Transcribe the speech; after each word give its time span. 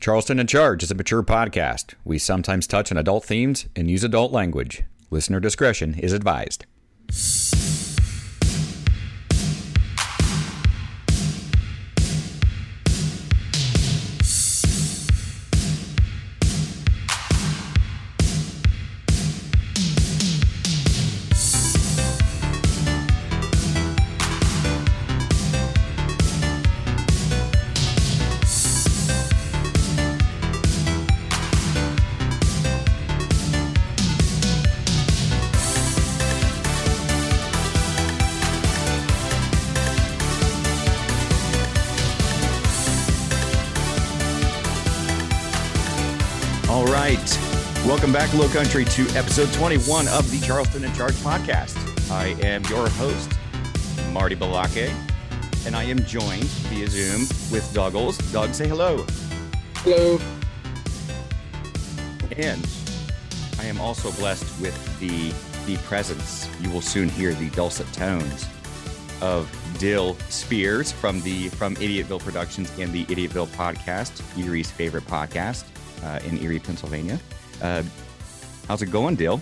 Charleston 0.00 0.38
in 0.38 0.46
Charge 0.46 0.82
is 0.82 0.90
a 0.90 0.94
mature 0.94 1.22
podcast. 1.22 1.92
We 2.06 2.18
sometimes 2.18 2.66
touch 2.66 2.90
on 2.90 2.96
adult 2.96 3.22
themes 3.22 3.66
and 3.76 3.90
use 3.90 4.02
adult 4.02 4.32
language. 4.32 4.82
Listener 5.10 5.40
discretion 5.40 5.98
is 5.98 6.14
advised. 6.14 6.64
Country, 48.70 49.04
to 49.04 49.18
episode 49.18 49.52
21 49.54 50.06
of 50.06 50.30
the 50.30 50.38
Charleston 50.46 50.84
in 50.84 50.92
Charge 50.92 51.14
podcast. 51.14 51.76
I 52.08 52.36
am 52.46 52.62
your 52.66 52.88
host, 52.90 53.32
Marty 54.12 54.36
Balake, 54.36 54.94
and 55.66 55.74
I 55.74 55.82
am 55.82 55.98
joined 56.04 56.44
via 56.44 56.86
Zoom 56.86 57.22
with 57.50 57.68
Douglas. 57.74 58.16
Doug, 58.30 58.54
say 58.54 58.68
hello. 58.68 59.04
Hello. 59.78 60.20
And 62.36 62.64
I 63.58 63.64
am 63.64 63.80
also 63.80 64.12
blessed 64.12 64.44
with 64.60 65.00
the 65.00 65.32
the 65.66 65.76
presence. 65.82 66.48
You 66.60 66.70
will 66.70 66.80
soon 66.80 67.08
hear 67.08 67.34
the 67.34 67.50
dulcet 67.50 67.92
tones 67.92 68.46
of 69.20 69.50
Dill 69.80 70.14
Spears 70.28 70.92
from 70.92 71.20
the 71.22 71.48
from 71.48 71.74
Idiotville 71.74 72.20
Productions 72.20 72.70
and 72.78 72.92
the 72.92 73.04
Idiotville 73.06 73.48
podcast, 73.48 74.22
Erie's 74.40 74.70
favorite 74.70 75.08
podcast 75.08 75.64
uh, 76.04 76.20
in 76.24 76.38
Erie, 76.38 76.60
Pennsylvania. 76.60 77.18
Uh, 77.60 77.82
how's 78.70 78.82
it 78.82 78.92
going, 78.92 79.16
Dill? 79.16 79.40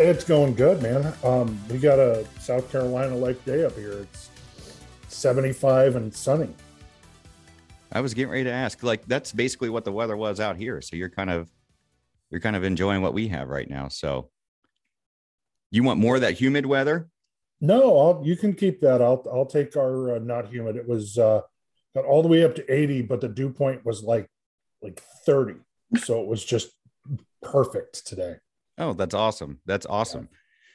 It's 0.00 0.24
going 0.24 0.56
good, 0.56 0.82
man. 0.82 1.14
Um, 1.22 1.56
we 1.70 1.78
got 1.78 2.00
a 2.00 2.26
South 2.40 2.72
Carolina 2.72 3.14
like 3.14 3.42
day 3.44 3.64
up 3.64 3.76
here. 3.76 4.00
It's 4.00 4.30
75 5.06 5.94
and 5.94 6.12
sunny. 6.12 6.52
I 7.92 8.00
was 8.00 8.14
getting 8.14 8.32
ready 8.32 8.42
to 8.42 8.50
ask. 8.50 8.82
Like 8.82 9.06
that's 9.06 9.30
basically 9.30 9.70
what 9.70 9.84
the 9.84 9.92
weather 9.92 10.16
was 10.16 10.40
out 10.40 10.56
here. 10.56 10.80
So 10.80 10.96
you're 10.96 11.08
kind 11.08 11.30
of 11.30 11.52
you're 12.30 12.40
kind 12.40 12.56
of 12.56 12.64
enjoying 12.64 13.00
what 13.00 13.14
we 13.14 13.28
have 13.28 13.46
right 13.46 13.70
now. 13.70 13.86
So 13.86 14.28
you 15.70 15.84
want 15.84 16.00
more 16.00 16.16
of 16.16 16.22
that 16.22 16.34
humid 16.34 16.66
weather? 16.66 17.08
No, 17.60 17.96
I'll, 17.96 18.22
you 18.26 18.34
can 18.34 18.54
keep 18.54 18.80
that. 18.80 19.00
I'll 19.00 19.24
I'll 19.32 19.46
take 19.46 19.76
our 19.76 20.16
uh, 20.16 20.18
not 20.18 20.48
humid. 20.48 20.74
It 20.74 20.88
was 20.88 21.16
uh, 21.16 21.42
got 21.94 22.06
all 22.06 22.22
the 22.22 22.28
way 22.28 22.42
up 22.42 22.56
to 22.56 22.74
80, 22.74 23.02
but 23.02 23.20
the 23.20 23.28
dew 23.28 23.50
point 23.50 23.84
was 23.84 24.02
like 24.02 24.28
like 24.82 25.00
30. 25.26 25.60
So 25.98 26.20
it 26.20 26.26
was 26.26 26.44
just 26.44 26.72
perfect 27.42 28.06
today. 28.06 28.36
Oh, 28.78 28.92
that's 28.92 29.14
awesome. 29.14 29.60
That's 29.66 29.86
awesome. 29.86 30.28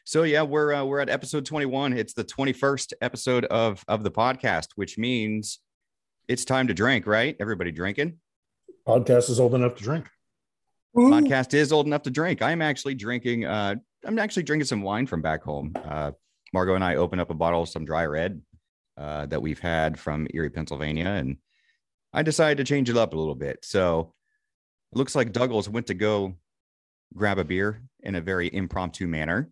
So 0.05 0.23
yeah, 0.23 0.43
we're 0.43 0.73
uh, 0.73 0.85
we're 0.85 0.99
at 0.99 1.09
episode 1.09 1.45
21. 1.45 1.93
It's 1.93 2.13
the 2.13 2.23
21st 2.23 2.93
episode 3.01 3.45
of 3.45 3.83
of 3.87 4.03
the 4.03 4.11
podcast, 4.11 4.67
which 4.75 4.97
means 4.97 5.59
it's 6.27 6.45
time 6.45 6.67
to 6.67 6.73
drink, 6.73 7.07
right? 7.07 7.35
Everybody 7.39 7.71
drinking? 7.71 8.19
Podcast 8.87 9.29
is 9.29 9.39
old 9.39 9.53
enough 9.53 9.75
to 9.75 9.83
drink. 9.83 10.09
Podcast 10.95 11.53
is 11.53 11.71
old 11.71 11.85
enough 11.85 12.03
to 12.03 12.09
drink. 12.09 12.41
I'm 12.41 12.61
actually 12.61 12.95
drinking 12.95 13.45
uh 13.45 13.75
I'm 14.05 14.17
actually 14.17 14.43
drinking 14.43 14.65
some 14.65 14.81
wine 14.81 15.07
from 15.07 15.21
back 15.21 15.43
home. 15.43 15.73
Uh 15.75 16.11
Margot 16.53 16.75
and 16.75 16.83
I 16.83 16.95
opened 16.95 17.21
up 17.21 17.29
a 17.29 17.35
bottle 17.35 17.63
of 17.63 17.69
some 17.69 17.85
dry 17.85 18.05
red 18.05 18.41
uh 18.97 19.25
that 19.25 19.41
we've 19.41 19.59
had 19.59 19.99
from 19.99 20.27
Erie, 20.33 20.49
Pennsylvania 20.49 21.07
and 21.07 21.37
I 22.13 22.23
decided 22.23 22.57
to 22.57 22.63
change 22.63 22.89
it 22.89 22.97
up 22.97 23.13
a 23.13 23.17
little 23.17 23.35
bit. 23.35 23.59
So 23.63 23.99
it 23.99 24.16
looks 24.93 25.15
like 25.15 25.31
Douglas 25.31 25.67
went 25.67 25.87
to 25.87 25.93
go 25.93 26.35
grab 27.15 27.37
a 27.39 27.43
beer 27.43 27.81
in 28.01 28.15
a 28.15 28.21
very 28.21 28.53
impromptu 28.53 29.07
manner. 29.07 29.49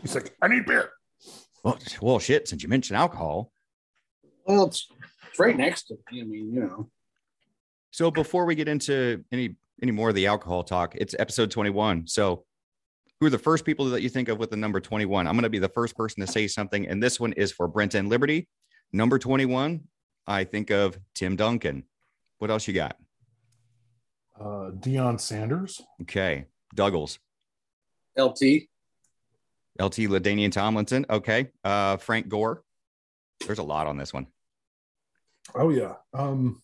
He's 0.00 0.14
like, 0.14 0.34
I 0.42 0.48
need 0.48 0.66
beer. 0.66 0.90
Well, 1.64 1.78
well, 2.00 2.18
shit. 2.18 2.48
Since 2.48 2.62
you 2.62 2.68
mentioned 2.68 2.96
alcohol, 2.96 3.52
Well, 4.46 4.64
it's, 4.66 4.88
it's 5.28 5.38
right 5.38 5.56
next 5.56 5.84
to 5.84 5.94
me. 6.10 6.20
I 6.20 6.24
mean, 6.24 6.52
you 6.52 6.60
know. 6.60 6.90
so 7.90 8.10
before 8.10 8.44
we 8.44 8.54
get 8.54 8.68
into 8.68 9.24
any 9.32 9.56
any 9.82 9.92
more 9.92 10.08
of 10.10 10.14
the 10.14 10.26
alcohol 10.26 10.62
talk, 10.64 10.94
it's 10.96 11.14
episode 11.18 11.50
twenty 11.50 11.70
one. 11.70 12.06
So, 12.06 12.44
who 13.20 13.26
are 13.26 13.30
the 13.30 13.38
first 13.38 13.64
people 13.64 13.86
that 13.90 14.02
you 14.02 14.08
think 14.08 14.28
of 14.28 14.38
with 14.38 14.50
the 14.50 14.56
number 14.56 14.80
twenty 14.80 15.04
one? 15.06 15.26
I'm 15.26 15.34
going 15.34 15.44
to 15.44 15.50
be 15.50 15.58
the 15.58 15.68
first 15.68 15.96
person 15.96 16.20
to 16.20 16.26
say 16.30 16.46
something, 16.48 16.86
and 16.88 17.02
this 17.02 17.18
one 17.20 17.32
is 17.34 17.52
for 17.52 17.68
Brent 17.68 17.94
N 17.94 18.08
Liberty. 18.08 18.48
Number 18.92 19.18
twenty 19.18 19.46
one, 19.46 19.82
I 20.26 20.44
think 20.44 20.70
of 20.70 20.98
Tim 21.14 21.36
Duncan. 21.36 21.84
What 22.38 22.50
else 22.50 22.66
you 22.66 22.74
got? 22.74 22.96
Uh, 24.42 24.70
Deion 24.72 25.20
Sanders. 25.20 25.80
Okay, 26.02 26.46
Douglas, 26.74 27.18
LT. 28.16 28.68
LT 29.80 30.08
LaDainian 30.08 30.50
Tomlinson. 30.50 31.06
Okay, 31.08 31.50
uh, 31.64 31.96
Frank 31.96 32.28
Gore. 32.28 32.62
There's 33.46 33.58
a 33.58 33.62
lot 33.62 33.86
on 33.86 33.96
this 33.96 34.12
one. 34.12 34.26
Oh 35.54 35.70
yeah. 35.70 35.94
Um, 36.14 36.62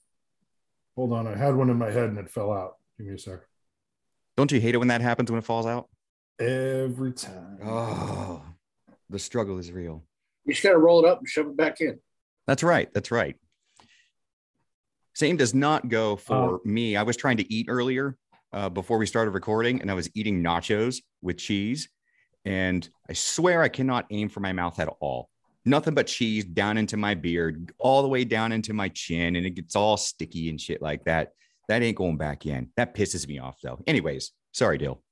hold 0.97 1.12
on. 1.12 1.27
I 1.27 1.37
had 1.37 1.55
one 1.55 1.71
in 1.71 1.77
my 1.77 1.91
head 1.91 2.09
and 2.09 2.19
it 2.19 2.31
fell 2.31 2.53
out. 2.53 2.77
Give 2.99 3.06
me 3.06 3.15
a 3.15 3.19
sec. 3.19 3.41
Don't 4.37 4.53
you 4.53 4.60
hate 4.60 4.75
it 4.75 4.78
when 4.78 4.89
that 4.89 5.00
happens 5.00 5.31
when 5.31 5.39
it 5.39 5.45
falls 5.45 5.66
out? 5.66 5.89
Every 6.39 7.12
time. 7.12 7.59
Oh, 7.65 8.43
the 9.10 9.19
struggle 9.19 9.59
is 9.59 9.72
real. 9.72 10.05
You 10.45 10.55
just 10.55 10.62
got 10.62 10.72
to 10.72 10.78
roll 10.78 11.05
it 11.05 11.09
up 11.09 11.19
and 11.19 11.28
shove 11.28 11.47
it 11.47 11.56
back 11.56 11.81
in. 11.81 11.99
That's 12.47 12.62
right. 12.62 12.93
That's 12.95 13.10
right. 13.10 13.37
Same 15.18 15.36
does 15.36 15.52
not 15.52 15.88
go 15.88 16.14
for 16.14 16.34
Oh. 16.36 16.60
me. 16.64 16.94
I 16.94 17.02
was 17.02 17.16
trying 17.16 17.38
to 17.38 17.52
eat 17.52 17.66
earlier 17.68 18.16
uh, 18.52 18.68
before 18.68 18.98
we 18.98 19.06
started 19.06 19.32
recording, 19.32 19.80
and 19.82 19.90
I 19.90 19.94
was 19.94 20.08
eating 20.14 20.44
nachos 20.44 21.02
with 21.22 21.38
cheese. 21.38 21.88
And 22.44 22.88
I 23.10 23.14
swear 23.14 23.60
I 23.62 23.68
cannot 23.68 24.06
aim 24.10 24.28
for 24.28 24.38
my 24.38 24.52
mouth 24.52 24.78
at 24.78 24.88
all. 25.00 25.28
Nothing 25.64 25.94
but 25.94 26.06
cheese 26.06 26.44
down 26.44 26.78
into 26.78 26.96
my 26.96 27.14
beard, 27.16 27.72
all 27.80 28.02
the 28.02 28.08
way 28.08 28.22
down 28.22 28.52
into 28.52 28.72
my 28.72 28.88
chin, 28.90 29.34
and 29.34 29.44
it 29.44 29.56
gets 29.56 29.74
all 29.74 29.96
sticky 29.96 30.50
and 30.50 30.60
shit 30.60 30.80
like 30.80 31.02
that. 31.06 31.32
That 31.66 31.82
ain't 31.82 31.96
going 31.96 32.16
back 32.16 32.46
in. 32.46 32.70
That 32.76 32.94
pisses 32.94 33.26
me 33.26 33.40
off, 33.40 33.58
though. 33.60 33.82
Anyways, 33.88 34.30
sorry, 34.52 34.78
Dill. 34.78 35.02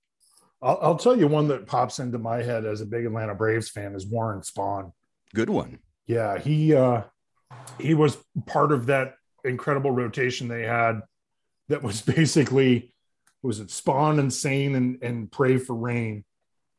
I'll, 0.62 0.78
I'll 0.80 0.96
tell 0.96 1.18
you 1.18 1.26
one 1.26 1.48
that 1.48 1.66
pops 1.66 1.98
into 1.98 2.18
my 2.18 2.42
head 2.44 2.64
as 2.64 2.80
a 2.80 2.86
big 2.86 3.06
Atlanta 3.06 3.34
Braves 3.34 3.70
fan 3.70 3.96
is 3.96 4.06
Warren 4.06 4.42
Spahn. 4.42 4.92
Good 5.34 5.50
one. 5.50 5.80
Yeah, 6.06 6.38
he 6.38 6.74
uh 6.76 7.02
he 7.80 7.94
was 7.94 8.16
part 8.46 8.70
of 8.70 8.86
that 8.86 9.14
incredible 9.46 9.90
rotation 9.90 10.48
they 10.48 10.62
had 10.62 11.00
that 11.68 11.82
was 11.82 12.00
basically 12.16 12.92
was 13.42 13.60
it 13.60 13.68
Spahn 13.68 14.18
and 14.18 14.32
Sain 14.32 14.74
and, 14.74 14.98
and 15.02 15.30
Pray 15.30 15.56
for 15.58 15.74
Rain 15.74 16.24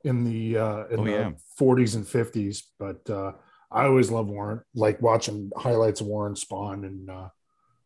in 0.03 0.23
the 0.23 0.57
uh 0.57 0.85
in 0.88 1.00
Oh, 1.00 1.03
the 1.06 1.11
yeah. 1.11 1.31
40s 1.59 1.95
and 1.95 2.06
50s. 2.06 2.63
But 2.79 3.09
uh 3.09 3.33
I 3.72 3.85
always 3.85 4.09
love 4.11 4.27
Warren, 4.27 4.61
like 4.75 5.01
watching 5.01 5.51
highlights 5.57 6.01
of 6.01 6.07
Warren 6.07 6.35
Spahn 6.35 6.85
and 6.85 7.09
uh 7.09 7.29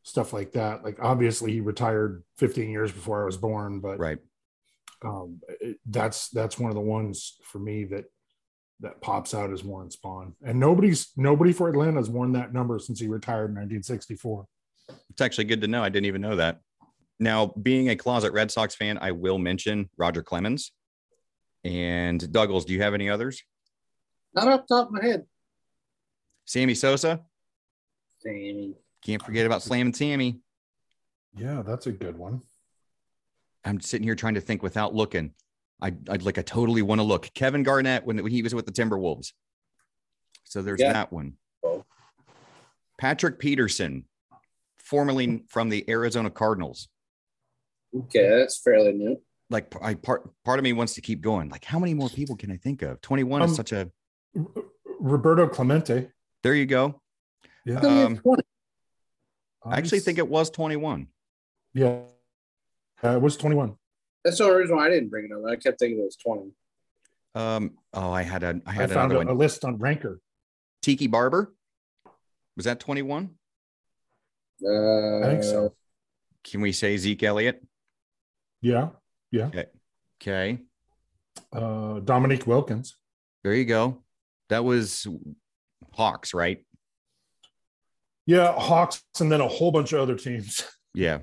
stuff 0.04 0.34
like 0.34 0.54
that. 0.54 0.84
Like 0.84 0.98
obviously 1.02 1.52
he 1.54 1.60
retired 1.62 2.24
15 2.38 2.70
years 2.70 2.92
before 2.92 3.22
I 3.22 3.26
was 3.26 3.38
born, 3.38 3.80
but 3.82 4.00
Right. 4.00 4.18
um, 5.04 5.42
it- 5.60 5.80
that's 5.86 6.30
that's 6.30 6.58
one 6.60 6.70
of 6.72 6.76
the 6.76 6.82
ones 6.82 7.38
for 7.44 7.60
me 7.60 7.86
that 7.86 8.06
that 8.80 9.00
pops 9.00 9.36
out 9.36 9.52
as 9.54 9.64
Warren 9.64 9.90
Spahn, 9.90 10.34
and 10.44 10.60
nobody's 10.60 11.12
nobody 11.16 11.54
for 11.54 11.70
Atlanta 11.70 11.98
has 11.98 12.10
worn 12.10 12.32
that 12.32 12.52
number 12.52 12.80
since 12.80 13.00
he 13.00 13.08
retired 13.08 13.50
in 13.52 13.56
1964. 13.56 14.46
It's 15.12 15.22
actually 15.22 15.44
good 15.46 15.62
to 15.62 15.68
know. 15.68 15.84
I 15.84 15.90
didn't 15.90 16.06
even 16.08 16.22
know 16.22 16.38
that. 16.38 16.62
Now, 17.20 17.54
being 17.62 17.90
a 17.90 17.96
closet 17.96 18.32
Red 18.34 18.50
Sox 18.50 18.76
fan, 18.76 18.98
I 19.02 19.12
will 19.12 19.38
mention 19.38 19.90
Roger 19.98 20.24
Clemens 20.24 20.72
and 21.64 22.32
Douglas. 22.32 22.66
Do 22.66 22.74
you 22.74 22.82
have 22.82 22.94
any 22.94 23.10
others? 23.10 23.44
Not 24.34 24.48
off 24.48 24.62
the 24.68 24.76
top 24.76 24.88
of 24.88 24.94
my 24.94 25.04
head. 25.04 25.26
Sammy 26.46 26.74
Sosa. 26.74 27.22
Sammy. 28.20 28.76
Can't 29.06 29.24
forget 29.24 29.46
about 29.46 29.62
Slam 29.62 29.88
and 29.88 29.96
Sammy. 29.96 30.40
Yeah, 31.36 31.62
that's 31.66 31.88
a 31.88 31.92
good 31.92 32.18
one. 32.18 32.42
I'm 33.66 33.80
sitting 33.82 34.06
here 34.06 34.16
trying 34.16 34.36
to 34.36 34.42
think 34.42 34.64
without 34.64 34.96
looking. 34.96 35.34
I, 35.82 35.94
I'd 36.10 36.24
like 36.24 36.38
I 36.38 36.42
totally 36.42 36.82
want 36.82 37.00
to 37.00 37.04
look. 37.04 37.30
Kevin 37.34 37.64
Garnett 37.64 38.06
when, 38.06 38.22
when 38.24 38.32
he 38.32 38.42
was 38.42 38.56
with 38.56 38.66
the 38.66 38.72
Timberwolves. 38.72 39.34
So 40.46 40.62
there's 40.62 40.80
Yeah. 40.80 40.94
that 40.94 41.12
one. 41.12 41.34
Oh. 41.64 41.86
Patrick 43.00 43.40
Peterson, 43.40 44.06
formerly 44.96 45.42
from 45.48 45.70
the 45.70 45.90
Arizona 45.90 46.30
Cardinals. 46.30 46.90
Okay, 47.98 48.28
that's 48.30 48.60
fairly 48.60 48.92
new. 48.92 49.22
Like 49.50 49.74
I 49.82 49.94
part 49.96 50.30
part 50.44 50.60
of 50.60 50.64
me 50.64 50.74
wants 50.74 50.94
to 50.96 51.02
keep 51.02 51.22
going. 51.22 51.48
Like 51.50 51.64
how 51.66 51.80
many 51.80 51.94
more 51.94 52.10
people 52.10 52.36
can 52.36 52.52
I 52.52 52.58
think 52.58 52.82
of? 52.82 53.00
21 53.02 53.42
Um, 53.42 53.50
is 53.50 53.56
such 53.56 53.72
a 53.72 53.90
R- 54.38 54.46
Roberto 55.00 55.48
Clemente. 55.48 56.10
there 56.44 56.54
you 56.56 56.66
go. 56.66 57.02
Yeah, 57.66 57.80
Only 57.84 58.04
Um, 58.04 58.22
I 59.64 59.78
actually 59.78 60.00
think 60.02 60.18
it 60.18 60.28
was 60.28 60.50
21. 60.50 61.08
Yeah, 61.74 62.02
Uh, 63.04 63.16
it 63.16 63.22
was 63.22 63.38
21. 63.38 63.76
That's 64.26 64.38
the 64.40 64.44
only 64.46 64.58
reason 64.58 64.76
why 64.76 64.88
I 64.88 64.90
didn't 64.90 65.10
bring 65.10 65.26
it 65.26 65.32
up. 65.32 65.46
I 65.46 65.56
kept 65.56 65.80
thinking 65.80 66.00
it 66.00 66.04
was 66.04 66.18
20. 66.18 66.52
Um, 67.36 67.78
oh, 67.94 68.12
I 68.12 68.24
had 68.24 68.44
a 68.44 68.62
I 68.66 68.72
had 68.74 68.92
found 68.92 69.12
another 69.12 69.26
a, 69.26 69.32
a 69.32 69.36
one. 69.36 69.38
list 69.38 69.64
on 69.64 69.78
Ranker. 69.78 70.20
Tiki 70.82 71.08
Barber. 71.08 71.54
Was 72.58 72.66
that 72.66 72.80
21? 72.80 73.36
Uh, 74.64 75.20
I 75.20 75.30
think 75.32 75.44
so. 75.44 75.74
Can 76.44 76.62
we 76.62 76.72
say 76.72 76.98
Zeke 76.98 77.24
Elliott? 77.24 77.64
Yeah. 78.62 78.90
Yeah. 79.32 79.50
Okay. 80.22 80.60
Uh, 81.54 82.00
Dominique 82.00 82.46
Wilkins. 82.48 82.96
There 83.44 83.54
you 83.54 83.66
go. 83.66 84.04
That 84.50 84.64
was 84.64 85.08
Hawks, 85.94 86.34
right? 86.34 86.66
Yeah. 88.26 88.54
Hawks 88.54 89.04
and 89.20 89.32
then 89.32 89.42
a 89.42 89.48
whole 89.48 89.72
bunch 89.72 89.94
of 89.94 90.02
other 90.02 90.16
teams. 90.16 90.64
Yeah. 90.94 91.20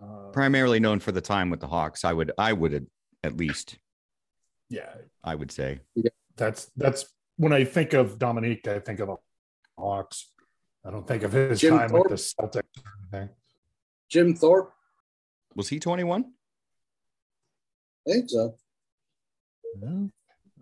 Uh, 0.00 0.30
Primarily 0.32 0.80
known 0.80 0.98
for 1.00 1.12
the 1.12 1.20
time 1.20 1.50
with 1.50 1.60
the 1.60 1.68
Hawks. 1.68 2.04
I 2.04 2.12
would 2.12 2.32
I 2.38 2.52
would 2.52 2.86
at 3.22 3.36
least 3.36 3.78
yeah. 4.70 4.88
I 5.22 5.34
would 5.34 5.52
say. 5.52 5.80
yeah. 5.94 6.10
That's 6.36 6.70
that's 6.76 7.04
when 7.36 7.52
I 7.52 7.64
think 7.64 7.92
of 7.92 8.18
Dominique, 8.18 8.66
I 8.66 8.78
think 8.78 9.00
of 9.00 9.10
Hawks. 9.78 10.31
I 10.84 10.90
don't 10.90 11.06
think 11.06 11.22
of 11.22 11.32
his 11.32 11.60
Jim 11.60 11.78
time 11.78 11.88
Thorpe? 11.90 12.10
with 12.10 12.20
the 12.20 12.42
Celtics 12.42 12.62
or 12.84 12.92
anything. 13.12 13.34
Jim 14.10 14.34
Thorpe. 14.34 14.72
Was 15.54 15.68
he 15.68 15.78
21? 15.78 16.24
I 18.08 18.10
think 18.12 18.30
so. 18.30 18.56
Yeah, 19.80 20.06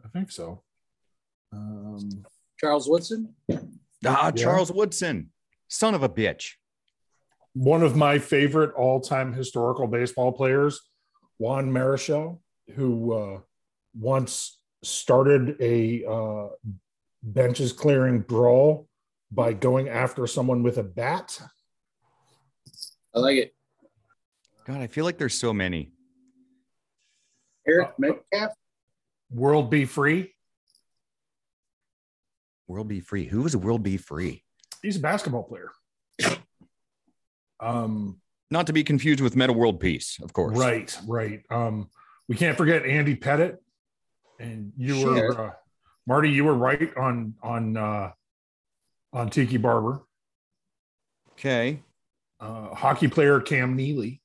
I 0.05 0.09
think 0.09 0.31
so. 0.31 0.63
Um, 1.53 2.25
Charles 2.59 2.89
Woodson. 2.89 3.35
Ah, 3.51 3.57
Yeah. 4.03 4.31
Charles 4.33 4.71
Woodson. 4.73 5.31
Son 5.69 5.95
of 5.95 6.03
a 6.03 6.09
bitch. 6.09 6.53
one 7.55 7.83
of 7.83 7.97
my 7.97 8.19
favorite 8.19 8.73
all-time 8.75 9.33
historical 9.33 9.87
baseball 9.89 10.31
players, 10.33 10.81
Juan 11.39 11.71
Marichal, 11.73 12.39
who 12.77 13.13
uh, 13.13 13.41
once 13.99 14.59
started 14.85 15.57
a 15.61 16.05
uh, 16.05 16.49
benches 17.23 17.73
clearing 17.73 18.21
brawl 18.21 18.89
by 19.31 19.53
going 19.53 19.89
after 19.89 20.27
someone 20.27 20.63
with 20.63 20.79
a 20.79 20.83
bat. 20.83 21.41
I 23.15 23.19
like 23.19 23.37
it. 23.39 23.55
God, 24.67 24.81
I 24.81 24.87
feel 24.87 25.05
like 25.05 25.19
there's 25.19 25.35
so 25.35 25.53
many. 25.53 25.93
Eric 27.67 27.91
Metcalf. 27.99 28.53
World 29.33 29.71
B. 29.71 29.85
Free. 29.85 30.33
World 32.67 32.89
B. 32.89 33.01
Free. 33.01 33.25
Who 33.27 33.43
was 33.43 33.57
World 33.57 33.83
B. 33.83 33.97
Free? 33.97 34.43
He's 34.83 34.97
a 34.97 35.01
basketball 35.01 35.43
player. 35.45 35.71
Um, 37.61 38.21
Not 38.51 38.67
to 38.69 38.73
be 38.73 38.83
confused 38.83 39.21
with 39.21 39.37
Metta 39.37 39.53
World 39.53 39.81
Peace, 39.81 40.19
of 40.23 40.33
course. 40.33 40.57
right, 40.59 40.97
right. 41.07 41.43
Um, 41.51 41.91
we 42.29 42.37
can't 42.37 42.57
forget 42.57 42.87
Andy 42.87 43.15
Pettitte, 43.17 43.59
and 44.39 44.73
you 44.77 44.95
Sure. 45.01 45.13
were 45.15 45.41
uh, 45.49 45.51
Marty. 46.07 46.31
You 46.31 46.45
were 46.45 46.55
right 46.55 46.97
on 46.97 47.35
on 47.43 47.77
uh, 47.77 48.13
on 49.13 49.31
Tiki 49.31 49.57
Barber. 49.57 50.01
Okay. 51.33 51.83
uh, 52.41 52.75
hockey 52.75 53.09
player 53.09 53.41
Cam 53.41 53.75
Neely. 53.77 54.21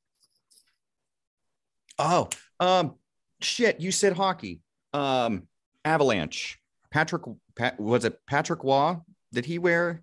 Oh, 1.98 2.30
um, 2.60 2.96
shit. 3.42 3.80
You 3.80 3.92
said 3.92 4.14
hockey. 4.14 4.62
Um, 4.94 5.48
Avalanche. 5.86 6.60
Patrick, 6.92 7.24
Pat, 7.56 7.80
was 7.80 8.06
it 8.06 8.20
Patrick 8.28 8.64
Roy? 8.64 8.98
Did 9.34 9.46
he 9.46 9.60
wear, 9.60 10.02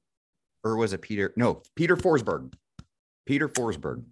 or 0.64 0.76
was 0.76 0.92
it 0.92 1.00
Peter? 1.02 1.32
No, 1.36 1.62
Peter 1.74 1.96
Forsberg. 1.96 2.52
Peter 3.26 3.48
Forsberg. 3.48 4.02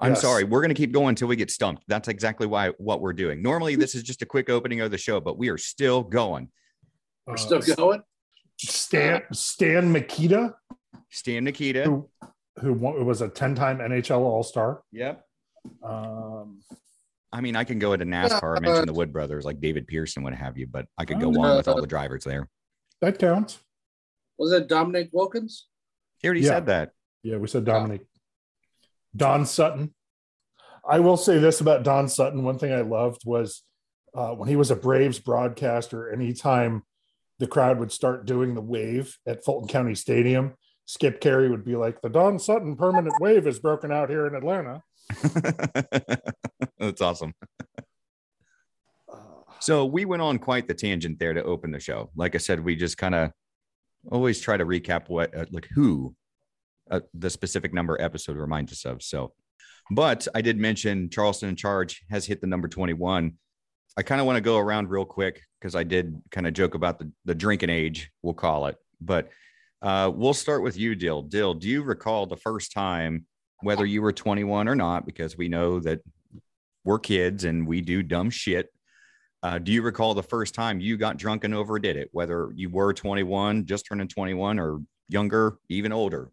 I'm 0.00 0.12
Yes. 0.12 0.22
sorry. 0.22 0.44
We're 0.44 0.60
going 0.60 0.70
to 0.70 0.74
keep 0.74 0.92
going 0.92 1.10
until 1.10 1.28
we 1.28 1.36
get 1.36 1.50
stumped. 1.50 1.84
That's 1.88 2.08
exactly 2.08 2.46
why 2.46 2.68
what 2.78 3.00
we're 3.00 3.12
doing. 3.12 3.42
Normally, 3.42 3.74
this 3.76 3.94
is 3.94 4.02
just 4.02 4.22
a 4.22 4.26
quick 4.26 4.48
opening 4.50 4.80
of 4.80 4.90
the 4.90 4.98
show, 4.98 5.20
but 5.20 5.38
we 5.38 5.48
are 5.50 5.58
still 5.58 6.02
going. 6.02 6.48
We're 7.26 7.34
Uh, 7.34 7.36
still 7.36 7.60
going. 7.76 8.02
Stan 8.58 9.22
Stan 9.32 9.90
Mikita, 9.92 10.54
Stan 11.10 11.44
Nikita. 11.44 11.84
who 11.84 12.08
who 12.60 12.72
wa- 12.72 12.92
was 13.02 13.20
a 13.22 13.28
ten-time 13.28 13.78
NHL 13.78 14.18
All 14.20 14.42
Star. 14.42 14.82
Yep. 14.92 15.24
Um, 15.82 16.60
I 17.32 17.40
mean, 17.40 17.56
I 17.56 17.64
can 17.64 17.78
go 17.78 17.92
into 17.92 18.06
NASCAR, 18.06 18.56
Uh, 18.56 18.60
mention 18.60 18.86
the 18.86 18.92
Wood 18.92 19.12
brothers 19.12 19.44
like 19.44 19.60
David 19.60 19.86
Pearson, 19.86 20.22
what 20.22 20.34
have 20.34 20.56
you, 20.58 20.66
but 20.66 20.86
I 20.96 21.04
could 21.04 21.20
go 21.20 21.28
on 21.28 21.56
with 21.56 21.68
all 21.68 21.80
the 21.80 21.86
drivers 21.86 22.24
there. 22.24 22.48
that 23.00 23.18
counts. 23.18 23.58
Was 24.38 24.52
it 24.52 24.66
Dominic 24.68 25.10
Wilkins? 25.12 25.68
He 26.18 26.26
already 26.26 26.40
Yeah. 26.40 26.48
said 26.48 26.66
that. 26.66 26.92
Yeah, 27.22 27.36
we 27.36 27.46
said 27.46 27.64
Dominic. 27.64 28.06
Don 29.14 29.46
Sutton. 29.46 29.94
I 30.88 30.98
will 31.00 31.16
say 31.16 31.38
this 31.38 31.60
about 31.60 31.82
Don 31.84 32.08
Sutton. 32.08 32.42
One 32.44 32.58
thing 32.58 32.72
I 32.72 32.80
loved 32.80 33.22
was 33.24 33.62
uh, 34.14 34.34
when 34.34 34.48
he 34.48 34.56
was 34.56 34.70
a 34.72 34.76
Braves 34.76 35.18
broadcaster, 35.20 36.10
anytime 36.10 36.82
the 37.38 37.46
crowd 37.46 37.78
would 37.78 37.92
start 37.92 38.26
doing 38.26 38.54
the 38.54 38.60
wave 38.60 39.16
at 39.26 39.44
Fulton 39.44 39.68
County 39.68 39.94
Stadium, 39.94 40.54
Skip 40.86 41.20
Caray 41.20 41.48
would 41.48 41.64
be 41.64 41.76
like, 41.76 42.00
The 42.00 42.08
Don 42.08 42.38
Sutton 42.38 42.76
permanent 42.76 43.14
wave 43.20 43.46
is 43.46 43.58
broken 43.58 43.92
out 43.92 44.10
here 44.10 44.26
in 44.26 44.34
Atlanta. 44.34 44.82
That's 46.78 47.00
awesome. 47.00 47.34
So 49.60 49.84
we 49.84 50.04
went 50.04 50.22
on 50.22 50.38
quite 50.38 50.68
the 50.68 50.74
tangent 50.74 51.18
there 51.18 51.34
to 51.34 51.42
open 51.42 51.72
the 51.72 51.80
show. 51.80 52.10
Like 52.16 52.34
I 52.34 52.38
said, 52.38 52.64
we 52.64 52.76
just 52.76 52.96
kind 52.96 53.14
of 53.14 53.32
always 54.10 54.40
try 54.40 54.56
to 54.56 54.64
recap 54.64 55.08
what, 55.08 55.36
uh, 55.36 55.46
like 55.50 55.68
who 55.74 56.14
uh, 56.90 57.00
the 57.12 57.30
specific 57.30 57.74
number 57.74 58.00
episode 58.00 58.36
reminds 58.36 58.72
us 58.72 58.84
of. 58.84 59.02
So, 59.02 59.32
but 59.90 60.26
I 60.34 60.40
did 60.40 60.58
mention 60.58 61.10
Charleston 61.10 61.50
in 61.50 61.56
charge 61.56 62.02
has 62.10 62.26
hit 62.26 62.40
the 62.40 62.46
number 62.46 62.68
21. 62.68 63.34
I 63.98 64.02
kind 64.02 64.20
of 64.20 64.28
want 64.28 64.36
to 64.36 64.40
go 64.40 64.58
around 64.58 64.90
real 64.90 65.04
quick 65.04 65.42
because 65.58 65.74
I 65.74 65.82
did 65.82 66.22
kind 66.30 66.46
of 66.46 66.54
joke 66.54 66.76
about 66.76 67.00
the, 67.00 67.10
the 67.24 67.34
drinking 67.34 67.70
age, 67.70 68.12
we'll 68.22 68.32
call 68.32 68.66
it. 68.66 68.76
But 69.00 69.28
uh, 69.82 70.12
we'll 70.14 70.34
start 70.34 70.62
with 70.62 70.78
you, 70.78 70.94
Dill. 70.94 71.22
Dill, 71.22 71.52
do 71.54 71.68
you 71.68 71.82
recall 71.82 72.24
the 72.24 72.36
first 72.36 72.70
time, 72.70 73.26
whether 73.60 73.84
you 73.84 74.00
were 74.00 74.12
21 74.12 74.68
or 74.68 74.76
not, 74.76 75.04
because 75.04 75.36
we 75.36 75.48
know 75.48 75.80
that 75.80 75.98
we're 76.84 77.00
kids 77.00 77.42
and 77.42 77.66
we 77.66 77.80
do 77.80 78.04
dumb 78.04 78.30
shit. 78.30 78.72
Uh, 79.42 79.58
do 79.58 79.72
you 79.72 79.82
recall 79.82 80.14
the 80.14 80.22
first 80.22 80.54
time 80.54 80.78
you 80.78 80.96
got 80.96 81.16
drunk 81.16 81.42
and 81.42 81.52
overdid 81.52 81.96
it, 81.96 82.08
whether 82.12 82.52
you 82.54 82.70
were 82.70 82.92
21, 82.92 83.66
just 83.66 83.84
turning 83.86 84.06
21, 84.06 84.60
or 84.60 84.80
younger, 85.08 85.58
even 85.68 85.90
older? 85.90 86.30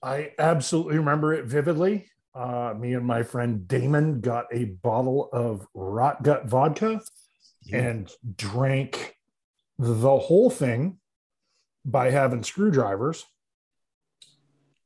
I 0.00 0.30
absolutely 0.38 0.98
remember 0.98 1.34
it 1.34 1.44
vividly. 1.46 2.06
Uh, 2.36 2.74
me 2.78 2.92
and 2.94 3.06
my 3.06 3.22
friend 3.22 3.66
Damon 3.66 4.20
got 4.20 4.44
a 4.52 4.64
bottle 4.66 5.30
of 5.32 5.66
rot 5.72 6.22
gut 6.22 6.46
vodka 6.46 7.00
and 7.72 8.10
drank 8.36 9.16
the 9.78 10.18
whole 10.18 10.50
thing 10.50 10.98
by 11.84 12.10
having 12.10 12.42
screwdrivers. 12.42 13.24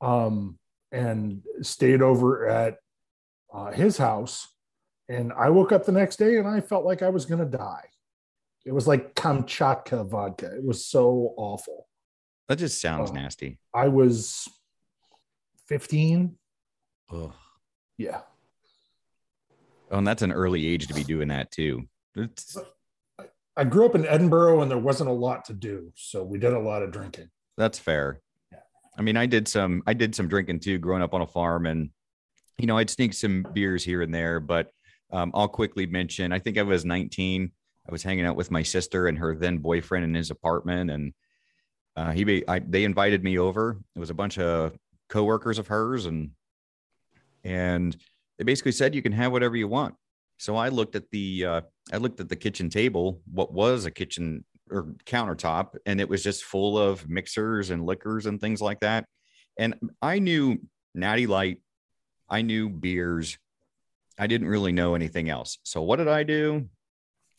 Um, 0.00 0.58
and 0.92 1.42
stayed 1.62 2.02
over 2.02 2.48
at 2.48 2.78
uh, 3.52 3.70
his 3.70 3.96
house. 3.96 4.48
And 5.08 5.32
I 5.32 5.50
woke 5.50 5.72
up 5.72 5.84
the 5.84 5.92
next 5.92 6.16
day 6.16 6.36
and 6.38 6.48
I 6.48 6.60
felt 6.60 6.84
like 6.84 7.02
I 7.02 7.08
was 7.10 7.26
going 7.26 7.40
to 7.40 7.56
die. 7.58 7.84
It 8.64 8.72
was 8.72 8.86
like 8.88 9.14
Kamchatka 9.14 10.08
vodka. 10.08 10.54
It 10.56 10.64
was 10.64 10.86
so 10.86 11.34
awful. 11.36 11.86
That 12.48 12.56
just 12.58 12.80
sounds 12.80 13.10
Oh. 13.10 13.14
nasty. 13.14 13.58
I 13.74 13.88
was 13.88 14.48
15. 15.66 16.36
Ugh. 17.12 17.32
Yeah. 18.00 18.22
Oh, 19.90 19.98
and 19.98 20.06
that's 20.06 20.22
an 20.22 20.32
early 20.32 20.66
age 20.66 20.86
to 20.86 20.94
be 20.94 21.04
doing 21.04 21.28
that 21.28 21.50
too. 21.50 21.86
It's, 22.16 22.56
I 23.54 23.64
grew 23.64 23.84
up 23.84 23.94
in 23.94 24.04
Edinboro 24.04 24.62
and 24.62 24.70
there 24.70 24.78
wasn't 24.78 25.10
a 25.10 25.12
lot 25.12 25.44
to 25.46 25.52
do. 25.52 25.92
So 25.96 26.24
we 26.24 26.38
did 26.38 26.54
a 26.54 26.58
lot 26.58 26.82
of 26.82 26.92
drinking. 26.92 27.28
that's 27.58 27.78
fair. 27.78 28.22
Yeah. 28.50 28.60
I 28.98 29.02
mean, 29.02 29.18
I 29.18 29.26
did 29.26 29.46
some, 29.46 29.82
I 29.86 29.92
did 29.92 30.14
some 30.14 30.28
drinking 30.28 30.60
too, 30.60 30.78
growing 30.78 31.02
up 31.02 31.12
on 31.12 31.20
a 31.20 31.26
farm, 31.26 31.66
and 31.66 31.90
you 32.56 32.66
know, 32.66 32.78
I'd 32.78 32.88
sneak 32.88 33.12
some 33.12 33.44
beers 33.52 33.84
here 33.84 34.00
and 34.00 34.14
there. 34.14 34.40
But 34.40 34.70
um, 35.12 35.30
I'll 35.34 35.48
quickly 35.48 35.84
mention, 35.84 36.32
I 36.32 36.38
think 36.38 36.56
I 36.56 36.62
was 36.62 36.86
19. 36.86 37.52
I 37.86 37.92
was 37.92 38.02
hanging 38.02 38.24
out 38.24 38.36
with 38.36 38.50
my 38.50 38.62
sister 38.62 39.08
and 39.08 39.18
her 39.18 39.34
then 39.34 39.58
boyfriend 39.58 40.06
in 40.06 40.14
his 40.14 40.30
apartment, 40.30 40.90
and 40.90 41.12
uh, 41.96 42.12
he, 42.12 42.24
be- 42.24 42.48
I, 42.48 42.60
they 42.60 42.84
invited 42.84 43.22
me 43.22 43.38
over. 43.38 43.76
It 43.94 43.98
was 43.98 44.10
a 44.10 44.14
bunch 44.14 44.38
of 44.38 44.74
coworkers 45.10 45.58
of 45.58 45.66
hers, 45.66 46.06
and 46.06 46.30
and 47.44 47.96
they 48.38 48.44
basically 48.44 48.72
said 48.72 48.94
you 48.94 49.02
can 49.02 49.12
have 49.12 49.32
whatever 49.32 49.56
you 49.56 49.68
want. 49.68 49.94
So 50.38 50.56
I 50.56 50.68
looked 50.68 50.96
at 50.96 51.10
the, 51.10 51.44
uh, 51.44 51.60
I 51.92 51.98
looked 51.98 52.20
at 52.20 52.28
the 52.28 52.36
kitchen 52.36 52.70
table, 52.70 53.20
what 53.30 53.52
was 53.52 53.84
a 53.84 53.90
kitchen 53.90 54.44
or 54.70 54.94
countertop, 55.04 55.76
and 55.84 56.00
it 56.00 56.08
was 56.08 56.22
just 56.22 56.44
full 56.44 56.78
of 56.78 57.08
mixers 57.08 57.70
and 57.70 57.84
liquors 57.84 58.26
and 58.26 58.40
things 58.40 58.62
like 58.62 58.80
that. 58.80 59.04
And 59.58 59.74
I 60.00 60.18
knew 60.18 60.58
Natty 60.94 61.26
Light, 61.26 61.60
I 62.28 62.42
knew 62.42 62.68
beers. 62.70 63.36
I 64.18 64.26
didn't 64.26 64.48
really 64.48 64.72
know 64.72 64.94
anything 64.94 65.28
else. 65.28 65.58
So 65.62 65.82
what 65.82 65.96
did 65.96 66.08
I 66.08 66.22
do? 66.22 66.68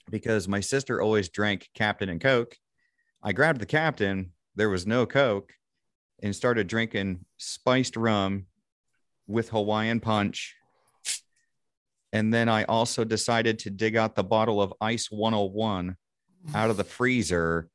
Because 0.10 0.48
my 0.48 0.60
sister 0.60 1.02
always 1.02 1.30
drank 1.30 1.70
Captain 1.74 2.10
and 2.10 2.20
Coke, 2.20 2.56
I 3.24 3.34
grabbed 3.34 3.62
the 3.62 3.68
Captain. 3.68 4.32
There 4.56 4.70
was 4.70 4.86
no 4.86 5.06
Coke, 5.06 5.54
and 6.22 6.36
started 6.36 6.68
drinking 6.68 7.26
spiced 7.38 7.96
rum 7.96 8.48
with 9.32 9.50
Hawaiian 9.50 10.00
punch 10.00 10.56
And 12.14 12.34
then 12.34 12.50
I 12.50 12.66
also 12.66 13.04
decided 13.04 13.60
to 13.60 13.70
dig 13.70 13.96
out 13.96 14.16
the 14.16 14.24
bottle 14.24 14.62
of 14.62 14.74
Ice 14.82 15.10
101 15.10 15.96
out 16.54 16.70
of 16.70 16.78
the 16.78 16.84
freezer 16.84 17.70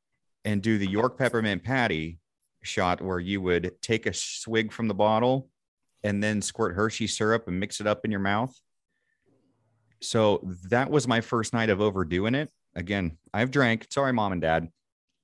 and 0.45 0.61
do 0.61 0.77
the 0.77 0.89
York 0.89 1.17
peppermint 1.17 1.63
patty 1.63 2.19
shot 2.63 3.01
where 3.01 3.19
you 3.19 3.41
would 3.41 3.71
take 3.81 4.05
a 4.05 4.13
swig 4.13 4.71
from 4.71 4.87
the 4.87 4.93
bottle 4.93 5.49
and 6.03 6.23
then 6.23 6.41
squirt 6.41 6.75
Hershey 6.75 7.07
syrup 7.07 7.47
and 7.47 7.59
mix 7.59 7.81
it 7.81 7.87
up 7.87 8.05
in 8.05 8.11
your 8.11 8.19
mouth. 8.19 8.55
So 10.01 10.41
that 10.69 10.91
was 10.91 11.07
my 11.07 11.21
first 11.21 11.53
night 11.53 11.69
of 11.69 11.81
overdoing 11.81 12.35
it. 12.35 12.51
Again, 12.75 13.17
I've 13.33 13.49
drank. 13.49 13.87
Sorry, 13.89 14.13
mom 14.13 14.31
and 14.33 14.41
dad. 14.41 14.67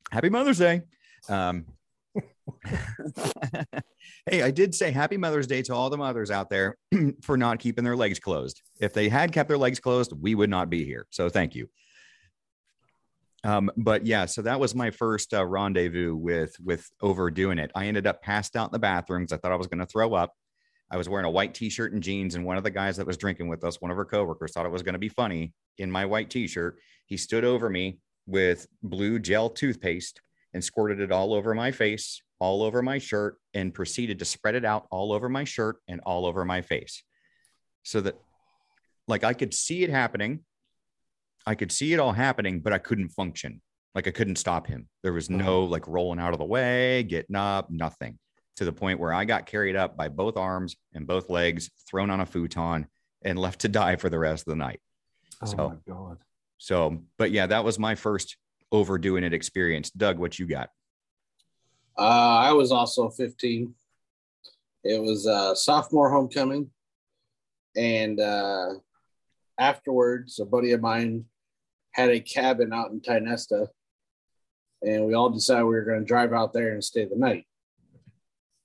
Happy 0.09 0.29
Mother's 0.29 0.57
Day. 0.57 0.81
Um, 1.29 1.65
hey, 4.25 4.41
I 4.41 4.51
did 4.51 4.75
say 4.75 4.91
happy 4.91 5.17
Mother's 5.17 5.47
Day 5.47 5.61
to 5.63 5.73
all 5.73 5.89
the 5.89 5.97
mothers 5.97 6.31
out 6.31 6.49
there 6.49 6.77
for 7.21 7.37
not 7.37 7.59
keeping 7.59 7.83
their 7.83 7.95
legs 7.95 8.19
closed. 8.19 8.61
If 8.79 8.93
they 8.93 9.09
had 9.09 9.31
kept 9.31 9.47
their 9.47 9.57
legs 9.57 9.79
closed, 9.79 10.13
we 10.19 10.35
would 10.35 10.49
not 10.49 10.69
be 10.69 10.85
here. 10.85 11.07
So 11.09 11.29
thank 11.29 11.55
you. 11.55 11.69
Um, 13.43 13.69
but 13.75 14.05
yeah, 14.05 14.25
so 14.25 14.41
that 14.43 14.59
was 14.59 14.73
my 14.73 14.89
first 14.91 15.33
uh, 15.33 15.45
rendezvous 15.45 16.15
with 16.15 16.55
with 16.63 16.89
overdoing 17.01 17.59
it. 17.59 17.71
I 17.75 17.87
ended 17.87 18.07
up 18.07 18.21
passed 18.21 18.55
out 18.55 18.69
in 18.69 18.71
the 18.71 18.79
bathrooms. 18.79 19.33
I 19.33 19.37
thought 19.37 19.51
I 19.51 19.57
was 19.57 19.67
going 19.67 19.79
to 19.79 19.85
throw 19.85 20.13
up. 20.13 20.33
I 20.89 20.97
was 20.97 21.09
wearing 21.09 21.25
a 21.25 21.31
white 21.31 21.53
t-shirt 21.53 21.91
and 21.91 22.03
jeans, 22.03 22.35
and 22.35 22.45
one 22.45 22.55
of 22.55 22.63
the 22.63 22.69
guys 22.69 22.97
that 22.97 23.07
was 23.07 23.17
drinking 23.17 23.49
with 23.49 23.63
us, 23.63 23.81
one 23.81 23.91
of 23.91 23.97
our 23.97 24.05
coworkers, 24.05 24.53
thought 24.53 24.65
it 24.65 24.71
was 24.71 24.83
going 24.83 24.93
to 24.93 24.99
be 24.99 25.09
funny 25.09 25.53
in 25.77 25.91
my 25.91 26.05
white 26.05 26.29
t-shirt. 26.29 26.77
He 27.07 27.17
stood 27.17 27.43
over 27.43 27.69
me 27.69 27.99
with 28.27 28.67
blue 28.81 29.19
gel 29.19 29.49
toothpaste 29.49 30.21
and 30.53 30.63
squirted 30.63 30.99
it 30.99 31.11
all 31.11 31.33
over 31.33 31.53
my 31.53 31.71
face, 31.71 32.21
all 32.43 32.61
over 32.61 32.81
my 32.81 32.97
shirt, 32.97 33.37
and 33.53 33.73
proceeded 33.73 34.19
to 34.19 34.25
spread 34.25 34.53
it 34.53 34.65
out 34.65 34.85
all 34.91 35.13
over 35.13 35.29
my 35.29 35.45
shirt 35.45 35.77
and 35.87 36.01
all 36.01 36.25
over 36.25 36.43
my 36.43 36.61
face. 36.61 37.01
So 37.83 38.01
that 38.01 38.19
like 39.07 39.23
I 39.23 39.31
could 39.31 39.53
see 39.53 39.81
it 39.81 39.89
happening. 39.89 40.41
I 41.47 41.55
could 41.55 41.71
see 41.71 41.93
it 41.93 42.01
all 42.01 42.11
happening, 42.11 42.59
but 42.59 42.73
I 42.73 42.79
couldn't 42.79 43.09
function. 43.09 43.61
Like 43.95 44.09
I 44.09 44.11
couldn't 44.11 44.35
stop 44.35 44.67
him. 44.67 44.89
There 45.03 45.13
was 45.13 45.29
no 45.29 45.63
uh-huh. 45.63 45.71
like 45.71 45.87
rolling 45.87 46.19
out 46.19 46.33
of 46.33 46.39
the 46.39 46.43
way, 46.43 47.03
getting 47.03 47.37
up, 47.37 47.69
nothing 47.69 48.19
to 48.57 48.65
the 48.65 48.73
point 48.73 48.99
where 48.99 49.13
I 49.13 49.23
got 49.23 49.45
carried 49.45 49.77
up 49.77 49.95
by 49.95 50.09
both 50.09 50.35
arms 50.35 50.75
and 50.93 51.07
both 51.07 51.29
legs, 51.29 51.71
thrown 51.89 52.09
on 52.09 52.19
a 52.19 52.25
futon, 52.25 52.87
and 53.21 53.39
left 53.39 53.61
to 53.61 53.69
die 53.69 53.95
for 53.95 54.09
the 54.09 54.19
rest 54.19 54.45
of 54.45 54.51
the 54.51 54.57
night. 54.57 54.81
Oh 55.41 55.45
So- 55.45 55.69
my 55.69 55.75
god. 55.87 56.17
So, 56.57 57.03
but 57.17 57.31
yeah, 57.31 57.47
that 57.47 57.63
was 57.63 57.79
my 57.79 57.95
first 57.95 58.35
overdoing 58.69 59.23
it 59.23 59.33
experience. 59.33 59.91
Doug, 59.91 60.19
what 60.19 60.37
you 60.39 60.45
got? 60.45 60.69
Uh, 61.97 62.37
I 62.39 62.51
was 62.53 62.71
also 62.71 63.09
15. 63.09 63.73
It 64.83 65.01
was 65.01 65.27
uh, 65.27 65.55
sophomore 65.55 66.09
homecoming. 66.09 66.69
And 67.75 68.19
uh, 68.19 68.75
afterwards, 69.59 70.39
a 70.39 70.45
buddy 70.45 70.71
of 70.71 70.81
mine 70.81 71.25
had 71.91 72.09
a 72.09 72.19
cabin 72.19 72.73
out 72.73 72.91
in 72.91 73.01
Tionesta. 73.01 73.67
And 74.81 75.05
we 75.05 75.13
all 75.13 75.29
decided 75.29 75.63
we 75.63 75.75
were 75.75 75.85
going 75.85 75.99
to 75.99 76.05
drive 76.05 76.33
out 76.33 76.53
there 76.53 76.73
and 76.73 76.83
stay 76.83 77.05
the 77.05 77.15
night. 77.15 77.45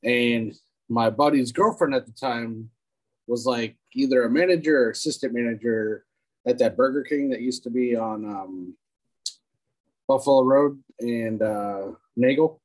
And 0.02 0.54
my 0.88 1.10
buddy's 1.10 1.52
girlfriend 1.52 1.94
at 1.94 2.06
the 2.06 2.12
time 2.12 2.70
was 3.26 3.44
like 3.46 3.76
either 3.94 4.24
a 4.24 4.30
manager 4.30 4.84
or 4.84 4.90
assistant 4.90 5.34
manager 5.34 6.04
at 6.46 6.58
that 6.58 6.76
Burger 6.76 7.02
King 7.02 7.30
that 7.30 7.42
used 7.42 7.62
to 7.64 7.70
be 7.70 7.94
on 7.94 8.24
um, 8.24 8.76
Buffalo 10.08 10.42
Road 10.42 10.82
and 11.00 11.42
uh, 11.42 11.88
Nagle 12.16 12.60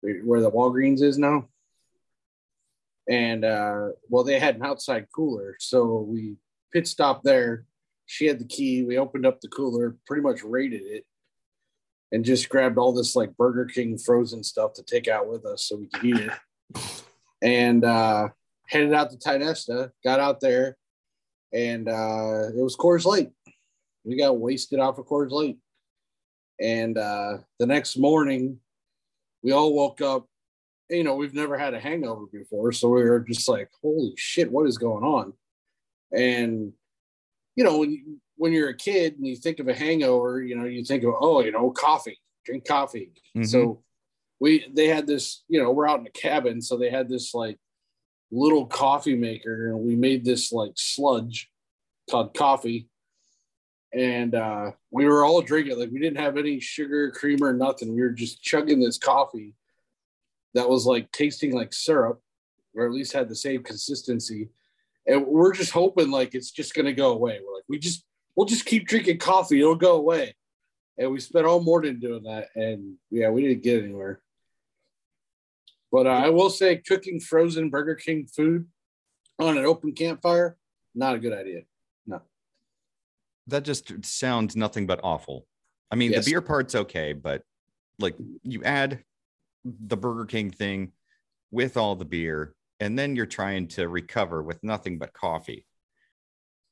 where 0.00 0.40
the 0.40 0.50
Walgreens 0.50 1.02
is 1.02 1.18
now. 1.18 1.48
And 3.08 3.44
uh, 3.44 3.88
well, 4.08 4.24
they 4.24 4.38
had 4.38 4.56
an 4.56 4.64
outside 4.64 5.06
cooler, 5.14 5.56
so 5.58 6.00
we 6.00 6.36
pit 6.72 6.86
stopped 6.86 7.24
there. 7.24 7.64
She 8.06 8.26
had 8.26 8.38
the 8.38 8.44
key. 8.44 8.84
We 8.84 8.98
opened 8.98 9.26
up 9.26 9.40
the 9.40 9.48
cooler, 9.48 9.96
pretty 10.06 10.22
much 10.22 10.42
raided 10.42 10.82
it, 10.82 11.06
and 12.12 12.24
just 12.24 12.48
grabbed 12.48 12.76
all 12.76 12.92
this 12.92 13.16
like 13.16 13.36
Burger 13.36 13.64
King 13.64 13.96
frozen 13.96 14.44
stuff 14.44 14.74
to 14.74 14.82
take 14.82 15.08
out 15.08 15.28
with 15.28 15.46
us 15.46 15.64
so 15.64 15.76
we 15.76 15.86
could 15.86 16.04
eat 16.04 16.16
it. 16.16 16.32
And 17.40 17.84
uh, 17.84 18.28
headed 18.66 18.92
out 18.92 19.10
to 19.10 19.16
Tionesta. 19.16 19.90
Got 20.04 20.20
out 20.20 20.40
there, 20.40 20.76
and 21.52 21.88
uh, 21.88 22.48
it 22.54 22.62
was 22.62 22.76
Coors 22.76 23.06
Light. 23.06 23.30
We 24.04 24.16
got 24.16 24.38
wasted 24.38 24.80
off 24.80 24.98
of 24.98 25.06
Coors 25.06 25.30
Light. 25.30 25.56
And 26.60 26.98
uh, 26.98 27.38
the 27.58 27.66
next 27.66 27.96
morning, 27.96 28.58
we 29.42 29.52
all 29.52 29.74
woke 29.74 30.00
up 30.00 30.26
you 30.90 31.04
know 31.04 31.14
we've 31.14 31.34
never 31.34 31.58
had 31.58 31.74
a 31.74 31.80
hangover 31.80 32.26
before 32.32 32.72
so 32.72 32.88
we 32.88 33.02
were 33.02 33.20
just 33.20 33.48
like 33.48 33.68
holy 33.82 34.14
shit 34.16 34.50
what 34.50 34.66
is 34.66 34.78
going 34.78 35.04
on? 35.04 35.32
And 36.12 36.72
you 37.56 37.64
know 37.64 37.78
when, 37.78 37.90
you, 37.90 38.20
when 38.36 38.52
you're 38.52 38.70
a 38.70 38.76
kid 38.76 39.16
and 39.16 39.26
you 39.26 39.36
think 39.36 39.58
of 39.58 39.68
a 39.68 39.74
hangover 39.74 40.42
you 40.42 40.56
know 40.56 40.64
you 40.64 40.84
think 40.84 41.04
of 41.04 41.14
oh 41.20 41.42
you 41.42 41.52
know 41.52 41.70
coffee 41.70 42.18
drink 42.44 42.66
coffee. 42.66 43.12
Mhm. 43.36 43.46
so 43.46 43.82
we 44.40 44.66
they 44.72 44.86
had 44.86 45.06
this 45.06 45.44
you 45.48 45.60
know 45.62 45.70
we're 45.70 45.88
out 45.88 46.00
in 46.00 46.06
a 46.06 46.10
cabin 46.10 46.62
so 46.62 46.76
they 46.76 46.90
had 46.90 47.08
this 47.08 47.34
like 47.34 47.58
little 48.30 48.66
coffee 48.66 49.16
maker 49.16 49.68
and 49.68 49.80
we 49.80 49.96
made 49.96 50.24
this 50.24 50.52
like 50.52 50.72
sludge 50.76 51.50
called 52.10 52.34
coffee 52.34 52.88
and 53.92 54.34
uh, 54.34 54.72
we 54.90 55.06
were 55.06 55.24
all 55.24 55.40
drinking 55.40 55.78
like 55.78 55.90
we 55.90 55.98
didn't 55.98 56.18
have 56.18 56.36
any 56.36 56.60
sugar 56.60 57.10
cream 57.10 57.42
or 57.42 57.52
nothing. 57.52 57.94
We 57.94 58.02
were 58.02 58.10
just 58.10 58.42
chugging 58.42 58.80
this 58.80 58.98
coffee 58.98 59.54
that 60.54 60.68
was 60.68 60.86
like 60.86 61.10
tasting 61.12 61.54
like 61.54 61.72
syrup 61.72 62.20
or 62.74 62.86
at 62.86 62.92
least 62.92 63.12
had 63.12 63.28
the 63.28 63.36
same 63.36 63.62
consistency. 63.62 64.50
And 65.06 65.26
we're 65.26 65.54
just 65.54 65.72
hoping 65.72 66.10
like 66.10 66.34
it's 66.34 66.50
just 66.50 66.74
to 66.74 66.92
go 66.92 67.12
away. 67.12 67.40
We're 67.44 67.54
like 67.54 67.64
we 67.68 67.78
just 67.78 68.04
we'll 68.36 68.46
just 68.46 68.66
keep 68.66 68.86
drinking 68.86 69.18
coffee. 69.18 69.60
It'll 69.60 69.74
go 69.74 69.96
away. 69.96 70.34
And 70.98 71.10
we 71.10 71.20
spent 71.20 71.46
all 71.46 71.60
morning 71.60 71.98
doing 71.98 72.24
that. 72.24 72.48
And 72.54 72.96
yeah 73.10 73.30
we 73.30 73.42
didn't 73.42 73.62
get 73.62 73.82
anywhere. 73.82 74.20
But 75.90 76.06
uh, 76.06 76.10
i 76.10 76.28
will 76.28 76.50
say 76.50 76.76
cooking 76.76 77.20
frozen 77.20 77.70
burger 77.70 77.94
king 77.94 78.26
food 78.26 78.66
on 79.38 79.56
an 79.56 79.64
open 79.64 79.92
campfire 79.92 80.58
not 80.94 81.14
a 81.14 81.18
good 81.18 81.32
idea 81.32 81.62
That 83.48 83.64
just 83.64 84.04
sounds 84.04 84.56
nothing 84.56 84.86
but 84.86 85.00
awful. 85.02 85.46
I 85.90 85.96
mean, 85.96 86.12
Yes. 86.12 86.24
the 86.24 86.32
beer 86.32 86.42
part's 86.42 86.74
okay, 86.74 87.12
but 87.12 87.42
like 87.98 88.14
you 88.42 88.62
add 88.62 89.02
the 89.64 89.96
Burger 89.96 90.26
King 90.26 90.50
thing 90.50 90.92
with 91.50 91.76
all 91.76 91.96
the 91.96 92.04
beer, 92.04 92.54
and 92.78 92.98
then 92.98 93.16
you're 93.16 93.26
trying 93.26 93.68
to 93.68 93.88
recover 93.88 94.42
with 94.42 94.62
nothing 94.62 94.98
but 94.98 95.12
coffee. 95.12 95.66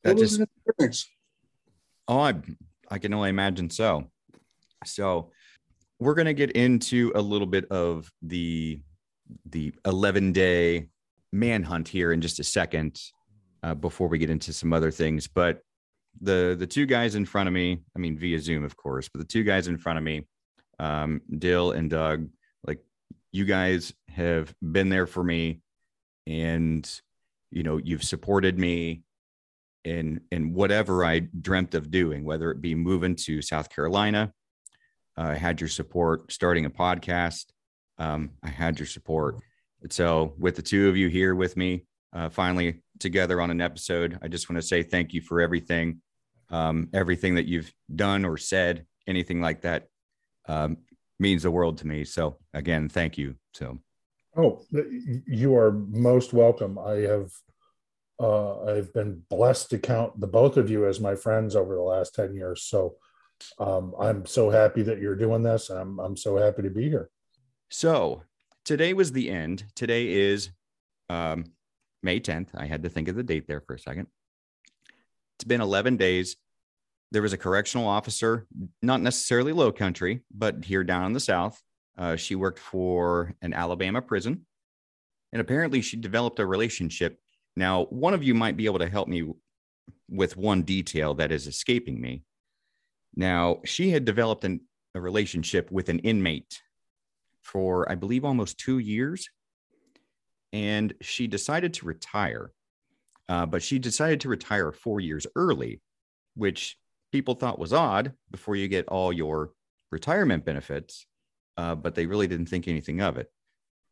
That 0.04 0.18
just. 0.18 0.40
Oh, 2.08 2.20
I, 2.20 2.34
I 2.88 2.98
can 2.98 3.12
only 3.12 3.30
imagine 3.30 3.68
so. 3.70 4.10
So, 4.84 5.32
we're 5.98 6.14
going 6.14 6.26
to 6.26 6.34
get 6.34 6.52
into 6.52 7.10
a 7.14 7.20
little 7.20 7.46
bit 7.46 7.64
of 7.70 8.10
the 8.22 8.80
the 9.46 9.72
11 9.84 10.32
day 10.32 10.88
manhunt 11.32 11.88
here 11.88 12.12
in 12.12 12.20
just 12.20 12.38
a 12.38 12.44
second 12.44 13.00
uh, 13.64 13.74
before 13.74 14.06
we 14.06 14.18
get 14.18 14.30
into 14.30 14.52
some 14.52 14.72
other 14.72 14.90
things. 14.92 15.26
But 15.26 15.62
the 16.20 16.56
the 16.58 16.66
two 16.66 16.86
guys 16.86 17.14
in 17.14 17.24
front 17.24 17.48
of 17.48 17.52
me, 17.52 17.82
I 17.94 17.98
mean 17.98 18.18
via 18.18 18.38
Zoom, 18.38 18.64
of 18.64 18.76
course, 18.76 19.08
but 19.08 19.20
the 19.20 19.26
two 19.26 19.44
guys 19.44 19.68
in 19.68 19.78
front 19.78 19.98
of 19.98 20.04
me, 20.04 20.26
um, 20.78 21.20
Dill 21.38 21.72
and 21.72 21.90
Doug, 21.90 22.28
like 22.64 22.80
you 23.32 23.44
guys 23.44 23.92
have 24.08 24.54
been 24.60 24.88
there 24.88 25.06
for 25.06 25.22
me, 25.22 25.60
and 26.26 26.88
you 27.50 27.62
know 27.62 27.78
you've 27.78 28.04
supported 28.04 28.58
me 28.58 29.02
in 29.84 30.20
in 30.32 30.52
whatever 30.52 31.04
I 31.04 31.20
dreamt 31.20 31.74
of 31.74 31.90
doing, 31.90 32.24
whether 32.24 32.50
it 32.50 32.60
be 32.60 32.74
moving 32.74 33.14
to 33.16 33.40
South 33.40 33.70
Carolina. 33.70 34.32
Uh, 35.18 35.28
I 35.28 35.34
had 35.34 35.60
your 35.60 35.68
support 35.68 36.30
starting 36.32 36.66
a 36.66 36.70
podcast. 36.70 37.46
Um, 37.98 38.32
I 38.42 38.48
had 38.48 38.78
your 38.78 38.86
support. 38.86 39.36
So, 39.90 40.34
with 40.38 40.56
the 40.56 40.62
two 40.62 40.88
of 40.88 40.96
you 40.96 41.08
here 41.08 41.34
with 41.34 41.56
me, 41.56 41.86
uh, 42.12 42.28
finally 42.28 42.82
together 42.98 43.40
on 43.40 43.50
an 43.50 43.60
episode, 43.60 44.18
I 44.22 44.28
just 44.28 44.50
want 44.50 44.60
to 44.60 44.66
say 44.66 44.82
thank 44.82 45.12
you 45.12 45.20
for 45.20 45.40
everything, 45.40 46.00
um, 46.50 46.88
everything 46.92 47.34
that 47.36 47.46
you've 47.46 47.72
done 47.94 48.24
or 48.24 48.36
said, 48.36 48.86
anything 49.06 49.40
like 49.40 49.62
that 49.62 49.88
um, 50.48 50.78
means 51.18 51.42
the 51.42 51.50
world 51.50 51.78
to 51.78 51.86
me. 51.86 52.04
So, 52.04 52.38
again, 52.54 52.88
thank 52.88 53.18
you. 53.18 53.36
So, 53.54 53.78
Oh, 54.36 54.62
you 55.26 55.56
are 55.56 55.72
most 55.72 56.34
welcome. 56.34 56.78
I 56.78 56.96
have 56.96 57.32
uh, 58.20 58.64
I've 58.64 58.92
been 58.92 59.22
blessed 59.28 59.70
to 59.70 59.78
count 59.78 60.20
the 60.20 60.26
both 60.26 60.56
of 60.56 60.70
you 60.70 60.86
as 60.86 61.00
my 61.00 61.14
friends 61.14 61.56
over 61.56 61.74
the 61.74 61.82
last 61.82 62.14
10 62.14 62.34
years. 62.34 62.62
So 62.64 62.96
um, 63.58 63.94
I'm 64.00 64.24
so 64.24 64.50
happy 64.50 64.82
that 64.82 64.98
you're 64.98 65.16
doing 65.16 65.42
this. 65.42 65.70
And 65.70 65.78
I'm, 65.78 65.98
I'm 66.00 66.16
so 66.16 66.36
happy 66.36 66.62
to 66.62 66.70
be 66.70 66.88
here. 66.88 67.10
So 67.70 68.22
today 68.64 68.94
was 68.94 69.12
the 69.12 69.30
end. 69.30 69.64
Today 69.74 70.08
is 70.08 70.50
um, 71.10 71.44
May 72.02 72.20
10th. 72.20 72.48
I 72.54 72.66
had 72.66 72.82
to 72.84 72.88
think 72.88 73.08
of 73.08 73.16
the 73.16 73.22
date 73.22 73.46
there 73.46 73.60
for 73.60 73.74
a 73.74 73.78
second. 73.78 74.06
It's 75.36 75.44
been 75.44 75.60
11 75.60 75.96
days. 75.96 76.36
There 77.12 77.22
was 77.22 77.32
a 77.32 77.38
correctional 77.38 77.86
officer, 77.86 78.46
not 78.82 79.00
necessarily 79.00 79.52
low 79.52 79.70
country, 79.70 80.22
but 80.34 80.64
here 80.64 80.82
down 80.82 81.06
in 81.06 81.12
the 81.12 81.20
South. 81.20 81.62
Uh, 81.96 82.16
she 82.16 82.34
worked 82.34 82.58
for 82.58 83.34
an 83.42 83.54
Alabama 83.54 84.02
prison. 84.02 84.46
And 85.32 85.40
apparently 85.40 85.82
she 85.82 85.96
developed 85.96 86.38
a 86.38 86.46
relationship. 86.46 87.18
Now, 87.56 87.84
one 87.84 88.14
of 88.14 88.22
you 88.22 88.34
might 88.34 88.56
be 88.56 88.66
able 88.66 88.78
to 88.78 88.88
help 88.88 89.08
me 89.08 89.32
with 90.08 90.36
one 90.36 90.62
detail 90.62 91.14
that 91.14 91.32
is 91.32 91.46
escaping 91.46 92.00
me. 92.00 92.22
Now, 93.14 93.60
she 93.64 93.90
had 93.90 94.04
developed 94.04 94.44
an, 94.44 94.60
a 94.94 95.00
relationship 95.00 95.70
with 95.70 95.88
an 95.88 96.00
inmate 96.00 96.60
for, 97.42 97.90
I 97.90 97.94
believe, 97.94 98.24
almost 98.24 98.58
two 98.58 98.78
years. 98.78 99.30
And 100.52 100.94
she 101.00 101.26
decided 101.26 101.74
to 101.74 101.86
retire. 101.86 102.52
Uh, 103.28 103.46
but 103.46 103.62
she 103.62 103.78
decided 103.78 104.20
to 104.20 104.28
retire 104.28 104.72
four 104.72 105.00
years 105.00 105.26
early, 105.34 105.80
which 106.34 106.76
people 107.12 107.34
thought 107.34 107.58
was 107.58 107.72
odd 107.72 108.12
before 108.30 108.56
you 108.56 108.68
get 108.68 108.88
all 108.88 109.12
your 109.12 109.52
retirement 109.90 110.44
benefits. 110.44 111.06
Uh, 111.56 111.74
but 111.74 111.94
they 111.94 112.06
really 112.06 112.26
didn't 112.26 112.46
think 112.46 112.68
anything 112.68 113.00
of 113.00 113.16
it. 113.16 113.30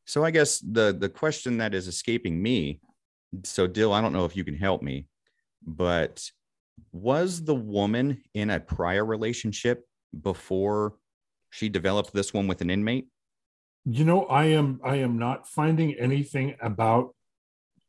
So 0.06 0.24
I 0.24 0.30
guess 0.30 0.58
the 0.58 0.94
the 0.98 1.08
question 1.08 1.58
that 1.58 1.74
is 1.74 1.88
escaping 1.88 2.42
me. 2.42 2.80
So 3.42 3.66
Dill, 3.66 3.92
I 3.92 4.00
don't 4.00 4.12
know 4.12 4.26
if 4.26 4.36
you 4.36 4.44
can 4.44 4.56
help 4.56 4.82
me, 4.82 5.06
but 5.66 6.30
was 6.92 7.42
the 7.42 7.54
woman 7.54 8.22
in 8.34 8.50
a 8.50 8.60
prior 8.60 9.04
relationship 9.04 9.86
before 10.22 10.94
she 11.50 11.68
developed 11.68 12.12
this 12.12 12.34
one 12.34 12.46
with 12.46 12.60
an 12.60 12.70
inmate? 12.70 13.08
You 13.86 14.04
know, 14.04 14.24
I 14.26 14.46
am 14.46 14.80
I 14.84 14.96
am 14.96 15.18
not 15.18 15.48
finding 15.48 15.94
anything 15.94 16.56
about 16.60 17.14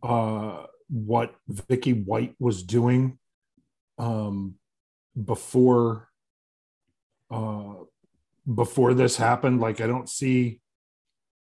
uh 0.02 0.66
what 0.90 1.36
Vicky 1.48 1.94
White 1.94 2.36
was 2.40 2.64
doing 2.64 3.18
um 3.98 4.56
before 5.22 6.10
uh 7.32 7.74
before 8.54 8.94
this 8.94 9.18
happened. 9.18 9.62
Like 9.62 9.82
I 9.82 9.88
don't 9.88 10.10
see 10.10 10.62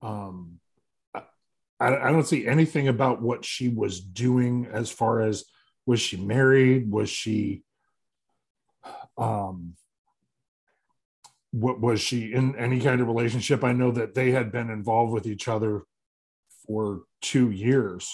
um 0.02 0.60
I, 1.80 1.96
I 1.96 2.12
don't 2.12 2.26
see 2.26 2.46
anything 2.46 2.88
about 2.88 3.20
what 3.20 3.44
she 3.44 3.68
was 3.68 4.00
doing 4.00 4.68
as 4.72 4.90
far 4.90 5.22
as 5.22 5.44
was 5.86 6.00
she 6.00 6.16
married? 6.16 6.90
Was 6.90 7.10
she 7.10 7.64
um 9.18 9.74
what 11.50 11.80
was 11.80 12.00
she 12.00 12.32
in 12.32 12.56
any 12.56 12.80
kind 12.80 13.00
of 13.00 13.06
relationship? 13.06 13.62
I 13.64 13.72
know 13.72 13.90
that 13.92 14.14
they 14.14 14.32
had 14.32 14.50
been 14.52 14.70
involved 14.70 15.12
with 15.12 15.26
each 15.26 15.48
other 15.48 15.84
for 16.66 17.02
two 17.20 17.50
years 17.50 18.12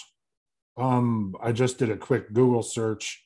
um 0.77 1.35
i 1.43 1.51
just 1.51 1.77
did 1.77 1.89
a 1.89 1.97
quick 1.97 2.31
google 2.33 2.63
search 2.63 3.25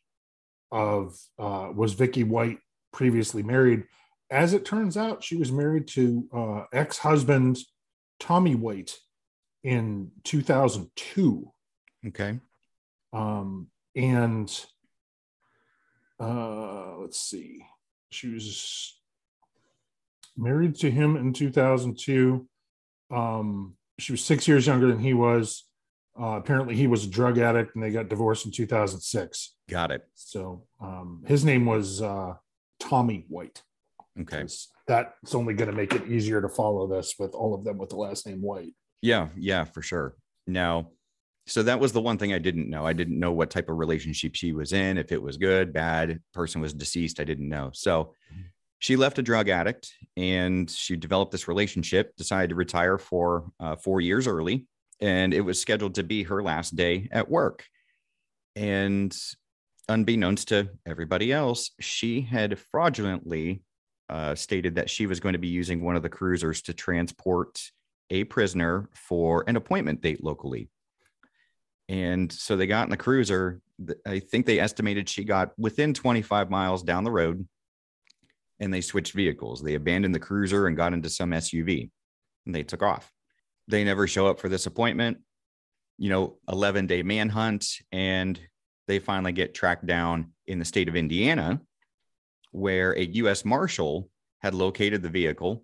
of 0.71 1.15
uh 1.39 1.69
was 1.73 1.93
vicky 1.93 2.23
white 2.23 2.57
previously 2.91 3.43
married? 3.43 3.83
As 4.31 4.53
it 4.53 4.65
turns 4.65 4.95
out 4.97 5.23
she 5.23 5.35
was 5.35 5.51
married 5.51 5.87
to 5.89 6.27
uh 6.33 6.63
ex-husband 6.73 7.57
tommy 8.19 8.55
white 8.55 8.95
in 9.63 10.11
2002 10.23 11.51
Okay. 12.07 12.39
um 13.13 13.67
and 13.95 14.65
uh 16.19 16.97
let's 16.97 17.19
see. 17.19 17.65
She 18.09 18.29
was 18.29 18.97
married 20.37 20.75
to 20.75 20.89
him 20.89 21.15
in 21.17 21.33
2002 21.33 22.47
um 23.11 23.75
she 23.99 24.11
was 24.13 24.23
six 24.23 24.47
years 24.47 24.67
younger 24.67 24.87
than 24.87 24.99
he 24.99 25.13
was 25.13 25.65
uh 26.19 26.38
apparently 26.38 26.75
he 26.75 26.88
was 26.88 27.03
a 27.05 27.10
drug 27.10 27.38
addict 27.38 27.75
and 27.75 27.84
they 27.84 27.91
got 27.91 28.10
divorced 28.10 28.45
in 28.45 28.51
2006 28.51 29.55
Got 29.69 29.91
it. 29.91 30.01
so 30.13 30.65
um 30.81 31.24
his 31.27 31.43
name 31.45 31.65
was 31.65 32.01
uh 32.01 32.34
tommy 32.79 33.25
white 33.29 33.62
Okay, 34.17 34.45
that's 34.88 35.36
only 35.36 35.53
going 35.55 35.69
to 35.69 35.75
make 35.75 35.93
it 35.93 36.07
easier 36.07 36.41
to 36.41 36.48
follow 36.48 36.88
this 36.88 37.15
with 37.19 37.34
all 37.34 37.53
of 37.53 37.65
them 37.65 37.77
with 37.77 37.89
the 37.89 37.98
last 37.98 38.25
name 38.25 38.41
white 38.41 38.74
Yeah, 39.01 39.27
yeah, 39.36 39.65
for 39.65 39.81
sure. 39.81 40.15
Now, 40.48 40.91
so 41.48 41.63
that 41.63 41.81
was 41.81 41.91
the 41.91 42.00
one 42.01 42.17
thing 42.17 42.31
I 42.31 42.38
didn't 42.39 42.69
know. 42.69 42.86
I 42.88 42.93
didn't 42.93 43.19
know 43.19 43.34
what 43.34 43.50
type 43.50 43.67
of 43.67 43.77
relationship 43.77 44.34
she 44.36 44.53
was 44.53 44.72
in, 44.72 44.98
if 44.98 45.12
it 45.12 45.22
was 45.22 45.36
good, 45.36 45.74
bad, 45.74 46.22
person 46.34 46.62
was 46.62 46.74
deceased. 46.74 47.19
I 47.19 47.25
didn't 47.25 47.49
know. 47.49 47.71
So 47.73 48.13
she 48.80 48.95
left 48.95 49.19
a 49.19 49.21
drug 49.21 49.49
addict 49.49 49.91
and 50.15 50.71
she 50.71 50.95
developed 50.95 51.34
this 51.34 51.49
relationship, 51.49 52.15
decided 52.15 52.51
to 52.51 52.56
retire 52.56 52.97
for 52.97 53.51
uh, 53.60 53.75
four 53.75 53.99
years 53.99 54.28
early. 54.28 54.65
And 55.01 55.34
it 55.34 55.41
was 55.41 55.60
scheduled 55.60 55.95
to 55.95 56.03
be 56.03 56.23
her 56.23 56.41
last 56.41 56.75
day 56.75 57.10
at 57.12 57.29
work. 57.29 57.65
And 58.55 59.15
unbeknownst 59.89 60.49
to 60.49 60.69
everybody 60.86 61.31
else, 61.31 61.71
she 61.79 62.21
had 62.21 62.58
fraudulently 62.58 63.62
uh, 64.10 64.36
stated 64.36 64.75
that 64.75 64.89
she 64.89 65.08
was 65.08 65.19
going 65.19 65.34
to 65.34 65.39
be 65.39 65.47
using 65.47 65.84
one 65.84 65.95
of 65.95 66.03
the 66.03 66.10
cruisers 66.10 66.62
to 66.63 66.73
transport 66.73 67.60
a 68.10 68.23
prisoner 68.23 68.89
for 68.93 69.43
an 69.47 69.55
appointment 69.55 70.01
date 70.01 70.23
locally. 70.23 70.69
And 71.89 72.31
so 72.31 72.55
they 72.55 72.67
got 72.67 72.86
in 72.86 72.91
the 72.91 72.97
cruiser. 72.97 73.62
I 74.05 74.19
think 74.19 74.45
they 74.45 74.60
estimated 74.60 75.10
she 75.10 75.23
got 75.23 75.51
within 75.58 75.93
25 75.93 76.49
miles 76.49 76.84
down 76.84 77.03
the 77.03 77.12
road 77.12 77.47
and 78.60 78.73
they 78.73 78.81
switched 78.81 79.13
vehicles. 79.13 79.62
They 79.62 79.75
abandoned 79.75 80.15
the 80.15 80.19
cruiser 80.19 80.67
and 80.67 80.77
got 80.77 80.93
into 80.93 81.10
some 81.10 81.31
SUV 81.31 81.89
and 82.45 82.55
they 82.55 82.63
took 82.63 82.81
off. 82.81 83.12
They 83.67 83.84
never 83.84 84.08
show 84.08 84.28
up 84.28 84.39
for 84.39 84.49
this 84.49 84.65
appointment. 84.65 85.19
You 85.97 86.10
know, 86.10 86.38
11 86.49 86.88
day 86.88 87.04
manhunt. 87.04 87.65
And 87.91 88.39
they 88.88 88.99
finally 88.99 89.32
get 89.32 89.54
tracked 89.54 89.86
down 89.86 90.32
in 90.47 90.60
the 90.60 90.65
state 90.65 90.88
of 90.88 90.95
Indiana, 90.95 91.62
where 92.51 92.91
a 92.91 93.04
U.S. 93.04 93.43
Marshal 93.43 94.10
had 94.39 94.54
located 94.54 95.01
the 95.01 95.10
vehicle 95.10 95.63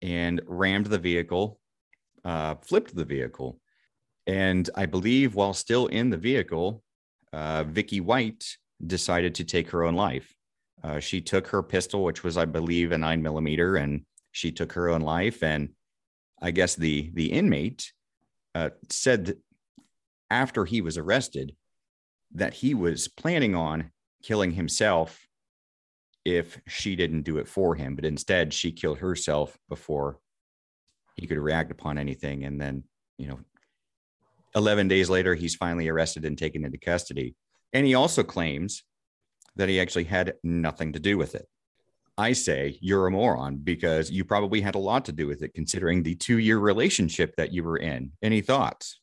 and 0.00 0.40
rammed 0.46 0.86
the 0.86 0.98
vehicle, 0.98 1.58
uh, 2.24 2.54
flipped 2.56 2.94
the 2.94 3.04
vehicle. 3.04 3.60
And 4.26 4.68
I 4.76 4.86
believe 4.86 5.34
while 5.34 5.54
still 5.54 5.86
in 5.86 6.10
the 6.10 6.16
vehicle, 6.16 6.82
uh, 7.32 7.64
Vicky 7.64 8.00
White 8.00 8.44
decided 8.86 9.34
to 9.36 9.44
take 9.44 9.70
her 9.70 9.84
own 9.84 9.94
life. 9.94 10.34
Uh, 10.82 10.98
she 10.98 11.20
took 11.20 11.46
her 11.48 11.62
pistol, 11.62 12.04
which 12.04 12.22
was, 12.22 12.36
I 12.36 12.44
believe, 12.44 12.92
a 12.92 12.98
nine 12.98 13.22
millimeter, 13.22 13.76
and 13.76 14.02
she 14.32 14.50
took 14.50 14.72
her 14.72 14.88
own 14.88 15.00
life. 15.00 15.42
And 15.42 15.70
I 16.42 16.50
guess 16.50 16.74
the 16.74 17.10
the 17.14 17.32
inmate 17.32 17.92
uh, 18.54 18.70
said 18.90 19.36
after 20.30 20.64
he 20.64 20.80
was 20.80 20.98
arrested 20.98 21.54
that 22.34 22.54
he 22.54 22.74
was 22.74 23.08
planning 23.08 23.54
on 23.54 23.90
killing 24.22 24.52
himself 24.52 25.26
if 26.24 26.60
she 26.68 26.96
didn't 26.96 27.22
do 27.22 27.38
it 27.38 27.48
for 27.48 27.74
him, 27.74 27.94
but 27.94 28.04
instead 28.04 28.52
she 28.52 28.72
killed 28.72 28.98
herself 28.98 29.56
before 29.68 30.18
he 31.16 31.26
could 31.26 31.38
react 31.38 31.70
upon 31.70 31.98
anything. 31.98 32.44
And 32.44 32.60
then, 32.60 32.84
you 33.18 33.28
know, 33.28 33.40
11 34.54 34.88
days 34.88 35.10
later, 35.10 35.34
he's 35.34 35.54
finally 35.54 35.88
arrested 35.88 36.24
and 36.24 36.38
taken 36.38 36.64
into 36.64 36.78
custody. 36.78 37.34
And 37.72 37.86
he 37.86 37.94
also 37.94 38.22
claims 38.22 38.84
that 39.56 39.68
he 39.68 39.80
actually 39.80 40.04
had 40.04 40.34
nothing 40.42 40.92
to 40.92 41.00
do 41.00 41.18
with 41.18 41.34
it. 41.34 41.46
I 42.18 42.32
say 42.32 42.78
you're 42.80 43.06
a 43.06 43.10
moron 43.10 43.56
because 43.56 44.10
you 44.10 44.24
probably 44.24 44.60
had 44.60 44.74
a 44.74 44.78
lot 44.78 45.06
to 45.06 45.12
do 45.12 45.26
with 45.26 45.42
it, 45.42 45.54
considering 45.54 46.02
the 46.02 46.14
two 46.14 46.38
year 46.38 46.58
relationship 46.58 47.34
that 47.36 47.52
you 47.52 47.64
were 47.64 47.78
in. 47.78 48.12
Any 48.22 48.40
thoughts? 48.40 49.00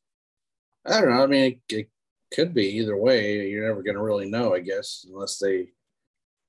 I 0.85 1.01
don't 1.01 1.09
know. 1.09 1.23
I 1.23 1.27
mean, 1.27 1.59
it, 1.69 1.73
it 1.73 1.89
could 2.33 2.53
be 2.53 2.77
either 2.77 2.95
way. 2.95 3.47
You're 3.49 3.67
never 3.67 3.83
going 3.83 3.95
to 3.95 4.03
really 4.03 4.29
know, 4.29 4.53
I 4.53 4.59
guess, 4.59 5.05
unless 5.09 5.39
they, 5.39 5.69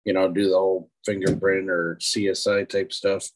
you 0.05 0.13
know, 0.13 0.31
do 0.31 0.49
the 0.49 0.57
whole 0.57 0.91
fingerprint 1.05 1.71
or 1.71 1.99
CSI 2.01 2.69
type 2.69 2.93
stuff. 2.93 3.29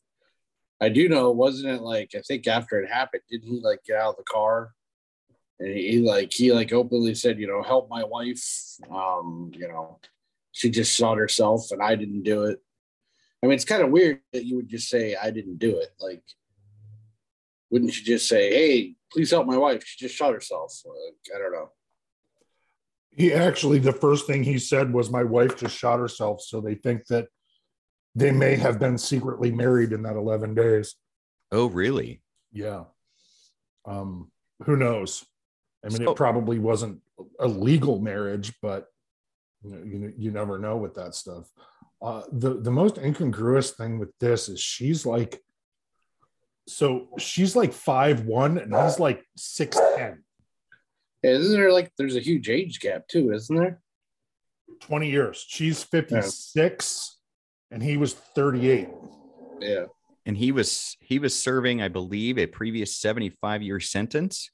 I 0.81 0.91
do 0.91 1.09
know, 1.09 1.31
wasn't 1.31 1.75
it 1.75 1.83
like 1.83 2.11
I 2.15 2.21
think 2.21 2.47
after 2.47 2.81
it 2.81 2.91
happened, 2.91 3.23
didn't 3.31 3.49
he 3.49 3.61
like 3.61 3.85
get 3.85 3.97
out 3.97 4.11
of 4.11 4.17
the 4.17 4.25
car 4.25 4.73
and 5.59 5.69
he, 5.69 5.93
he 5.93 5.99
like 6.01 6.33
he 6.33 6.53
like 6.53 6.73
openly 6.73 7.15
said, 7.15 7.39
you 7.39 7.47
know, 7.47 7.63
help 7.63 7.89
my 7.89 8.05
wife. 8.05 8.45
Um, 8.91 9.51
you 9.55 9.69
know, 9.69 9.99
she 10.53 10.71
just 10.71 10.95
shot 10.95 11.17
herself 11.17 11.71
and 11.71 11.83
I 11.83 11.95
didn't 11.95 12.23
do 12.23 12.45
it. 12.45 12.61
I 13.45 13.47
mean, 13.47 13.57
it's 13.57 13.65
kind 13.67 13.83
of 13.83 13.91
weird 13.91 14.21
that 14.33 14.47
you 14.47 14.57
would 14.57 14.69
just 14.69 14.89
say 14.89 15.15
I 15.17 15.31
didn't 15.31 15.59
do 15.59 15.77
it. 15.79 15.91
Like, 16.01 16.23
wouldn't 17.71 17.95
you 17.99 18.03
just 18.05 18.27
say, 18.27 18.51
"Hey, 18.51 18.95
please 19.13 19.31
help 19.31 19.47
my 19.47 19.59
wife. 19.59 19.85
She 19.85 20.03
just 20.07 20.15
shot 20.17 20.33
herself." 20.33 20.73
Like, 20.87 21.37
I 21.37 21.39
don't 21.39 21.53
know. 21.53 21.71
he 23.17 23.33
actually 23.35 23.79
the 23.79 23.93
first 23.93 24.27
thing 24.27 24.43
he 24.43 24.59
said 24.59 24.93
was 24.93 25.11
my 25.11 25.23
wife 25.23 25.57
just 25.57 25.77
shot 25.77 26.01
herself 26.01 26.41
so 26.41 26.61
they 26.61 26.75
think 26.75 27.07
that 27.07 27.29
they 28.17 28.33
may 28.33 28.57
have 28.57 28.79
been 28.81 28.99
secretly 28.99 29.53
married 29.53 29.93
in 29.93 30.03
that 30.03 30.17
11 30.17 30.55
days 30.55 30.97
Oh, 31.53 31.67
really? 31.67 32.23
yeah 32.53 32.85
um 33.85 34.31
who 34.65 34.75
knows 34.77 35.25
i 35.85 35.89
mean 35.91 35.99
So- 36.05 36.11
it 36.13 36.17
probably 36.17 36.59
wasn't 36.59 37.01
a 37.39 37.47
legal 37.47 38.01
marriage 38.01 38.53
but 38.61 38.89
you 39.63 39.71
know 39.71 39.85
you, 39.85 40.13
you 40.19 40.31
never 40.33 40.59
know 40.59 40.77
with 40.77 40.95
that 40.95 41.15
stuff 41.15 41.49
uh 42.05 42.23
the 42.33 42.61
the 42.61 42.71
most 42.71 42.99
incongruous 42.99 43.71
thing 43.73 43.99
with 43.99 44.11
this 44.21 44.49
is 44.49 44.61
she's 44.61 45.05
like 45.07 45.41
so 46.69 47.09
she's 47.19 47.57
like 47.57 47.73
five 47.73 48.25
one 48.27 48.59
and 48.59 48.75
he's 48.75 48.99
like 49.01 49.25
six 49.37 49.77
ten 49.97 50.23
Yeah, 51.23 51.33
isn't 51.33 51.53
there 51.59 51.73
like 51.73 51.91
there's 51.99 52.17
a 52.17 52.21
huge 52.21 52.49
age 52.51 52.81
gap 52.81 53.09
too, 53.09 53.33
isn't 53.33 53.57
there? 53.57 53.81
20 54.81 55.11
years 55.11 55.45
she's 55.49 55.83
56 55.83 57.19
and 57.71 57.83
he 57.83 57.97
was 57.97 58.13
38 58.15 58.89
Yeah. 59.61 59.85
And 60.27 60.37
he 60.37 60.53
was 60.53 60.97
he 61.01 61.19
was 61.19 61.39
serving, 61.39 61.83
I 61.83 61.89
believe, 61.89 62.39
a 62.39 62.47
previous 62.47 62.97
75 62.97 63.63
year 63.63 63.81
sentence. 63.81 64.51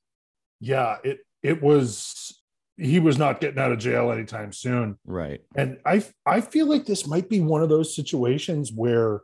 yeah 0.61 0.97
it 1.05 1.19
it 1.43 1.63
was 1.63 2.40
he 2.81 2.99
was 2.99 3.19
not 3.19 3.41
getting 3.41 3.59
out 3.59 3.73
of 3.73 3.79
jail 3.79 4.11
anytime 4.11 4.53
soon. 4.53 4.99
Right. 5.05 5.43
And 5.55 5.79
I 5.85 6.05
I 6.25 6.41
feel 6.41 6.67
like 6.67 6.87
this 6.87 7.07
might 7.07 7.29
be 7.29 7.41
one 7.41 7.63
of 7.63 7.69
those 7.69 7.95
situations 7.95 8.73
where 8.73 9.21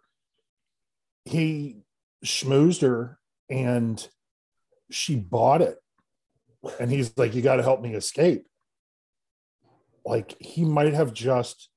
he 1.24 1.78
schmoozed 2.24 2.82
her 2.82 3.18
and 3.48 4.06
she 4.90 5.16
bought 5.16 5.62
it. 5.62 5.78
And 6.78 6.90
he's 6.90 7.16
like, 7.16 7.34
You 7.34 7.42
got 7.42 7.56
to 7.56 7.62
help 7.62 7.80
me 7.80 7.94
escape. 7.94 8.46
Like 10.04 10.36
he 10.38 10.64
might 10.64 10.94
have 10.94 11.12
just 11.12 11.70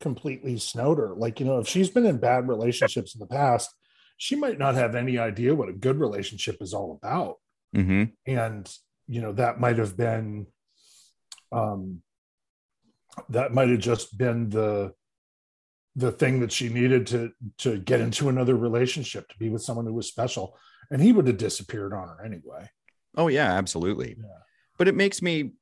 completely 0.00 0.58
snowed 0.58 0.98
her. 0.98 1.14
Like, 1.14 1.38
you 1.38 1.46
know, 1.46 1.58
if 1.58 1.68
she's 1.68 1.90
been 1.90 2.06
in 2.06 2.18
bad 2.18 2.48
relationships 2.48 3.14
in 3.14 3.20
the 3.20 3.26
past, 3.26 3.74
she 4.16 4.36
might 4.36 4.58
not 4.58 4.74
have 4.74 4.94
any 4.94 5.18
idea 5.18 5.54
what 5.54 5.68
a 5.68 5.74
good 5.74 6.00
relationship 6.00 6.56
is 6.60 6.72
all 6.72 6.98
about. 7.02 7.36
Mm-hmm. 7.76 8.04
And, 8.26 8.74
you 9.06 9.20
know, 9.20 9.32
that 9.32 9.60
might 9.60 9.78
have 9.78 9.96
been, 9.96 10.46
um, 11.52 12.02
that 13.28 13.54
might 13.54 13.68
have 13.68 13.78
just 13.78 14.16
been 14.16 14.50
the, 14.50 14.92
the 15.94 16.12
thing 16.12 16.40
that 16.40 16.52
she 16.52 16.68
needed 16.68 17.06
to 17.06 17.32
to 17.58 17.78
get 17.78 18.00
into 18.00 18.28
another 18.28 18.54
relationship 18.54 19.28
to 19.28 19.38
be 19.38 19.48
with 19.48 19.62
someone 19.62 19.86
who 19.86 19.94
was 19.94 20.06
special 20.06 20.58
and 20.90 21.00
he 21.00 21.10
would 21.10 21.26
have 21.26 21.38
disappeared 21.38 21.94
on 21.94 22.06
her 22.08 22.22
anyway 22.22 22.68
Oh 23.16 23.28
yeah, 23.28 23.52
absolutely. 23.52 24.16
Yeah. 24.18 24.26
But 24.78 24.88
it 24.88 24.94
makes 24.94 25.22
me 25.22 25.52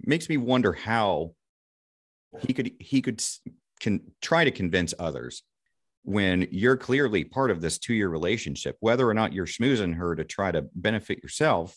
makes 0.00 0.28
me 0.28 0.36
wonder 0.36 0.72
how 0.72 1.34
he 2.40 2.52
could 2.52 2.72
he 2.80 3.02
could 3.02 3.22
can 3.80 4.00
try 4.22 4.44
to 4.44 4.50
convince 4.50 4.94
others 4.98 5.42
when 6.02 6.46
you're 6.50 6.76
clearly 6.76 7.24
part 7.24 7.50
of 7.50 7.60
this 7.60 7.78
two-year 7.78 8.08
relationship, 8.08 8.76
whether 8.80 9.08
or 9.08 9.14
not 9.14 9.32
you're 9.32 9.46
schmoozing 9.46 9.94
her 9.96 10.14
to 10.14 10.24
try 10.24 10.52
to 10.52 10.64
benefit 10.74 11.20
yourself, 11.22 11.76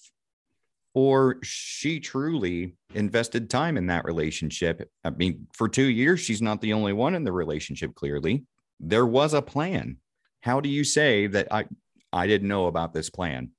or 0.94 1.38
she 1.44 2.00
truly 2.00 2.76
invested 2.94 3.50
time 3.50 3.78
in 3.78 3.88
that 3.88 4.06
relationship. 4.06 4.90
I 5.04 5.12
mean, 5.12 5.48
for 5.54 5.70
two 5.70 5.88
years, 5.88 6.20
she's 6.20 6.42
not 6.42 6.62
the 6.62 6.74
only 6.74 6.94
one 6.94 7.16
in 7.16 7.24
the 7.24 7.32
relationship, 7.32 7.94
clearly. 7.96 8.46
There 8.80 9.06
was 9.06 9.34
a 9.34 9.42
plan. 9.42 9.98
How 10.42 10.62
do 10.62 10.70
you 10.70 10.84
say 10.84 11.28
that 11.28 11.48
I 11.52 11.66
I 12.12 12.28
didn't 12.28 12.48
know 12.48 12.68
about 12.68 12.94
this 12.94 13.10
plan? 13.10 13.52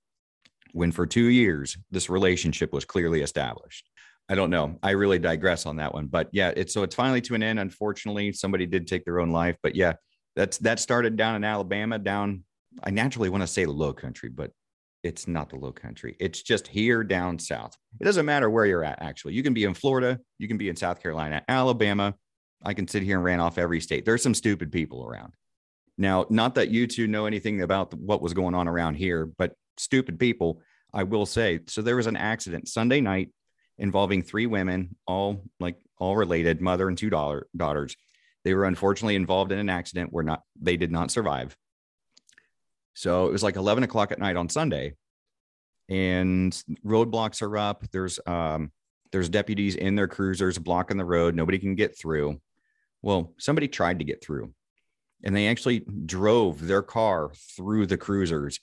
when 0.72 0.92
for 0.92 1.06
two 1.06 1.26
years 1.26 1.76
this 1.90 2.10
relationship 2.10 2.72
was 2.72 2.84
clearly 2.84 3.22
established. 3.22 3.88
I 4.28 4.36
don't 4.36 4.50
know. 4.50 4.78
I 4.82 4.90
really 4.90 5.18
digress 5.18 5.66
on 5.66 5.76
that 5.76 5.92
one, 5.92 6.06
but 6.06 6.28
yeah, 6.32 6.52
it's 6.56 6.72
so 6.72 6.84
it's 6.84 6.94
finally 6.94 7.20
to 7.22 7.34
an 7.34 7.42
end. 7.42 7.58
Unfortunately, 7.58 8.32
somebody 8.32 8.64
did 8.64 8.86
take 8.86 9.04
their 9.04 9.18
own 9.18 9.30
life, 9.30 9.56
but 9.62 9.74
yeah, 9.74 9.94
that's 10.36 10.58
that 10.58 10.78
started 10.78 11.16
down 11.16 11.34
in 11.34 11.42
Alabama. 11.42 11.98
Down, 11.98 12.44
I 12.82 12.90
naturally 12.90 13.28
want 13.28 13.42
to 13.42 13.48
say 13.48 13.66
Low 13.66 13.92
Country, 13.92 14.28
but 14.28 14.52
it's 15.02 15.26
not 15.26 15.48
the 15.48 15.56
Low 15.56 15.72
Country. 15.72 16.16
It's 16.20 16.42
just 16.42 16.66
here 16.66 17.02
down 17.02 17.38
south. 17.38 17.76
It 18.00 18.04
doesn't 18.04 18.26
matter 18.26 18.50
where 18.50 18.66
you're 18.66 18.84
at. 18.84 19.02
Actually, 19.02 19.34
you 19.34 19.42
can 19.42 19.54
be 19.54 19.64
in 19.64 19.74
Florida, 19.74 20.18
you 20.38 20.48
can 20.48 20.58
be 20.58 20.68
in 20.68 20.76
South 20.76 21.02
Carolina, 21.02 21.42
Alabama. 21.48 22.14
I 22.62 22.74
can 22.74 22.86
sit 22.86 23.02
here 23.02 23.16
and 23.16 23.24
ran 23.24 23.40
off 23.40 23.56
every 23.56 23.80
state. 23.80 24.04
There's 24.04 24.22
some 24.22 24.34
stupid 24.34 24.70
people 24.70 25.04
around. 25.04 25.32
Now, 25.96 26.26
not 26.28 26.54
that 26.56 26.68
you 26.68 26.86
two 26.86 27.06
know 27.06 27.26
anything 27.26 27.62
about 27.62 27.94
what 27.94 28.22
was 28.22 28.34
going 28.34 28.54
on 28.54 28.68
around 28.68 28.94
here, 28.94 29.30
but 29.38 29.54
stupid 29.78 30.18
people, 30.18 30.60
I 30.92 31.04
will 31.04 31.26
say. 31.26 31.60
So 31.68 31.80
there 31.82 31.96
was 31.96 32.06
an 32.06 32.16
accident 32.16 32.68
Sunday 32.68 33.00
night 33.00 33.30
involving 33.78 34.22
three 34.22 34.46
women, 34.46 34.96
all 35.06 35.44
like 35.58 35.76
all 35.98 36.16
related, 36.16 36.60
mother 36.60 36.88
and 36.88 36.98
two 36.98 37.10
daughter, 37.10 37.46
daughters. 37.56 37.96
They 38.44 38.54
were 38.54 38.64
unfortunately 38.64 39.16
involved 39.16 39.52
in 39.52 39.58
an 39.58 39.68
accident 39.68 40.12
where 40.12 40.24
not 40.24 40.42
they 40.60 40.76
did 40.76 40.90
not 40.90 41.10
survive. 41.10 41.56
So 43.00 43.24
it 43.26 43.32
was 43.32 43.42
like 43.42 43.56
11 43.56 43.82
o'clock 43.82 44.12
at 44.12 44.18
night 44.18 44.36
on 44.36 44.50
Sunday, 44.50 44.92
and 45.88 46.52
roadblocks 46.84 47.40
are 47.40 47.56
up. 47.56 47.82
There's 47.92 48.20
um 48.26 48.72
there's 49.10 49.30
deputies 49.30 49.74
in 49.74 49.94
their 49.94 50.06
cruisers 50.06 50.58
blocking 50.58 50.98
the 50.98 51.04
road. 51.06 51.34
Nobody 51.34 51.58
can 51.58 51.76
get 51.76 51.98
through. 51.98 52.38
Well, 53.00 53.32
somebody 53.38 53.68
tried 53.68 54.00
to 54.00 54.04
get 54.04 54.22
through, 54.22 54.52
and 55.24 55.34
they 55.34 55.48
actually 55.48 55.78
drove 56.04 56.66
their 56.66 56.82
car 56.82 57.30
through 57.56 57.86
the 57.86 57.96
cruisers. 57.96 58.60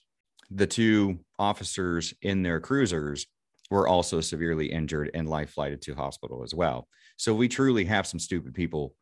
The 0.51 0.67
two 0.67 1.17
officers 1.39 2.13
in 2.21 2.43
their 2.43 2.59
cruisers 2.59 3.25
were 3.71 3.87
also 3.87 4.21
severely 4.21 4.67
injured 4.67 5.09
and 5.15 5.27
life 5.27 5.49
flighted 5.49 5.81
to 5.81 5.95
hospital 5.95 6.43
as 6.43 6.53
well. 6.53 6.87
So 7.17 7.33
we 7.33 7.47
truly 7.47 7.85
have 7.85 8.05
some 8.05 8.19
stupid 8.19 8.53
people 8.53 8.93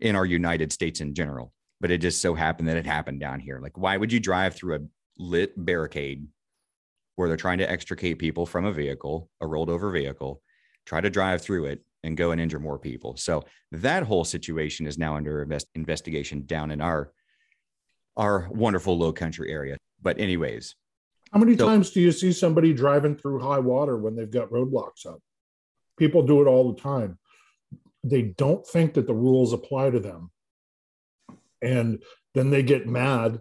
in 0.00 0.16
our 0.16 0.26
United 0.26 0.72
States 0.72 1.00
in 1.00 1.14
general. 1.14 1.52
But 1.84 1.90
it 1.90 1.98
just 1.98 2.22
so 2.22 2.34
happened 2.34 2.66
that 2.68 2.78
it 2.78 2.86
happened 2.86 3.20
down 3.20 3.40
here. 3.40 3.60
Like, 3.60 3.76
why 3.76 3.98
would 3.98 4.10
you 4.10 4.18
drive 4.18 4.54
through 4.54 4.76
a 4.76 4.78
lit 5.18 5.52
barricade 5.54 6.26
where 7.16 7.28
they're 7.28 7.36
trying 7.36 7.58
to 7.58 7.70
extricate 7.70 8.18
people 8.18 8.46
from 8.46 8.64
a 8.64 8.72
vehicle, 8.72 9.28
a 9.42 9.46
rolled 9.46 9.68
over 9.68 9.90
vehicle, 9.90 10.40
try 10.86 11.02
to 11.02 11.10
drive 11.10 11.42
through 11.42 11.66
it 11.66 11.84
and 12.02 12.16
go 12.16 12.30
and 12.30 12.40
injure 12.40 12.58
more 12.58 12.78
people? 12.78 13.18
So 13.18 13.44
that 13.70 14.02
whole 14.02 14.24
situation 14.24 14.86
is 14.86 14.96
now 14.96 15.16
under 15.16 15.42
invest- 15.42 15.68
investigation 15.74 16.46
down 16.46 16.70
in 16.70 16.80
our 16.80 17.12
our 18.16 18.48
wonderful 18.50 18.96
low 18.96 19.12
country 19.12 19.52
area. 19.52 19.76
But 20.00 20.18
anyways, 20.18 20.76
how 21.32 21.38
many 21.38 21.54
So- 21.54 21.66
times 21.66 21.90
do 21.90 22.00
you 22.00 22.12
see 22.12 22.32
somebody 22.32 22.72
driving 22.72 23.14
through 23.14 23.40
high 23.40 23.58
water 23.58 23.98
when 23.98 24.16
they've 24.16 24.30
got 24.30 24.48
roadblocks 24.48 25.04
up 25.04 25.20
people 25.98 26.22
do 26.22 26.40
it 26.40 26.46
all 26.46 26.72
the 26.72 26.80
time 26.80 27.18
they 28.02 28.22
don't 28.22 28.66
think 28.66 28.94
that 28.94 29.06
the 29.06 29.14
rules 29.14 29.52
apply 29.52 29.90
to 29.90 30.00
them 30.00 30.30
and 31.62 32.02
then 32.34 32.50
they 32.50 32.62
get 32.62 32.86
mad 32.86 33.40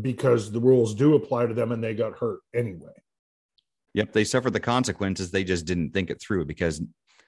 because 0.00 0.50
the 0.50 0.60
rules 0.60 0.94
do 0.94 1.14
apply 1.14 1.46
to 1.46 1.54
them 1.54 1.72
and 1.72 1.82
they 1.82 1.94
got 1.94 2.18
hurt 2.18 2.40
anyway 2.54 2.92
Yep, 3.94 4.12
they 4.12 4.24
suffered 4.24 4.52
the 4.52 4.60
consequences. 4.60 5.30
They 5.30 5.44
just 5.44 5.66
didn't 5.66 5.92
think 5.92 6.10
it 6.10 6.20
through 6.20 6.44
because 6.44 6.80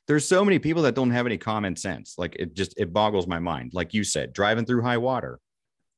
there's 0.07 0.27
so 0.27 0.45
many 0.45 0.59
people 0.59 0.83
that 0.83 0.95
don't 0.95 1.11
have 1.11 1.27
any 1.27 1.39
common 1.39 1.77
sense. 1.77 2.15
Like 2.19 2.37
it 2.37 2.55
just 2.55 2.75
it 2.79 2.93
boggles 2.93 3.27
my 3.27 3.39
mind. 3.39 3.73
Like 3.75 3.95
you 3.95 4.05
said, 4.05 4.33
driving 4.33 4.65
through 4.65 4.83
high 4.83 4.99
water. 4.99 5.39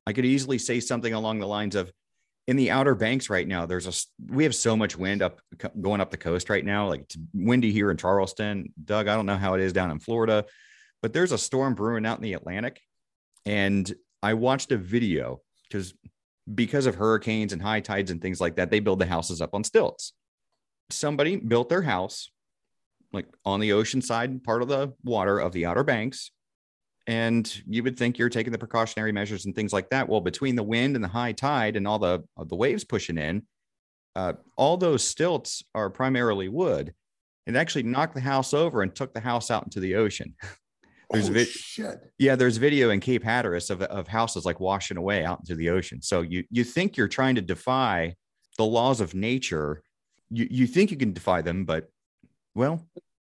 I 0.07 0.13
could 0.13 0.25
easily 0.25 0.57
say 0.57 0.79
something 0.79 1.13
along 1.13 1.39
the 1.39 1.47
lines 1.47 1.75
of 1.75 1.91
in 2.47 2.57
the 2.57 2.69
outer 2.69 2.93
banks 2.93 3.27
right 3.27 3.47
now 3.47 3.65
there's 3.65 3.87
a 3.87 4.31
we 4.31 4.43
have 4.43 4.53
so 4.53 4.77
much 4.77 4.95
wind 4.95 5.23
up 5.23 5.39
going 5.81 5.99
up 5.99 6.11
the 6.11 6.17
coast 6.17 6.47
right 6.47 6.63
now 6.63 6.87
like 6.87 7.01
it's 7.01 7.17
windy 7.33 7.71
here 7.71 7.91
in 7.91 7.97
Charleston. 7.97 8.71
Doug, 8.83 9.07
I 9.07 9.15
don't 9.15 9.25
know 9.25 9.37
how 9.37 9.55
it 9.55 9.61
is 9.61 9.73
down 9.73 9.91
in 9.91 9.99
Florida, 9.99 10.45
but 11.01 11.13
there's 11.13 11.31
a 11.31 11.37
storm 11.37 11.73
brewing 11.73 12.05
out 12.05 12.17
in 12.17 12.23
the 12.23 12.33
Atlantic 12.33 12.81
and 13.45 13.91
I 14.25 14.33
watched 14.33 14.71
a 14.71 14.77
video 14.77 15.41
cuz 15.71 15.93
because 16.53 16.85
of 16.85 16.95
hurricanes 16.95 17.53
and 17.53 17.61
high 17.61 17.79
tides 17.79 18.11
and 18.11 18.21
things 18.21 18.39
like 18.39 18.55
that, 18.55 18.69
they 18.69 18.79
build 18.79 18.99
the 18.99 19.05
houses 19.05 19.41
up 19.41 19.53
on 19.53 19.63
stilts. 19.63 20.13
Somebody 20.89 21.37
built 21.37 21.69
their 21.69 21.81
house 21.81 22.31
like 23.13 23.27
on 23.45 23.59
the 23.59 23.71
ocean 23.73 24.01
side 24.01 24.43
part 24.43 24.61
of 24.61 24.67
the 24.67 24.93
water 25.03 25.39
of 25.39 25.51
the 25.53 25.65
outer 25.65 25.83
banks 25.83 26.31
and 27.07 27.61
you 27.67 27.83
would 27.83 27.97
think 27.97 28.17
you're 28.17 28.29
taking 28.29 28.51
the 28.51 28.57
precautionary 28.57 29.11
measures 29.11 29.45
and 29.45 29.55
things 29.55 29.71
like 29.71 29.89
that. 29.91 30.09
Well 30.09 30.21
between 30.21 30.55
the 30.55 30.63
wind 30.63 30.95
and 30.95 31.03
the 31.03 31.09
high 31.19 31.31
tide 31.31 31.75
and 31.75 31.87
all 31.87 31.99
the 31.99 32.23
the 32.37 32.55
waves 32.55 32.83
pushing 32.83 33.17
in 33.17 33.43
uh, 34.15 34.33
all 34.55 34.77
those 34.77 35.05
stilts 35.05 35.63
are 35.73 35.89
primarily 35.89 36.47
wood. 36.47 36.93
It 37.45 37.55
actually 37.55 37.83
knocked 37.83 38.15
the 38.15 38.21
house 38.21 38.53
over 38.53 38.81
and 38.81 38.95
took 38.95 39.13
the 39.13 39.19
house 39.19 39.51
out 39.51 39.65
into 39.65 39.79
the 39.79 39.95
ocean 39.95 40.35
There's 41.11 41.29
oh, 41.29 41.33
vi- 41.33 41.45
shit 41.45 41.99
yeah, 42.17 42.35
there's 42.35 42.57
video 42.57 42.89
in 42.89 42.99
Cape 42.99 43.23
Hatteras 43.23 43.69
of, 43.69 43.81
of 43.83 44.07
houses 44.07 44.45
like 44.45 44.59
washing 44.59 44.97
away 44.97 45.23
out 45.25 45.39
into 45.39 45.55
the 45.55 45.69
ocean. 45.69 46.01
So 46.01 46.21
you 46.21 46.43
you 46.49 46.63
think 46.63 46.97
you're 46.97 47.07
trying 47.07 47.35
to 47.35 47.41
defy 47.41 48.15
the 48.57 48.65
laws 48.65 49.01
of 49.01 49.13
nature. 49.13 49.83
You 50.29 50.47
you 50.49 50.67
think 50.67 50.91
you 50.91 50.97
can 50.97 51.13
defy 51.13 51.41
them, 51.41 51.65
but 51.65 51.89
well, 52.55 52.85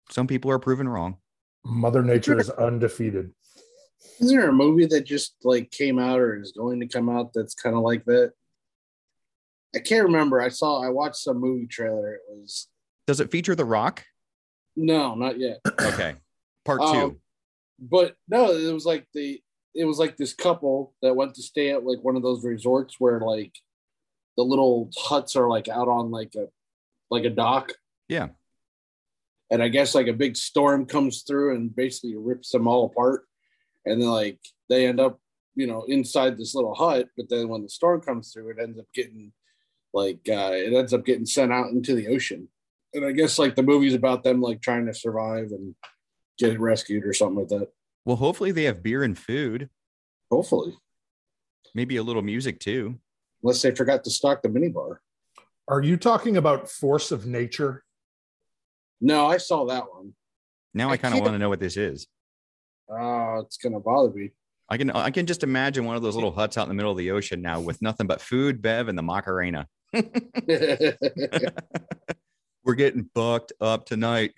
some 0.09 0.27
people 0.27 0.51
are 0.51 0.59
proven 0.59 0.87
wrong. 0.89 1.17
mother 1.63 2.01
nature 2.03 2.39
is 2.39 2.49
undefeated 2.49 3.31
Isn't 4.19 4.35
there 4.37 4.49
a 4.49 4.53
movie 4.53 4.87
that 4.87 5.05
just 5.05 5.35
like 5.43 5.69
came 5.71 5.99
out 5.99 6.19
or 6.19 6.39
is 6.41 6.51
going 6.51 6.79
to 6.79 6.87
come 6.87 7.09
out 7.09 7.31
that's 7.33 7.53
kind 7.53 7.75
of 7.75 7.83
like 7.83 8.05
that? 8.05 8.33
I 9.75 9.79
can't 9.79 10.05
remember. 10.05 10.41
I 10.41 10.49
saw 10.49 10.81
I 10.83 10.89
watched 10.89 11.17
some 11.17 11.37
movie 11.39 11.67
trailer. 11.67 12.15
It 12.15 12.21
was 12.29 12.67
Does 13.07 13.19
it 13.19 13.29
feature 13.31 13.55
The 13.55 13.65
Rock? 13.65 14.03
no, 14.75 15.13
not 15.15 15.37
yet. 15.39 15.59
Okay, 15.79 16.15
part 16.65 16.81
Um, 16.81 16.93
two. 16.93 17.19
But 17.79 18.15
no, 18.27 18.51
it 18.51 18.73
was 18.73 18.85
like 18.85 19.07
the 19.13 19.41
it 19.75 19.85
was 19.85 19.99
like 19.99 20.17
this 20.17 20.33
couple 20.33 20.93
that 21.01 21.15
went 21.15 21.35
to 21.35 21.41
stay 21.41 21.71
at 21.71 21.85
like 21.85 21.99
one 22.01 22.15
of 22.15 22.23
those 22.23 22.43
resorts 22.43 22.95
where 22.99 23.19
like 23.19 23.53
the 24.35 24.43
little 24.43 24.89
huts 24.97 25.35
are 25.35 25.47
like 25.47 25.67
out 25.67 25.87
on 25.87 26.11
like 26.11 26.33
a 26.35 26.47
like 27.09 27.25
a 27.25 27.29
dock. 27.29 27.73
Yeah. 28.07 28.29
And 29.51 29.63
I 29.63 29.67
guess 29.67 29.95
like 29.95 30.07
a 30.07 30.13
big 30.13 30.35
storm 30.35 30.85
comes 30.85 31.23
through 31.23 31.55
and 31.55 31.75
basically 31.75 32.15
rips 32.15 32.51
them 32.51 32.67
all 32.67 32.85
apart. 32.85 33.25
And 33.85 34.01
then 34.01 34.09
like 34.09 34.39
they 34.69 34.85
end 34.85 34.99
up, 34.99 35.19
you 35.55 35.65
know, 35.65 35.83
inside 35.87 36.37
this 36.37 36.53
little 36.53 36.75
hut. 36.75 37.07
But 37.17 37.29
then 37.29 37.49
when 37.49 37.63
the 37.63 37.69
storm 37.69 38.01
comes 38.01 38.31
through, 38.31 38.49
it 38.51 38.61
ends 38.61 38.79
up 38.79 38.85
getting 38.93 39.31
like 39.93 40.19
uh 40.29 40.51
it 40.53 40.73
ends 40.73 40.93
up 40.93 41.05
getting 41.05 41.25
sent 41.25 41.51
out 41.51 41.71
into 41.71 41.95
the 41.95 42.07
ocean. 42.07 42.47
And 42.93 43.05
I 43.05 43.11
guess 43.11 43.39
like 43.39 43.55
the 43.55 43.63
movie's 43.63 43.93
about 43.93 44.23
them 44.23 44.41
like 44.41 44.61
trying 44.61 44.85
to 44.87 44.93
survive 44.93 45.51
and 45.51 45.75
get 46.39 46.59
rescued 46.59 47.05
or 47.05 47.13
something 47.13 47.37
like 47.39 47.49
that. 47.49 47.67
Well, 48.05 48.15
hopefully 48.15 48.51
they 48.51 48.63
have 48.63 48.81
beer 48.81 49.03
and 49.03 49.17
food, 49.17 49.69
Hopefully. 50.31 50.73
maybe 51.75 51.97
a 51.97 52.03
little 52.03 52.21
music 52.21 52.59
too. 52.59 52.95
Unless 53.43 53.61
they 53.61 53.71
forgot 53.75 54.03
to 54.05 54.09
stock 54.09 54.41
the 54.41 54.49
minibar. 54.49 54.97
are 55.67 55.81
you 55.81 55.97
talking 55.97 56.37
about 56.37 56.69
force 56.69 57.11
of 57.11 57.25
nature 57.25 57.83
No, 59.01 59.27
I 59.27 59.37
saw 59.37 59.65
that 59.65 59.83
one. 59.91 60.13
Now 60.73 60.89
I, 60.89 60.93
I 60.93 60.97
kind 60.97 61.13
of 61.13 61.21
want 61.21 61.33
to 61.33 61.39
know 61.39 61.49
what 61.49 61.59
this 61.59 61.77
is. 61.77 62.07
Oh, 62.89 63.39
it's 63.45 63.57
gonna 63.57 63.79
bother 63.79 64.11
me. 64.11 64.31
I 64.69 64.77
can 64.77 64.91
I 64.91 65.09
can 65.11 65.25
just 65.25 65.43
imagine 65.43 65.85
one 65.85 65.95
of 65.95 66.01
those 66.01 66.15
little 66.15 66.31
huts 66.31 66.57
out 66.57 66.63
in 66.63 66.69
the 66.69 66.75
middle 66.75 66.91
of 66.91 66.97
the 66.97 67.11
ocean 67.11 67.41
now 67.41 67.59
with 67.59 67.81
nothing 67.81 68.07
but 68.07 68.21
food, 68.21 68.61
bev, 68.61 68.87
and 68.87 68.97
the 68.97 69.03
Macarena. 69.03 69.67
We're 72.63 72.75
getting 72.75 73.09
bucked 73.15 73.53
up 73.59 73.85
tonight. 73.85 74.33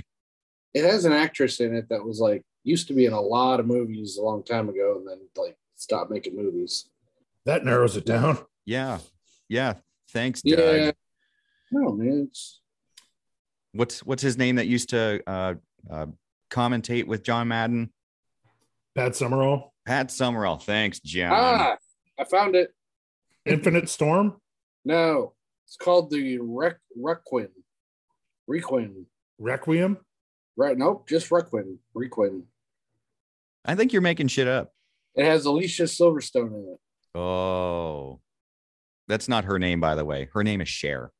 Has 0.79 1.05
an 1.05 1.11
actress 1.13 1.59
in 1.59 1.75
it 1.75 1.89
that 1.89 2.03
was 2.03 2.19
like 2.19 2.43
used 2.63 2.87
to 2.87 2.93
be 2.93 3.05
in 3.05 3.13
a 3.13 3.21
lot 3.21 3.59
of 3.59 3.67
movies 3.67 4.17
a 4.17 4.21
long 4.21 4.43
time 4.43 4.69
ago, 4.69 4.97
and 4.97 5.07
then 5.07 5.17
like 5.35 5.57
stopped 5.75 6.09
making 6.11 6.35
movies. 6.35 6.85
That 7.45 7.65
narrows 7.65 7.97
it 7.97 8.05
down. 8.05 8.39
Yeah. 8.65 8.99
Yeah. 9.49 9.73
Thanks, 10.11 10.41
Doug. 10.41 10.59
Yeah. 10.59 10.91
No 11.71 11.91
man, 11.93 12.27
it's 12.29 12.59
What's 13.73 14.03
what's 14.05 14.21
his 14.21 14.37
name 14.37 14.57
that 14.57 14.67
used 14.67 14.89
to 14.89 15.21
uh, 15.25 15.53
uh, 15.89 16.07
commentate 16.49 17.07
with 17.07 17.23
John 17.23 17.47
Madden? 17.47 17.91
Pat 18.95 19.15
Summerall, 19.15 19.73
Pat 19.85 20.11
Summerall. 20.11 20.57
Thanks, 20.57 20.99
John. 20.99 21.31
ah, 21.33 21.77
I 22.19 22.23
found 22.25 22.55
it. 22.55 22.73
Infinite 23.45 23.89
Storm, 23.89 24.35
No, 24.83 25.33
it's 25.65 25.77
called 25.77 26.11
the 26.11 26.37
Requiem. 26.39 26.77
Requin. 26.95 27.47
Requin. 28.47 29.05
Requiem. 29.39 29.97
Right? 30.57 30.77
Nope, 30.77 31.07
just 31.07 31.31
Requin. 31.31 31.77
Requin. 31.93 32.43
I 33.65 33.75
think 33.75 33.93
you're 33.93 34.01
making 34.01 34.27
shit 34.27 34.47
up. 34.47 34.73
It 35.15 35.25
has 35.25 35.45
Alicia 35.45 35.83
Silverstone 35.83 36.53
in 36.53 36.75
it. 36.75 37.17
Oh, 37.19 38.21
that's 39.07 39.27
not 39.27 39.45
her 39.45 39.59
name, 39.59 39.79
by 39.79 39.95
the 39.95 40.05
way. 40.05 40.29
Her 40.33 40.43
name 40.43 40.61
is 40.61 40.69
Cher. 40.69 41.11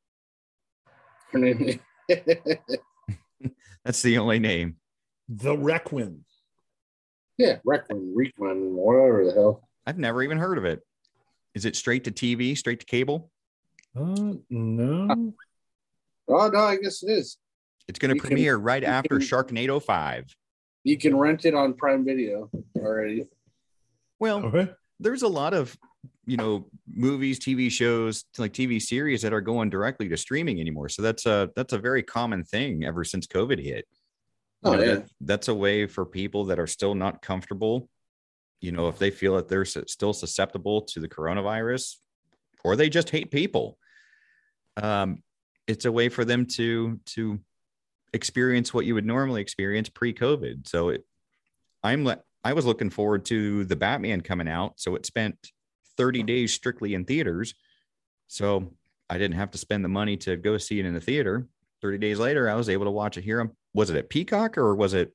Her 1.30 1.38
name. 1.38 1.80
That's 3.84 4.02
the 4.02 4.18
only 4.18 4.38
name. 4.38 4.76
The 5.28 5.56
Requin. 5.56 6.24
yeah, 7.38 7.56
Requin, 7.64 8.14
Requin, 8.14 8.72
whatever 8.74 9.24
the 9.26 9.32
hell. 9.32 9.68
I've 9.86 9.98
never 9.98 10.22
even 10.22 10.38
heard 10.38 10.58
of 10.58 10.64
it. 10.64 10.80
Is 11.54 11.64
it 11.64 11.74
straight 11.76 12.04
to 12.04 12.10
TV, 12.10 12.56
straight 12.56 12.80
to 12.80 12.86
cable? 12.86 13.30
Uh, 13.96 14.34
no. 14.48 15.32
Oh 16.28 16.48
no, 16.48 16.58
I 16.60 16.76
guess 16.76 17.02
it 17.02 17.10
is. 17.10 17.36
It's 17.92 17.98
going 17.98 18.08
to 18.08 18.14
You 18.14 18.20
can- 18.22 18.28
premiere 18.30 18.56
right 18.56 18.82
after 18.82 19.18
can- 19.18 19.26
Sharknado 19.28 19.82
5. 19.82 20.34
You 20.82 20.96
can 20.96 21.14
rent 21.14 21.44
it 21.44 21.54
on 21.54 21.74
Prime 21.74 22.06
Video 22.06 22.50
already. 22.76 23.26
Well, 24.18 24.46
Okay. 24.46 24.72
there's 24.98 25.20
a 25.22 25.28
lot 25.28 25.52
of, 25.52 25.76
you 26.24 26.38
know, 26.38 26.70
movies, 26.90 27.38
TV 27.38 27.70
shows, 27.70 28.24
like 28.38 28.54
TV 28.54 28.80
series 28.80 29.20
that 29.22 29.34
are 29.34 29.42
going 29.42 29.68
directly 29.68 30.08
to 30.08 30.16
streaming 30.16 30.58
anymore. 30.58 30.88
So 30.88 31.02
that's 31.02 31.26
a 31.26 31.50
that's 31.54 31.74
a 31.74 31.78
very 31.78 32.02
common 32.02 32.44
thing 32.44 32.82
ever 32.82 33.04
since 33.04 33.26
COVID 33.26 33.62
hit. 33.62 33.86
You 34.64 34.70
Oh 34.70 34.74
know, 34.76 34.82
yeah. 34.82 34.94
that- 34.94 35.10
that's 35.20 35.48
a 35.48 35.54
way 35.54 35.86
for 35.86 36.06
people 36.06 36.46
that 36.46 36.58
are 36.58 36.66
still 36.66 36.94
not 36.94 37.20
comfortable, 37.20 37.90
you 38.62 38.72
know, 38.72 38.88
if 38.88 38.98
they 38.98 39.10
feel 39.10 39.36
that 39.36 39.48
they're 39.48 39.62
s- 39.66 39.76
still 39.88 40.14
susceptible 40.14 40.80
to 40.82 40.98
the 40.98 41.08
coronavirus 41.10 41.96
or 42.64 42.74
they 42.74 42.88
just 42.88 43.10
hate 43.10 43.30
people. 43.30 43.78
Um, 44.78 45.22
it's 45.66 45.84
a 45.84 45.92
way 45.92 46.08
for 46.08 46.24
them 46.24 46.46
to 46.56 46.98
to 47.16 47.38
experience 48.12 48.72
what 48.72 48.86
you 48.86 48.94
would 48.94 49.06
normally 49.06 49.40
experience 49.40 49.88
pre-COVID. 49.88 50.68
So 50.68 50.90
it, 50.90 51.04
I'm 51.82 52.04
le- 52.04 52.22
I 52.44 52.52
was 52.52 52.66
looking 52.66 52.90
forward 52.90 53.24
to 53.26 53.64
the 53.64 53.76
Batman 53.76 54.20
coming 54.20 54.48
out, 54.48 54.80
so 54.80 54.94
it 54.96 55.06
spent 55.06 55.36
30 55.96 56.20
hmm. 56.20 56.26
days 56.26 56.52
strictly 56.52 56.94
in 56.94 57.04
theaters. 57.04 57.54
So 58.28 58.72
I 59.08 59.18
didn't 59.18 59.36
have 59.36 59.50
to 59.52 59.58
spend 59.58 59.84
the 59.84 59.88
money 59.88 60.16
to 60.18 60.36
go 60.36 60.58
see 60.58 60.80
it 60.80 60.86
in 60.86 60.94
the 60.94 61.00
theater. 61.00 61.46
30 61.82 61.98
days 61.98 62.18
later, 62.18 62.48
I 62.48 62.54
was 62.54 62.68
able 62.68 62.84
to 62.84 62.90
watch 62.90 63.16
it 63.16 63.24
here. 63.24 63.50
Was 63.74 63.90
it 63.90 63.96
at 63.96 64.08
Peacock 64.08 64.56
or 64.56 64.74
was 64.74 64.94
it 64.94 65.12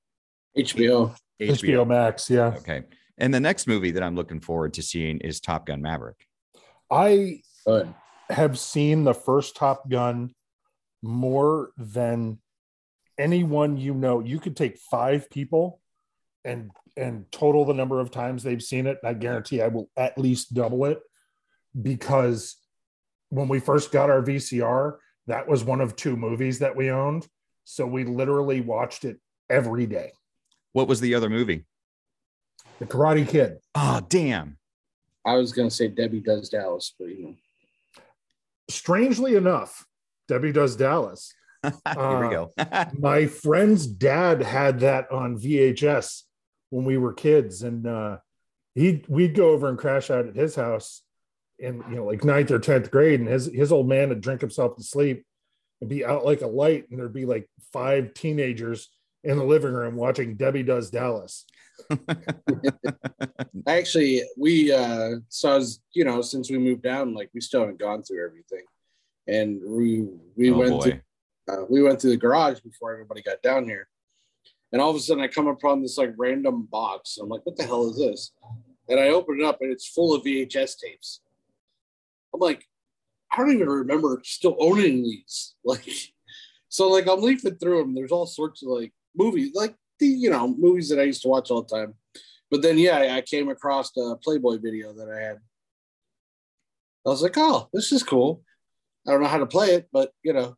HBO. 0.57 1.15
HBO 1.39 1.87
Max. 1.87 2.29
Yeah. 2.29 2.53
Okay. 2.57 2.83
And 3.17 3.33
the 3.33 3.39
next 3.39 3.67
movie 3.67 3.91
that 3.91 4.03
I'm 4.03 4.15
looking 4.15 4.39
forward 4.39 4.73
to 4.75 4.83
seeing 4.83 5.19
is 5.19 5.39
Top 5.39 5.65
Gun 5.65 5.81
Maverick. 5.81 6.25
I 6.91 7.41
But 7.65 7.87
have 8.29 8.59
seen 8.59 9.03
the 9.03 9.13
first 9.13 9.55
Top 9.55 9.89
Gun 9.89 10.33
more 11.01 11.71
than 11.77 12.39
anyone 13.17 13.77
you 13.77 13.93
know. 13.93 14.19
You 14.19 14.39
could 14.39 14.55
take 14.55 14.77
five 14.77 15.29
people 15.29 15.81
and 16.43 16.71
and 16.95 17.31
total 17.31 17.65
the 17.65 17.73
number 17.73 17.99
of 17.99 18.11
times 18.11 18.43
they've 18.43 18.61
seen 18.61 18.87
it. 18.87 18.97
I 19.03 19.13
guarantee 19.13 19.61
I 19.61 19.67
will 19.67 19.89
at 19.95 20.17
least 20.17 20.53
double 20.53 20.85
it 20.85 20.99
because 21.79 22.57
when 23.29 23.47
we 23.47 23.59
first 23.59 23.91
got 23.91 24.09
our 24.09 24.21
VCR, 24.21 24.97
that 25.27 25.47
was 25.47 25.63
one 25.63 25.81
of 25.81 25.95
two 25.95 26.15
movies 26.15 26.59
that 26.59 26.75
we 26.75 26.89
owned. 26.89 27.27
So 27.65 27.85
we 27.85 28.05
literally 28.05 28.61
watched 28.61 29.05
it 29.05 29.19
every 29.49 29.85
day. 29.85 30.13
What 30.71 30.87
was 30.87 30.99
the 30.99 31.13
other 31.15 31.29
movie? 31.29 31.65
The 32.79 32.85
Karate 32.85 33.27
Kid. 33.27 33.57
Oh, 33.75 34.01
damn. 34.07 34.57
I 35.25 35.35
was 35.35 35.51
gonna 35.51 35.69
say 35.69 35.89
Debbie 35.89 36.21
Does 36.21 36.49
Dallas, 36.49 36.93
but 36.97 37.09
you 37.09 37.23
know. 37.23 37.35
Strangely 38.69 39.35
enough, 39.35 39.85
Debbie 40.27 40.51
Does 40.51 40.75
Dallas. 40.75 41.33
Here 41.63 42.27
we 42.27 42.29
go. 42.29 42.51
my 42.97 43.25
friend's 43.25 43.87
dad 43.87 44.41
had 44.41 44.81
that 44.81 45.11
on 45.11 45.37
VHS 45.37 46.23
when 46.69 46.85
we 46.85 46.97
were 46.97 47.13
kids, 47.13 47.63
and 47.63 47.87
uh, 47.87 48.17
he 48.75 49.03
we'd 49.07 49.35
go 49.35 49.49
over 49.49 49.69
and 49.69 49.77
crash 49.77 50.09
out 50.09 50.27
at 50.27 50.35
his 50.35 50.55
house 50.55 51.01
in 51.59 51.83
you 51.89 51.95
know 51.95 52.05
like 52.05 52.23
ninth 52.23 52.51
or 52.51 52.59
tenth 52.59 52.91
grade, 52.91 53.19
and 53.19 53.29
his 53.29 53.45
his 53.47 53.71
old 53.71 53.87
man 53.87 54.09
would 54.09 54.21
drink 54.21 54.41
himself 54.41 54.75
to 54.75 54.83
sleep 54.83 55.25
and 55.81 55.89
be 55.89 56.05
out 56.05 56.25
like 56.25 56.41
a 56.41 56.47
light, 56.47 56.89
and 56.89 56.99
there'd 56.99 57.13
be 57.13 57.25
like 57.25 57.49
five 57.73 58.13
teenagers 58.13 58.89
in 59.23 59.37
the 59.37 59.43
living 59.43 59.73
room 59.73 59.95
watching 59.95 60.35
Debbie 60.35 60.63
Does 60.63 60.89
Dallas. 60.89 61.45
Actually, 63.67 64.23
we 64.37 64.71
uh 64.71 65.15
so 65.29 65.51
I 65.51 65.55
was, 65.55 65.81
you 65.93 66.05
know, 66.05 66.21
since 66.21 66.49
we 66.49 66.57
moved 66.57 66.81
down, 66.81 67.13
like 67.13 67.29
we 67.33 67.41
still 67.41 67.61
haven't 67.61 67.79
gone 67.79 68.03
through 68.03 68.25
everything. 68.25 68.63
And 69.27 69.61
we 69.63 70.07
we 70.35 70.51
oh, 70.51 70.57
went 70.57 70.71
boy. 70.71 70.81
through 70.81 70.99
uh, 71.47 71.63
we 71.69 71.81
went 71.81 72.01
through 72.01 72.11
the 72.11 72.17
garage 72.17 72.59
before 72.59 72.91
everybody 72.91 73.21
got 73.21 73.41
down 73.41 73.65
here. 73.65 73.87
And 74.71 74.81
all 74.81 74.89
of 74.89 74.95
a 74.95 74.99
sudden 74.99 75.23
I 75.23 75.27
come 75.27 75.47
upon 75.47 75.81
this 75.81 75.97
like 75.97 76.13
random 76.17 76.67
box. 76.69 77.17
I'm 77.21 77.29
like, 77.29 77.45
what 77.45 77.55
the 77.55 77.63
hell 77.63 77.89
is 77.89 77.97
this? 77.97 78.31
And 78.89 78.99
I 78.99 79.09
open 79.09 79.39
it 79.39 79.45
up 79.45 79.61
and 79.61 79.71
it's 79.71 79.87
full 79.87 80.13
of 80.13 80.23
VHS 80.23 80.79
tapes. 80.79 81.21
I'm 82.33 82.39
like, 82.39 82.65
I 83.31 83.37
don't 83.37 83.51
even 83.51 83.69
remember 83.69 84.21
still 84.23 84.55
owning 84.59 85.03
these. 85.03 85.55
Like, 85.63 85.87
so 86.69 86.89
like 86.89 87.07
I'm 87.09 87.21
leafing 87.21 87.55
through 87.55 87.79
them. 87.79 87.93
There's 87.93 88.11
all 88.11 88.25
sorts 88.25 88.63
of 88.63 88.69
like 88.69 88.93
movies, 89.15 89.51
like 89.53 89.75
the 89.99 90.07
you 90.07 90.29
know 90.29 90.47
movies 90.47 90.89
that 90.89 90.99
I 90.99 91.03
used 91.03 91.21
to 91.23 91.27
watch 91.27 91.51
all 91.51 91.63
the 91.63 91.75
time. 91.75 91.95
But 92.49 92.61
then 92.61 92.77
yeah, 92.77 93.15
I 93.15 93.21
came 93.21 93.49
across 93.49 93.91
a 93.97 94.15
Playboy 94.15 94.59
video 94.59 94.93
that 94.93 95.09
I 95.09 95.19
had. 95.19 95.37
I 97.05 97.09
was 97.09 97.21
like, 97.21 97.33
oh, 97.37 97.67
this 97.73 97.91
is 97.91 98.03
cool. 98.03 98.43
I 99.05 99.11
don't 99.11 99.21
know 99.21 99.27
how 99.27 99.39
to 99.39 99.45
play 99.45 99.75
it, 99.75 99.87
but 99.91 100.11
you 100.23 100.33
know, 100.33 100.55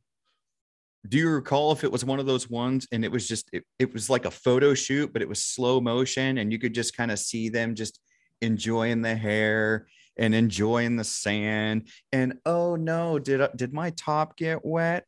Do 1.08 1.18
you 1.18 1.30
recall 1.30 1.72
if 1.72 1.84
it 1.84 1.92
was 1.92 2.04
one 2.04 2.20
of 2.20 2.26
those 2.26 2.50
ones 2.50 2.88
and 2.92 3.06
it 3.06 3.12
was 3.12 3.28
just, 3.28 3.50
it, 3.54 3.64
it 3.80 3.94
was 3.94 4.10
like 4.10 4.26
a 4.26 4.32
photo 4.32 4.74
shoot, 4.74 5.14
but 5.14 5.22
it 5.22 5.30
was 5.30 5.44
slow 5.44 5.80
motion 5.80 6.38
and 6.40 6.52
you 6.52 6.60
could 6.60 6.74
just 6.74 6.96
kind 6.96 7.10
of 7.12 7.20
see 7.20 7.48
them 7.50 7.74
just 7.74 8.00
enjoying 8.42 9.02
the 9.02 9.16
hair 9.16 9.88
and 10.18 10.36
enjoying 10.36 10.98
the 10.98 11.04
sand. 11.06 11.88
And 12.12 12.40
oh 12.46 12.76
no, 12.76 13.18
did, 13.18 13.42
I- 13.42 13.50
did 13.56 13.74
my 13.74 13.92
top 13.92 14.36
get 14.36 14.66
wet? 14.66 15.06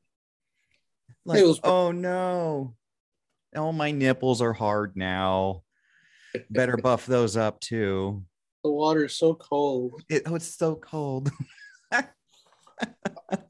Like, 1.26 1.44
was- 1.44 1.60
oh 1.64 1.92
no. 1.92 2.76
Oh, 3.54 3.74
my 3.74 3.92
nipples 3.92 4.42
are 4.42 4.54
hard 4.54 4.96
now. 4.96 5.64
Better 6.50 6.78
buff 6.82 7.06
those 7.06 7.36
up 7.36 7.60
too. 7.60 8.24
the 8.64 8.72
water 8.72 9.04
is 9.06 9.18
so 9.18 9.34
cold. 9.34 10.02
It, 10.08 10.24
oh, 10.26 10.36
it's 10.36 10.56
so 10.56 10.76
cold. 10.76 11.30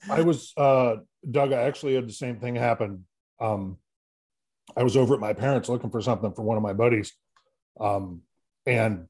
I 0.10 0.22
was 0.22 0.54
uh 0.58 0.96
Doug, 1.30 1.54
I 1.54 1.64
actually 1.64 1.96
had 1.96 2.08
the 2.08 2.14
same 2.14 2.40
thing 2.40 2.56
happen. 2.56 3.06
Um 3.40 3.78
I 4.76 4.84
was 4.84 4.96
over 4.96 5.14
at 5.14 5.20
my 5.20 5.34
parents 5.34 5.70
looking 5.70 5.90
for 5.90 6.02
something 6.02 6.34
for 6.34 6.44
one 6.44 6.58
of 6.58 6.64
my 6.64 6.74
buddies. 6.74 7.14
Um 7.80 8.22
and 8.66 9.08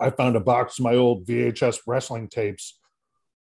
I 0.00 0.10
found 0.10 0.36
a 0.36 0.40
box 0.40 0.78
of 0.78 0.84
my 0.84 0.94
old 0.94 1.26
VHS 1.26 1.80
wrestling 1.86 2.28
tapes. 2.28 2.78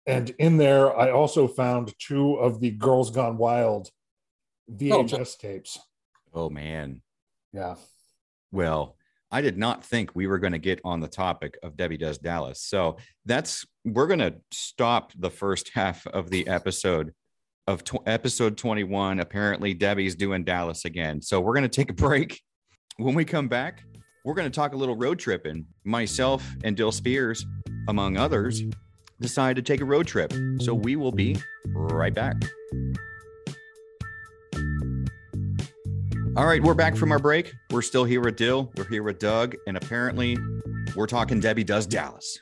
And 0.07 0.31
in 0.39 0.57
there 0.57 0.97
I 0.97 1.11
also 1.11 1.47
found 1.47 1.93
two 1.99 2.35
of 2.35 2.61
the 2.61 2.71
Girls 2.71 3.11
Gone 3.11 3.37
Wild 3.37 3.91
VHS 4.71 5.39
tapes. 5.39 5.79
Oh 6.33 6.51
man. 6.51 7.03
Yeah. 7.53 7.77
Well, 8.53 8.97
I 9.33 9.41
did 9.41 9.59
not 9.59 9.85
think 9.85 10.15
we 10.15 10.27
were 10.27 10.39
going 10.39 10.53
to 10.53 10.59
get 10.59 10.81
on 10.85 11.01
the 11.01 11.09
topic 11.09 11.57
of 11.63 11.77
Debbie 11.77 11.97
Does 11.97 12.19
Dallas. 12.19 12.61
So 12.63 12.97
that's, 13.25 13.65
we're 13.85 14.09
going 14.09 14.21
to 14.21 14.35
stop 14.51 15.13
the 15.17 15.31
first 15.31 15.71
half 15.75 16.07
of 16.07 16.31
the 16.31 16.49
episode 16.49 17.13
of 17.71 17.85
tw- 17.85 18.07
episode 18.07 18.57
21. 18.59 19.21
Apparently, 19.21 19.73
Debbie's 19.73 20.17
doing 20.17 20.45
Dallas 20.45 20.85
again. 20.85 21.23
So 21.23 21.41
we're 21.41 21.55
going 21.55 21.63
to 21.63 21.69
take 21.69 21.91
a 21.91 21.95
break. 21.95 22.41
When 22.97 23.15
we 23.15 23.25
come 23.25 23.49
back, 23.49 23.83
we're 24.27 24.35
going 24.35 24.51
to 24.51 24.55
talk 24.55 24.75
a 24.75 24.77
little 24.77 24.95
road 24.95 25.19
tripping. 25.19 25.65
Myself 25.85 26.47
and 26.65 26.77
Dill 26.77 26.93
Spears, 26.93 27.47
among 27.89 28.19
others, 28.19 28.63
decided 29.23 29.65
to 29.65 29.73
take 29.73 29.81
a 29.81 29.87
road 29.87 30.07
trip. 30.07 30.35
So 30.61 30.75
we 30.75 30.97
will 30.97 31.13
be 31.13 31.39
right 31.69 32.13
back. 32.13 32.37
All 36.37 36.45
right, 36.45 36.63
we're 36.63 36.75
back 36.75 36.95
from 36.95 37.11
our 37.11 37.19
break. 37.19 37.55
We're 37.71 37.81
still 37.81 38.05
here 38.05 38.21
with 38.21 38.37
Dill. 38.37 38.71
We're 38.77 38.89
here 38.89 39.03
with 39.03 39.19
Doug, 39.19 39.57
and 39.67 39.79
apparently, 39.79 40.37
we're 40.95 41.07
talking 41.07 41.41
Debbie 41.41 41.65
Does 41.65 41.87
Dallas. 41.87 42.39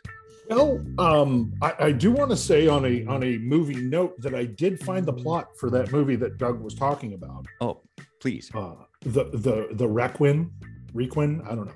Well, 0.48 0.82
um, 0.98 1.52
I, 1.60 1.74
I 1.78 1.92
do 1.92 2.10
want 2.10 2.30
to 2.30 2.36
say 2.36 2.68
on 2.68 2.84
a 2.84 3.04
on 3.06 3.22
a 3.22 3.38
movie 3.38 3.82
note 3.82 4.20
that 4.20 4.34
I 4.34 4.44
did 4.44 4.80
find 4.80 5.04
the 5.04 5.12
plot 5.12 5.48
for 5.58 5.70
that 5.70 5.92
movie 5.92 6.16
that 6.16 6.38
Doug 6.38 6.60
was 6.60 6.74
talking 6.74 7.14
about. 7.14 7.46
Oh, 7.60 7.82
please. 8.20 8.50
Uh, 8.54 8.74
the 9.02 9.24
the 9.24 9.68
the 9.72 9.86
Requin, 9.86 10.50
Requin, 10.94 11.42
I 11.46 11.54
don't 11.54 11.66
know. 11.66 11.74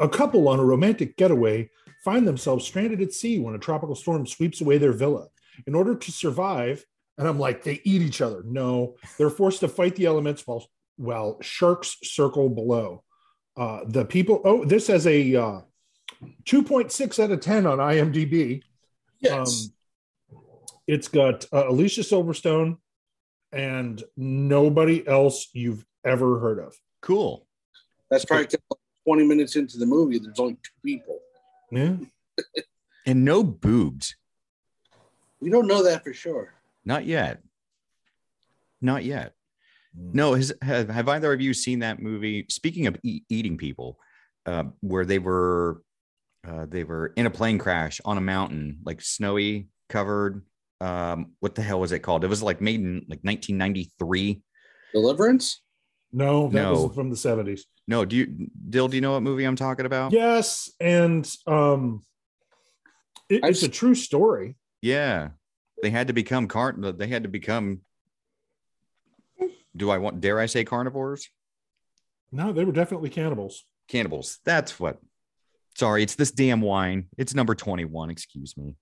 A 0.00 0.08
couple 0.08 0.48
on 0.48 0.60
a 0.60 0.64
romantic 0.64 1.16
getaway 1.16 1.70
find 2.04 2.28
themselves 2.28 2.66
stranded 2.66 3.00
at 3.00 3.12
sea 3.12 3.38
when 3.38 3.54
a 3.54 3.58
tropical 3.58 3.94
storm 3.94 4.26
sweeps 4.26 4.60
away 4.60 4.76
their 4.76 4.92
villa. 4.92 5.28
In 5.66 5.74
order 5.74 5.94
to 5.94 6.12
survive, 6.12 6.84
and 7.16 7.26
I'm 7.26 7.38
like, 7.38 7.62
they 7.62 7.80
eat 7.84 8.02
each 8.02 8.20
other. 8.20 8.42
No, 8.44 8.96
they're 9.16 9.30
forced 9.30 9.60
to 9.60 9.68
fight 9.68 9.96
the 9.96 10.06
elements 10.06 10.46
while 10.46 10.68
while 10.96 11.38
sharks 11.40 11.96
circle 12.02 12.50
below. 12.50 13.02
Uh, 13.56 13.80
the 13.86 14.04
people. 14.04 14.42
Oh, 14.44 14.64
this 14.64 14.88
has 14.88 15.06
a 15.06 15.36
uh, 15.36 15.60
2.6 16.44 17.22
out 17.22 17.30
of 17.30 17.40
10 17.40 17.66
on 17.66 17.78
IMDb. 17.78 18.62
Yes. 19.20 19.68
Um, 20.32 20.38
it's 20.86 21.08
got 21.08 21.46
uh, 21.52 21.68
Alicia 21.68 22.02
Silverstone 22.02 22.78
and 23.52 24.02
nobody 24.16 25.06
else 25.06 25.48
you've 25.52 25.84
ever 26.04 26.38
heard 26.38 26.58
of. 26.58 26.76
Cool. 27.00 27.46
That's 28.10 28.24
probably 28.24 28.48
20 29.06 29.26
minutes 29.26 29.56
into 29.56 29.78
the 29.78 29.86
movie. 29.86 30.18
There's 30.18 30.38
only 30.38 30.54
two 30.54 30.80
people. 30.84 31.20
Yeah. 31.70 31.96
And 33.06 33.22
no 33.22 33.44
boobs. 33.44 34.16
We 35.38 35.50
don't 35.50 35.66
know 35.66 35.82
that 35.82 36.02
for 36.02 36.14
sure. 36.14 36.54
Not 36.86 37.04
yet. 37.04 37.42
Not 38.80 39.04
yet. 39.04 39.34
No, 39.94 40.32
has, 40.32 40.54
have, 40.62 40.88
have 40.88 41.06
either 41.08 41.30
of 41.30 41.42
you 41.42 41.52
seen 41.52 41.80
that 41.80 42.00
movie? 42.00 42.46
Speaking 42.48 42.86
of 42.86 42.96
e- 43.02 43.20
eating 43.28 43.58
people, 43.58 43.98
uh, 44.46 44.64
where 44.80 45.04
they 45.04 45.18
were 45.18 45.82
uh, 46.46 46.66
they 46.68 46.84
were 46.84 47.12
in 47.16 47.26
a 47.26 47.30
plane 47.30 47.58
crash 47.58 48.00
on 48.04 48.18
a 48.18 48.20
mountain, 48.20 48.78
like 48.84 49.00
snowy 49.00 49.68
covered. 49.88 50.42
Um, 50.80 51.32
what 51.40 51.54
the 51.54 51.62
hell 51.62 51.80
was 51.80 51.92
it 51.92 52.00
called? 52.00 52.24
It 52.24 52.28
was 52.28 52.42
like 52.42 52.60
made 52.60 52.80
in 52.80 52.96
like 53.08 53.20
1993. 53.22 54.42
Deliverance? 54.92 55.62
No, 56.12 56.48
that 56.48 56.52
No. 56.62 56.72
was 56.86 56.94
from 56.94 57.10
the 57.10 57.16
70s. 57.16 57.62
No, 57.88 58.04
do 58.04 58.16
you, 58.16 58.48
Dill? 58.70 58.88
Do 58.88 58.96
you 58.96 59.00
know 59.00 59.12
what 59.12 59.22
movie 59.22 59.44
I'm 59.44 59.56
talking 59.56 59.86
about? 59.86 60.12
Yes. 60.12 60.70
And 60.80 61.28
um, 61.46 62.02
it- 63.28 63.42
I've 63.44 63.50
it's 63.50 63.62
a 63.62 63.66
s- 63.68 63.76
true 63.76 63.94
story. 63.94 64.56
Yeah, 64.82 65.30
they 65.82 65.90
had 65.90 66.06
to 66.08 66.12
become 66.12 66.46
car. 66.46 66.74
They 66.76 67.06
had 67.08 67.22
to 67.24 67.28
become. 67.28 67.80
Do 69.76 69.90
I 69.90 69.98
want? 69.98 70.20
Dare 70.20 70.38
I 70.38 70.46
say 70.46 70.64
carnivores? 70.64 71.28
No, 72.30 72.52
they 72.52 72.64
were 72.64 72.72
definitely 72.72 73.10
cannibals. 73.10 73.64
Cannibals. 73.88 74.38
That's 74.44 74.78
what. 74.78 74.98
Sorry, 75.76 76.02
it's 76.02 76.14
this 76.14 76.30
damn 76.30 76.60
wine. 76.60 77.08
It's 77.18 77.34
number 77.34 77.54
21. 77.54 78.10
Excuse 78.10 78.56
me. 78.56 78.74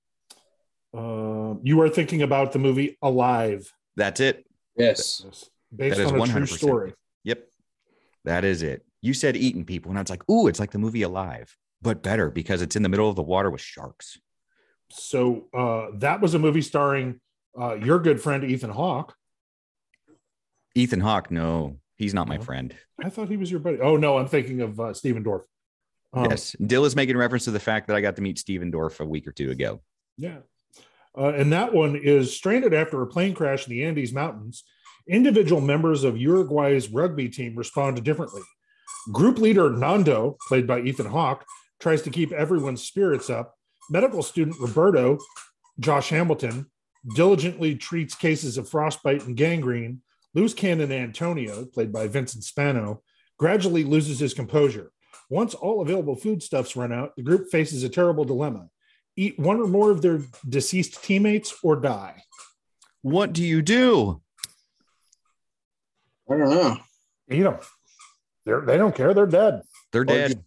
Uh, 0.95 1.55
you 1.63 1.81
are 1.81 1.89
thinking 1.89 2.23
about 2.23 2.53
the 2.53 2.59
movie 2.59 2.99
Alive, 3.01 3.73
That's 3.97 4.21
it. 4.21 4.45
Yes. 4.77 5.23
based 5.75 5.97
That 5.97 6.05
is 6.05 6.13
on 6.13 6.21
a 6.21 6.27
true 6.27 6.43
100%. 6.43 6.49
story. 6.49 6.95
Yep. 7.25 7.45
That 8.25 8.45
is 8.45 8.63
it. 8.63 8.85
You 9.01 9.15
said 9.15 9.37
eating 9.37 9.65
people, 9.65 9.91
and 9.91 9.99
I 9.99 10.03
was 10.03 10.11
like, 10.11 10.29
ooh, 10.31 10.49
it's 10.49 10.61
like 10.61 10.71
the 10.71 10.79
movie 10.79 11.03
Alive, 11.03 11.57
but 11.81 12.03
better 12.03 12.31
because 12.31 12.61
it's 12.61 12.77
in 12.77 12.83
the 12.83 12.89
middle 12.91 13.09
of 13.09 13.17
the 13.17 13.23
water 13.23 13.51
with 13.51 13.63
sharks. 13.63 14.19
So 14.91 15.49
uh, 15.55 15.97
that 15.99 16.21
was 16.21 16.35
a 16.35 16.39
movie 16.39 16.61
starring 16.61 17.21
uh, 17.59 17.75
your 17.77 17.99
good 17.99 18.21
friend 18.21 18.45
Ethan 18.45 18.71
Hawke. 18.71 19.15
Ethan 20.75 21.01
Hawke, 21.01 21.31
no, 21.31 21.79
he's 21.97 22.13
not 22.15 22.29
my 22.29 22.39
friend. 22.39 22.75
I 23.03 23.09
thought 23.09 23.29
he 23.29 23.37
was 23.39 23.51
your 23.51 23.61
buddy. 23.61 23.81
Oh 23.81 23.97
no, 23.97 24.19
I'm 24.19 24.29
thinking 24.29 24.61
of 24.61 24.79
uh, 24.79 24.93
Stephen 24.93 25.25
Dorff. 25.25 25.43
Um, 26.13 26.27
yes. 26.31 26.55
Dill 26.65 26.85
is 26.85 26.95
making 26.95 27.17
reference 27.17 27.45
to 27.45 27.51
the 27.51 27.61
fact 27.61 27.87
that 27.87 27.97
I 27.97 28.01
got 28.01 28.17
to 28.17 28.23
meet 28.23 28.39
Stephen 28.39 28.71
Dorff 28.71 29.01
a 29.01 29.05
week 29.05 29.27
or 29.27 29.33
two 29.33 29.51
ago. 29.51 29.81
Yeah. 30.17 30.39
Uh, 31.17 31.33
and 31.35 31.53
that 31.53 31.73
one 31.73 31.97
is 31.97 32.37
stranded 32.37 32.75
after 32.75 33.01
a 33.03 33.07
plane 33.07 33.35
crash 33.35 33.67
in 33.67 33.73
the 33.73 33.85
Andes 33.85 34.13
Mountains. 34.13 34.65
Individual 35.09 35.61
members 35.61 36.05
of 36.05 36.17
Uruguay's 36.17 36.89
rugby 36.89 37.29
team 37.29 37.57
respond 37.57 38.03
differently. 38.05 38.43
Group 39.11 39.39
leader 39.39 39.71
Nando, 39.71 40.37
played 40.49 40.67
by 40.67 40.81
Ethan 40.81 41.07
Hawke, 41.07 41.45
tries 41.81 42.03
to 42.03 42.11
keep 42.11 42.33
everyone's 42.33 42.85
spirits 42.85 43.29
up. 43.29 43.55
Medical 43.91 44.23
student 44.23 44.57
Roberto, 44.61 45.19
Josh 45.81 46.11
Hamilton, 46.11 46.71
diligently 47.17 47.75
treats 47.75 48.15
cases 48.15 48.57
of 48.57 48.69
frostbite 48.69 49.27
and 49.27 49.37
gangrene. 49.37 50.03
Loose 50.35 50.55
cannon 50.55 50.93
Antonio, 50.93 51.65
played 51.67 51.93
by 51.93 52.07
Vincent 52.07 52.45
Spano, 52.45 53.03
gradually 53.39 53.85
loses 53.85 54.21
his 54.21 54.33
composure. 54.33 54.93
Once 55.31 55.55
all 55.55 55.81
available 55.81 56.15
foodstuffs 56.17 56.77
run 56.77 56.93
out, 56.93 57.15
the 57.17 57.23
group 57.23 57.49
faces 57.51 57.83
a 57.83 57.89
terrible 57.89 58.25
dilemma 58.25 58.69
eat 59.17 59.39
one 59.39 59.61
or 59.61 59.67
more 59.67 59.91
of 59.91 60.03
their 60.03 60.21
deceased 60.49 61.03
teammates 61.05 61.55
or 61.63 61.77
die. 61.77 62.23
What 63.03 63.33
do 63.33 63.43
you 63.45 63.63
do? 63.63 64.23
I 66.31 66.37
don't 66.37 66.51
know. 66.51 66.77
Eat 67.31 67.43
them. 67.43 67.57
They're, 68.47 68.61
they 68.63 68.77
don't 68.79 68.95
care. 68.95 69.13
They're 69.13 69.27
dead. 69.27 69.63
They're 69.93 70.05
dead. 70.05 70.43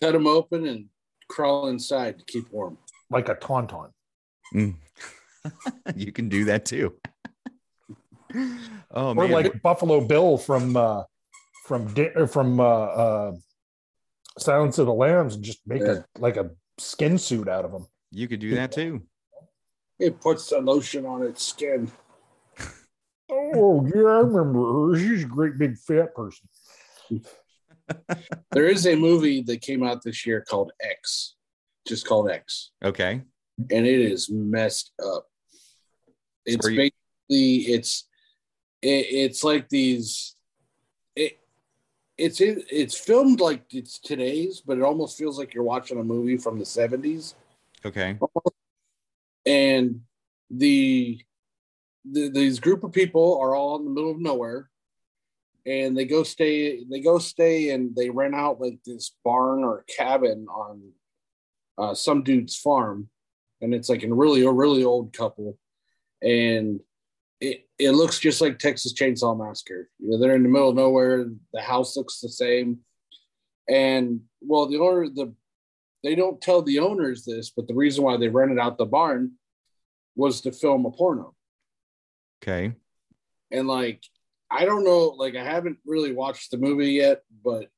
Cut 0.00 0.12
them 0.12 0.26
open 0.26 0.66
and 0.66 0.86
crawl 1.28 1.68
inside 1.68 2.18
to 2.18 2.24
keep 2.26 2.50
warm. 2.52 2.78
Like 3.10 3.28
a 3.28 3.34
tauntaun. 3.34 3.90
Mm. 4.54 4.74
you 5.96 6.12
can 6.12 6.28
do 6.28 6.44
that 6.46 6.64
too. 6.64 6.94
oh 8.34 9.10
Or 9.10 9.14
man. 9.14 9.30
like 9.30 9.62
Buffalo 9.62 10.00
Bill 10.00 10.36
from 10.36 10.76
uh, 10.76 11.04
from 11.66 11.92
Di- 11.94 12.12
or 12.14 12.26
from 12.26 12.60
uh, 12.60 12.64
uh, 12.64 13.32
Silence 14.38 14.78
of 14.78 14.86
the 14.86 14.94
Lambs 14.94 15.34
and 15.34 15.44
just 15.44 15.60
make 15.66 15.82
Yeah. 15.82 16.02
a 16.16 16.20
like 16.20 16.36
a 16.36 16.50
skin 16.78 17.18
suit 17.18 17.48
out 17.48 17.64
of 17.64 17.72
them. 17.72 17.86
you 18.12 18.26
could 18.28 18.40
do 18.40 18.54
that 18.56 18.72
too. 18.72 19.02
It 19.98 20.20
puts 20.20 20.50
a 20.52 20.58
lotion 20.58 21.04
on 21.06 21.22
its 21.22 21.44
skin. 21.44 21.90
Oh 23.32 23.86
yeah, 23.94 24.02
I 24.02 24.18
remember 24.20 24.88
her. 24.92 24.98
She's 24.98 25.24
a 25.24 25.28
great 25.28 25.58
big 25.58 25.76
fat 25.78 26.14
person. 26.14 26.48
There 28.52 28.68
is 28.68 28.86
a 28.86 28.94
movie 28.96 29.42
that 29.42 29.60
came 29.62 29.82
out 29.82 30.02
this 30.02 30.24
year 30.26 30.40
called 30.48 30.72
X, 30.80 31.34
just 31.86 32.06
called 32.06 32.30
X, 32.30 32.70
Okay. 32.84 33.22
and 33.70 33.86
it 33.86 34.00
is 34.00 34.30
messed 34.30 34.92
up. 35.04 35.26
It's 36.46 36.64
where 36.64 36.72
you- 36.72 36.90
basically 37.28 37.72
it's 37.74 38.08
it, 38.82 39.06
it's 39.10 39.44
like 39.44 39.68
these 39.68 40.34
it 40.34 40.39
it's 42.20 42.40
it's 42.40 42.98
filmed 42.98 43.40
like 43.40 43.64
it's 43.72 43.98
today's, 43.98 44.60
but 44.60 44.76
it 44.78 44.82
almost 44.82 45.16
feels 45.16 45.38
like 45.38 45.54
you're 45.54 45.64
watching 45.64 45.98
a 45.98 46.04
movie 46.04 46.36
from 46.36 46.58
the 46.58 46.64
70s. 46.64 47.34
Okay. 47.84 48.18
and 49.46 50.02
the, 50.50 51.20
the 52.10 52.28
these 52.30 52.60
group 52.60 52.84
of 52.84 52.92
people 52.92 53.38
are 53.40 53.54
all 53.54 53.78
in 53.78 53.84
the 53.84 53.90
middle 53.90 54.10
of 54.10 54.20
nowhere 54.20 54.68
and 55.66 55.96
they 55.96 56.04
go 56.04 56.22
stay 56.22 56.84
they 56.90 57.00
go 57.00 57.18
stay 57.18 57.70
and 57.70 57.94
they 57.94 58.10
rent 58.10 58.34
out 58.34 58.60
like 58.60 58.78
this 58.84 59.12
barn 59.24 59.62
or 59.62 59.84
cabin 59.88 60.46
on 60.48 60.92
uh, 61.78 61.94
some 61.94 62.22
dude's 62.22 62.56
farm 62.56 63.08
and 63.60 63.74
it's 63.74 63.88
like 63.88 64.02
a 64.02 64.12
really 64.12 64.42
a 64.42 64.50
really 64.50 64.84
old 64.84 65.12
couple 65.12 65.58
and 66.22 66.80
it, 67.40 67.66
it 67.78 67.92
looks 67.92 68.18
just 68.18 68.40
like 68.40 68.58
texas 68.58 68.92
chainsaw 68.92 69.36
massacre 69.36 69.88
you 69.98 70.10
know 70.10 70.18
they're 70.18 70.36
in 70.36 70.42
the 70.42 70.48
middle 70.48 70.70
of 70.70 70.76
nowhere 70.76 71.26
the 71.52 71.60
house 71.60 71.96
looks 71.96 72.20
the 72.20 72.28
same 72.28 72.78
and 73.68 74.20
well 74.40 74.68
the 74.68 74.78
owner 74.78 75.08
the 75.08 75.32
they 76.02 76.14
don't 76.14 76.40
tell 76.40 76.62
the 76.62 76.78
owners 76.78 77.24
this, 77.24 77.50
but 77.50 77.68
the 77.68 77.74
reason 77.74 78.04
why 78.04 78.16
they 78.16 78.28
rented 78.28 78.58
out 78.58 78.78
the 78.78 78.86
barn 78.86 79.32
was 80.16 80.40
to 80.42 80.52
film 80.52 80.86
a 80.86 80.90
porno. 80.90 81.34
Okay. 82.42 82.72
And 83.50 83.68
like, 83.68 84.02
I 84.50 84.64
don't 84.64 84.84
know, 84.84 85.08
like 85.08 85.36
I 85.36 85.44
haven't 85.44 85.78
really 85.84 86.12
watched 86.12 86.50
the 86.50 86.56
movie 86.56 86.92
yet, 86.92 87.22
but 87.44 87.68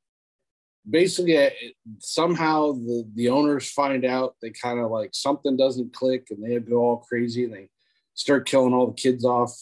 basically, 0.89 1.35
it, 1.35 1.75
somehow 1.99 2.73
the 2.73 3.05
the 3.15 3.29
owners 3.29 3.71
find 3.71 4.05
out 4.05 4.37
they 4.41 4.51
kind 4.51 4.79
of 4.79 4.91
like 4.91 5.11
something 5.13 5.57
doesn't 5.57 5.93
click, 5.93 6.29
and 6.31 6.43
they 6.43 6.59
go 6.61 6.77
all 6.77 6.97
crazy, 6.99 7.45
and 7.45 7.53
they 7.53 7.69
start 8.15 8.47
killing 8.47 8.75
all 8.75 8.87
the 8.87 8.95
kids 8.95 9.25
off 9.25 9.53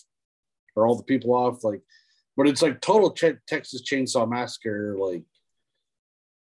or 0.76 0.86
all 0.86 0.96
the 0.96 1.02
people 1.02 1.34
off. 1.34 1.64
Like, 1.64 1.82
but 2.36 2.48
it's 2.48 2.62
like 2.62 2.80
total 2.80 3.12
Ch- 3.12 3.40
Texas 3.46 3.82
Chainsaw 3.82 4.28
Massacre, 4.28 4.96
like 4.98 5.24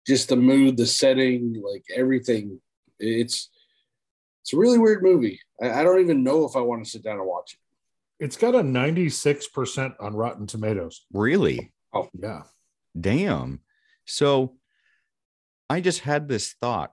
just 0.07 0.29
the 0.29 0.37
mood, 0.37 0.77
the 0.77 0.87
setting, 0.87 1.63
like 1.65 1.85
everything. 1.95 2.61
It's 2.99 3.51
it's 4.43 4.53
a 4.53 4.57
really 4.57 4.79
weird 4.79 5.03
movie. 5.03 5.41
I, 5.63 5.81
I 5.81 5.83
don't 5.83 6.01
even 6.01 6.25
know 6.25 6.45
if 6.45 6.57
I 6.57 6.61
want 6.61 6.85
to 6.85 6.91
sit 6.91 7.03
down 7.03 7.19
and 7.19 7.27
watch 7.27 7.55
it. 7.55 8.25
It's 8.25 8.37
got 8.37 8.55
a 8.55 8.63
96% 8.63 9.95
on 10.01 10.17
Rotten 10.17 10.47
Tomatoes. 10.47 11.05
Really? 11.13 11.73
Oh 11.95 12.09
yeah. 12.19 12.43
Damn. 12.99 13.61
So 14.07 14.57
I 15.71 15.81
just 15.81 16.01
had 16.01 16.29
this 16.29 16.55
thought. 16.61 16.93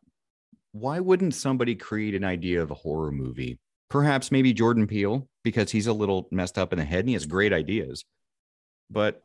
Why 0.73 0.99
wouldn't 0.99 1.33
somebody 1.33 1.75
create 1.75 2.15
an 2.15 2.25
idea 2.25 2.61
of 2.61 2.71
a 2.71 2.75
horror 2.75 3.11
movie? 3.11 3.59
Perhaps 3.89 4.31
maybe 4.31 4.53
Jordan 4.53 4.87
Peele, 4.87 5.27
because 5.43 5.71
he's 5.71 5.87
a 5.87 5.93
little 5.93 6.27
messed 6.31 6.57
up 6.57 6.73
in 6.73 6.79
the 6.79 6.85
head 6.85 7.01
and 7.01 7.09
he 7.09 7.13
has 7.13 7.25
great 7.25 7.53
ideas. 7.53 8.03
But 8.89 9.21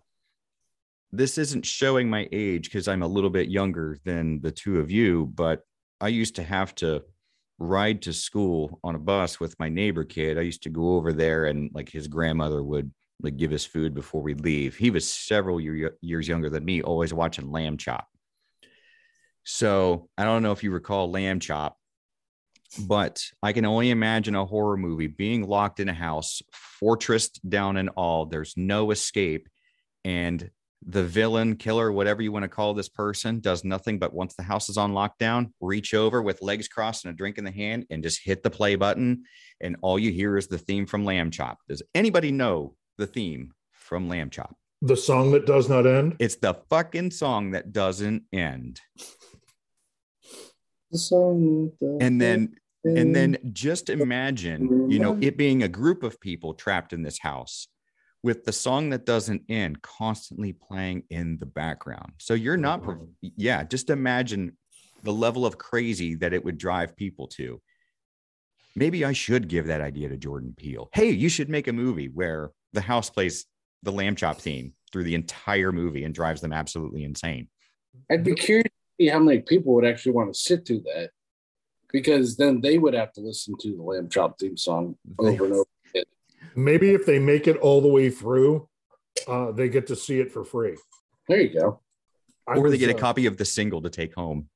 this 1.12 1.38
isn't 1.38 1.66
showing 1.66 2.08
my 2.08 2.28
age 2.30 2.64
because 2.64 2.86
I'm 2.86 3.02
a 3.02 3.08
little 3.08 3.30
bit 3.30 3.48
younger 3.48 3.98
than 4.04 4.40
the 4.40 4.52
two 4.52 4.78
of 4.78 4.90
you, 4.90 5.26
but 5.34 5.62
I 6.00 6.08
used 6.08 6.36
to 6.36 6.42
have 6.42 6.74
to 6.76 7.02
ride 7.58 8.02
to 8.02 8.12
school 8.12 8.78
on 8.84 8.94
a 8.94 8.98
bus 8.98 9.40
with 9.40 9.58
my 9.58 9.68
neighbor 9.68 10.04
kid. 10.04 10.38
I 10.38 10.42
used 10.42 10.62
to 10.62 10.70
go 10.70 10.96
over 10.96 11.12
there 11.12 11.46
and 11.46 11.70
like 11.74 11.90
his 11.90 12.08
grandmother 12.08 12.62
would 12.62 12.92
like 13.22 13.36
give 13.36 13.52
us 13.52 13.64
food 13.64 13.94
before 13.94 14.22
we 14.22 14.34
leave. 14.34 14.76
He 14.76 14.90
was 14.90 15.10
several 15.10 15.60
year, 15.60 15.96
years 16.00 16.26
younger 16.26 16.48
than 16.48 16.64
me, 16.64 16.80
always 16.82 17.12
watching 17.12 17.50
Lamb 17.50 17.76
Chop. 17.76 18.08
So 19.44 20.08
I 20.16 20.24
don't 20.24 20.42
know 20.42 20.52
if 20.52 20.62
you 20.62 20.70
recall 20.70 21.10
Lamb 21.10 21.40
Chop, 21.40 21.76
but 22.78 23.24
I 23.42 23.52
can 23.52 23.64
only 23.64 23.90
imagine 23.90 24.34
a 24.34 24.44
horror 24.44 24.76
movie 24.76 25.06
being 25.06 25.46
locked 25.46 25.80
in 25.80 25.88
a 25.88 25.94
house, 25.94 26.40
fortressed 26.80 27.40
down 27.48 27.76
and 27.76 27.90
all. 27.96 28.26
There's 28.26 28.54
no 28.56 28.90
escape. 28.90 29.48
And 30.04 30.50
the 30.86 31.04
villain, 31.04 31.56
killer, 31.56 31.92
whatever 31.92 32.22
you 32.22 32.32
want 32.32 32.44
to 32.44 32.48
call 32.48 32.72
this 32.72 32.88
person, 32.88 33.40
does 33.40 33.64
nothing 33.64 33.98
but 33.98 34.14
once 34.14 34.34
the 34.34 34.42
house 34.42 34.68
is 34.68 34.78
on 34.78 34.92
lockdown, 34.92 35.52
reach 35.60 35.92
over 35.92 36.22
with 36.22 36.42
legs 36.42 36.68
crossed 36.68 37.04
and 37.04 37.12
a 37.12 37.16
drink 37.16 37.36
in 37.36 37.44
the 37.44 37.50
hand 37.50 37.86
and 37.90 38.02
just 38.02 38.24
hit 38.24 38.42
the 38.42 38.50
play 38.50 38.76
button. 38.76 39.24
And 39.60 39.76
all 39.82 39.98
you 39.98 40.10
hear 40.10 40.38
is 40.38 40.46
the 40.46 40.58
theme 40.58 40.86
from 40.86 41.04
Lamb 41.04 41.30
Chop. 41.30 41.58
Does 41.68 41.82
anybody 41.94 42.32
know 42.32 42.76
the 42.96 43.06
theme 43.06 43.52
from 43.72 44.08
Lamb 44.08 44.30
Chop? 44.30 44.56
The 44.80 44.96
song 44.96 45.32
that 45.32 45.44
does 45.44 45.68
not 45.68 45.86
end. 45.86 46.16
It's 46.18 46.36
the 46.36 46.54
fucking 46.70 47.10
song 47.10 47.50
that 47.50 47.72
doesn't 47.72 48.22
end. 48.32 48.80
The 50.90 50.98
song 50.98 51.72
that 51.80 51.98
And 52.00 52.18
then 52.18 52.54
and 52.84 53.10
mm. 53.10 53.14
then 53.14 53.38
just 53.52 53.90
imagine, 53.90 54.90
you 54.90 54.98
know, 54.98 55.14
mm. 55.14 55.24
it 55.24 55.36
being 55.36 55.62
a 55.62 55.68
group 55.68 56.02
of 56.02 56.20
people 56.20 56.54
trapped 56.54 56.92
in 56.92 57.02
this 57.02 57.18
house 57.18 57.68
with 58.22 58.44
the 58.44 58.52
song 58.52 58.90
that 58.90 59.06
doesn't 59.06 59.42
end 59.48 59.80
constantly 59.82 60.52
playing 60.52 61.02
in 61.10 61.38
the 61.38 61.46
background. 61.46 62.12
So 62.18 62.34
you're 62.34 62.56
not, 62.56 62.82
mm-hmm. 62.82 63.04
yeah, 63.36 63.62
just 63.64 63.90
imagine 63.90 64.56
the 65.02 65.12
level 65.12 65.46
of 65.46 65.58
crazy 65.58 66.14
that 66.16 66.32
it 66.32 66.44
would 66.44 66.58
drive 66.58 66.96
people 66.96 67.26
to. 67.28 67.60
Maybe 68.76 69.04
I 69.04 69.12
should 69.12 69.48
give 69.48 69.66
that 69.66 69.80
idea 69.80 70.08
to 70.08 70.16
Jordan 70.16 70.54
Peele. 70.56 70.88
Hey, 70.92 71.10
you 71.10 71.28
should 71.28 71.48
make 71.48 71.68
a 71.68 71.72
movie 71.72 72.08
where 72.08 72.50
the 72.72 72.80
house 72.80 73.10
plays 73.10 73.46
the 73.82 73.92
lamb 73.92 74.14
chop 74.16 74.38
theme 74.38 74.74
through 74.92 75.04
the 75.04 75.14
entire 75.14 75.72
movie 75.72 76.04
and 76.04 76.14
drives 76.14 76.40
them 76.40 76.52
absolutely 76.52 77.04
insane. 77.04 77.48
I'd 78.10 78.24
be 78.24 78.34
curious 78.34 78.64
to 78.64 79.04
see 79.04 79.08
how 79.08 79.18
many 79.18 79.40
people 79.40 79.74
would 79.74 79.86
actually 79.86 80.12
want 80.12 80.32
to 80.32 80.38
sit 80.38 80.66
through 80.66 80.80
that, 80.80 81.10
because 81.92 82.36
then 82.36 82.60
they 82.60 82.78
would 82.78 82.94
have 82.94 83.12
to 83.14 83.20
listen 83.20 83.54
to 83.60 83.76
the 83.76 83.82
Lamb 83.82 84.08
Chop 84.08 84.38
theme 84.38 84.56
song 84.56 84.96
over 85.18 85.44
and 85.44 85.54
over. 85.54 86.04
Maybe 86.56 86.90
if 86.90 87.06
they 87.06 87.18
make 87.18 87.46
it 87.46 87.56
all 87.58 87.80
the 87.80 87.88
way 87.88 88.10
through, 88.10 88.68
uh, 89.28 89.52
they 89.52 89.68
get 89.68 89.86
to 89.88 89.96
see 89.96 90.18
it 90.18 90.32
for 90.32 90.44
free. 90.44 90.76
There 91.28 91.40
you 91.40 91.60
go. 91.60 91.80
I 92.46 92.52
or 92.52 92.64
they 92.64 92.70
was, 92.70 92.78
get 92.78 92.90
a 92.90 92.96
uh, 92.96 92.98
copy 92.98 93.26
of 93.26 93.36
the 93.36 93.44
single 93.44 93.82
to 93.82 93.90
take 93.90 94.14
home. 94.14 94.48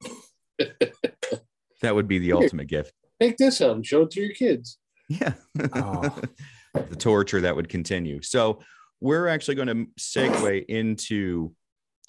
that 0.58 1.94
would 1.94 2.08
be 2.08 2.18
the 2.18 2.32
ultimate 2.32 2.66
gift. 2.66 2.92
Take 3.20 3.36
this 3.36 3.58
home, 3.58 3.76
and 3.76 3.86
show 3.86 4.02
it 4.02 4.10
to 4.12 4.20
your 4.20 4.34
kids. 4.34 4.78
Yeah. 5.08 5.34
Oh. 5.74 6.20
the 6.74 6.96
torture 6.96 7.40
that 7.42 7.54
would 7.54 7.68
continue. 7.68 8.22
So 8.22 8.60
we're 9.00 9.28
actually 9.28 9.54
going 9.54 9.68
to 9.68 9.86
segue 9.98 10.66
into 10.66 11.52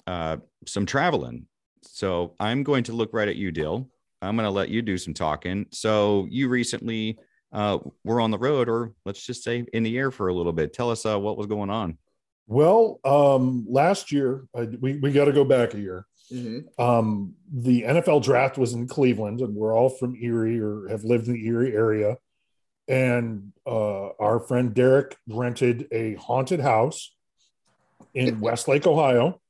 uh, 0.06 0.38
some 0.66 0.86
traveling. 0.86 1.46
So 1.82 2.34
I'm 2.38 2.62
going 2.62 2.84
to 2.84 2.92
look 2.92 3.10
right 3.12 3.28
at 3.28 3.36
you, 3.36 3.52
Dill. 3.52 3.88
I'm 4.22 4.36
going 4.36 4.46
to 4.46 4.50
let 4.50 4.68
you 4.68 4.82
do 4.82 4.98
some 4.98 5.14
talking. 5.14 5.66
So 5.70 6.26
you 6.30 6.48
recently 6.48 7.18
uh, 7.52 7.78
were 8.04 8.20
on 8.20 8.30
the 8.30 8.38
road, 8.38 8.68
or 8.68 8.92
let's 9.04 9.24
just 9.24 9.42
say 9.42 9.64
in 9.72 9.82
the 9.82 9.96
air 9.96 10.10
for 10.10 10.28
a 10.28 10.34
little 10.34 10.52
bit. 10.52 10.72
Tell 10.72 10.90
us 10.90 11.04
uh, 11.06 11.18
what 11.18 11.36
was 11.36 11.46
going 11.46 11.70
on. 11.70 11.98
Well, 12.46 13.00
um, 13.04 13.64
last 13.68 14.10
year 14.12 14.46
I, 14.56 14.62
we 14.80 14.98
we 14.98 15.12
got 15.12 15.26
to 15.26 15.32
go 15.32 15.44
back 15.44 15.74
a 15.74 15.80
year. 15.80 16.06
Um, 16.78 17.34
the 17.52 17.82
NFL 17.82 18.22
draft 18.22 18.56
was 18.56 18.72
in 18.72 18.86
Cleveland, 18.86 19.40
and 19.40 19.54
we're 19.54 19.76
all 19.76 19.88
from 19.88 20.16
Erie 20.16 20.60
or 20.60 20.88
have 20.88 21.04
lived 21.04 21.26
in 21.26 21.34
the 21.34 21.46
Erie 21.46 21.74
area. 21.74 22.18
And 22.88 23.52
uh, 23.66 24.10
our 24.20 24.40
friend 24.40 24.74
Derek 24.74 25.16
rented 25.28 25.88
a 25.92 26.14
haunted 26.14 26.60
house 26.60 27.14
in 28.14 28.40
Westlake, 28.40 28.86
Ohio. 28.86 29.40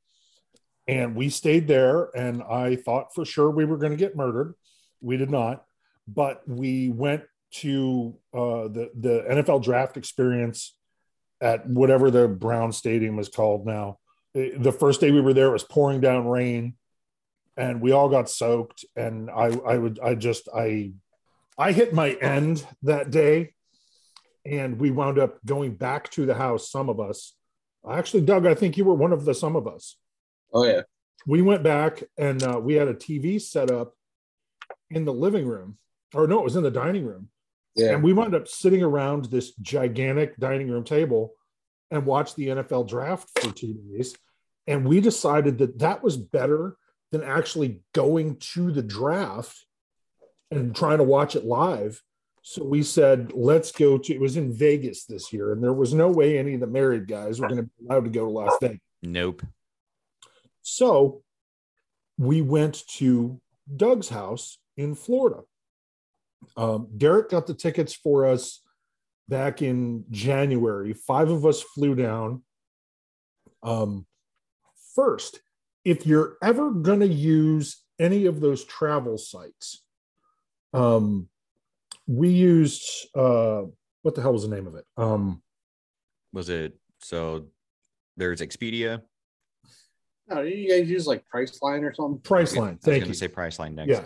And 0.89 1.15
we 1.15 1.29
stayed 1.29 1.69
there, 1.69 2.11
and 2.17 2.43
I 2.43 2.77
thought 2.77 3.15
for 3.15 3.25
sure 3.25 3.51
we 3.51 3.65
were 3.65 3.77
going 3.77 3.93
to 3.93 3.97
get 3.99 4.17
murdered. 4.17 4.55
We 5.01 5.17
did 5.17 5.31
not, 5.31 5.65
but 6.07 6.43
we 6.47 6.91
went 6.91 7.25
to 7.53 8.17
uh, 8.33 8.69
the 8.69 8.91
the 8.99 9.25
NFL 9.29 9.63
draft 9.63 9.97
experience 9.97 10.75
at 11.41 11.67
whatever 11.67 12.11
the 12.11 12.29
Brown 12.29 12.73
Stadium 12.73 13.19
is 13.19 13.29
called 13.29 13.67
now. 13.67 13.99
Eh, 14.35 14.51
The 14.59 14.73
first 14.73 15.01
day 15.01 15.11
we 15.11 15.21
were 15.21 15.33
there, 15.33 15.49
it 15.49 15.53
was 15.53 15.65
pouring 15.65 16.01
down 16.01 16.29
rain, 16.29 16.75
and 17.57 17.81
we 17.81 17.93
all 17.93 18.09
got 18.09 18.29
soaked. 18.29 18.85
And 18.95 19.31
I, 19.31 19.47
I 19.67 19.79
would, 19.79 19.99
I 20.01 20.15
just, 20.15 20.49
I, 20.55 20.93
I 21.57 21.73
hit 21.73 21.95
my 21.95 22.11
end 22.13 22.67
that 22.83 23.11
day, 23.11 23.55
and 24.45 24.79
we 24.79 24.91
wound 24.91 25.19
up 25.19 25.39
going 25.45 25.75
back 25.75 26.11
to 26.11 26.27
the 26.27 26.35
house. 26.35 26.71
Some 26.71 26.89
of 26.89 27.01
us, 27.01 27.35
actually, 27.91 28.23
Doug, 28.23 28.47
I 28.47 28.55
think 28.55 28.77
you 28.77 28.85
were 28.85 28.95
one 28.95 29.13
of 29.13 29.25
the 29.25 29.35
some 29.35 29.57
of 29.57 29.67
us. 29.67 29.97
Oh 30.53 30.65
yeah. 30.65 30.83
We 31.27 31.43
went 31.43 31.63
back 31.63 32.03
and 32.17 32.43
uh, 32.43 32.59
we 32.59 32.75
had 32.75 32.89
a 32.89 32.95
TV 32.95 33.41
set 33.41 33.71
up 33.71 33.95
in 34.91 35.05
the 35.05 35.13
living 35.13 35.47
room, 35.47 35.79
or 36.15 36.27
no, 36.27 36.41
it 36.41 36.45
was 36.45 36.57
in 36.57 36.63
the 36.63 36.71
dining 36.71 37.05
room. 37.05 37.29
Yeah. 37.77 37.95
And 37.95 38.03
we 38.03 38.13
wound 38.13 38.35
up 38.35 38.49
sitting 38.49 38.83
around 38.83 39.27
this 39.27 39.53
gigantic 39.57 40.37
dining 40.37 40.71
room 40.71 40.85
table 40.85 41.35
and 41.91 42.05
watched 42.05 42.37
the 42.37 42.49
NFL 42.49 42.89
draft 42.89 43.29
for 43.39 43.53
two 43.53 43.75
days. 43.75 44.17
And 44.67 44.87
we 44.87 45.01
decided 45.01 45.59
that 45.59 45.79
that 45.79 46.03
was 46.03 46.17
better 46.17 46.77
than 47.13 47.23
actually 47.23 47.81
going 47.93 48.37
to 48.37 48.71
the 48.71 48.83
draft 48.83 49.67
and 50.51 50.75
trying 50.75 50.99
to 50.99 51.05
watch 51.05 51.37
it 51.37 51.45
live. 51.45 52.03
So 52.43 52.65
we 52.65 52.83
said, 52.83 53.33
let's 53.35 53.73
go 53.73 53.99
to 53.99 54.15
it 54.15 54.21
was 54.21 54.37
in 54.37 54.53
Vegas 54.53 55.05
this 55.05 55.33
year. 55.33 55.53
And 55.53 55.63
there 55.63 55.73
was 55.73 55.93
no 55.93 56.09
way 56.09 56.39
any 56.39 56.55
of 56.55 56.61
the 56.61 56.67
married 56.67 57.07
guys 57.07 57.41
were 57.41 57.49
going 57.49 57.63
to 57.63 57.65
be 57.65 57.87
allowed 57.87 58.05
to 58.05 58.11
go 58.11 58.25
to 58.25 58.31
Las 58.31 58.57
Vegas. 58.61 58.79
Nope. 59.03 59.43
So 60.63 61.23
we 62.19 62.43
went 62.43 62.87
to 62.97 63.41
Doug's 63.75 64.09
house 64.09 64.59
in 64.81 64.95
Florida. 64.95 65.43
Um, 66.57 66.89
Derek 66.97 67.29
got 67.31 67.47
the 67.47 67.55
tickets 67.55 67.95
for 67.95 68.25
us 68.27 68.63
back 69.29 69.61
in 69.61 70.05
January. 70.11 70.95
Five 70.95 71.31
of 71.31 71.45
us 71.45 71.63
flew 71.63 71.95
down. 71.95 72.43
Um, 73.63 74.07
first, 74.95 75.41
if 75.85 76.07
you're 76.07 76.37
ever 76.43 76.71
going 76.71 77.01
to 77.01 77.07
use 77.07 77.85
any 77.99 78.25
of 78.25 78.41
those 78.41 78.65
travel 78.65 79.19
sites, 79.19 79.85
um, 80.73 81.29
we 82.07 82.31
used 82.31 83.07
uh, 83.15 83.63
what 84.03 84.15
the 84.15 84.23
hell 84.23 84.33
was 84.33 84.49
the 84.49 84.55
name 84.55 84.67
of 84.67 84.75
it? 84.77 84.85
Um, 84.97 85.43
Was 86.33 86.49
it 86.49 86.79
so? 87.01 87.47
There's 88.17 88.41
Expedia. 88.41 89.03
No, 90.29 90.43
you 90.43 90.69
guys 90.69 90.89
use 90.89 91.07
like 91.07 91.25
Priceline 91.33 91.83
or 91.83 91.93
something? 91.95 92.21
Priceline. 92.21 92.69
I 92.69 92.71
was 92.73 92.79
Thank 92.83 92.83
going 92.83 93.01
you. 93.01 93.07
to 93.07 93.15
say 93.15 93.29
Priceline 93.29 93.75
next. 93.75 93.91
Yeah. 93.91 94.05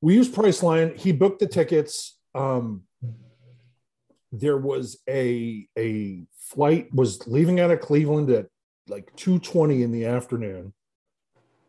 We 0.00 0.14
used 0.14 0.34
Priceline. 0.34 0.96
He 0.96 1.12
booked 1.12 1.40
the 1.40 1.46
tickets. 1.46 2.16
Um, 2.34 2.84
there 4.32 4.56
was 4.56 4.98
a 5.08 5.68
a 5.78 6.24
flight 6.38 6.92
was 6.94 7.26
leaving 7.26 7.60
out 7.60 7.70
of 7.70 7.80
Cleveland 7.80 8.30
at 8.30 8.46
like 8.88 9.14
2:20 9.16 9.82
in 9.82 9.92
the 9.92 10.06
afternoon. 10.06 10.72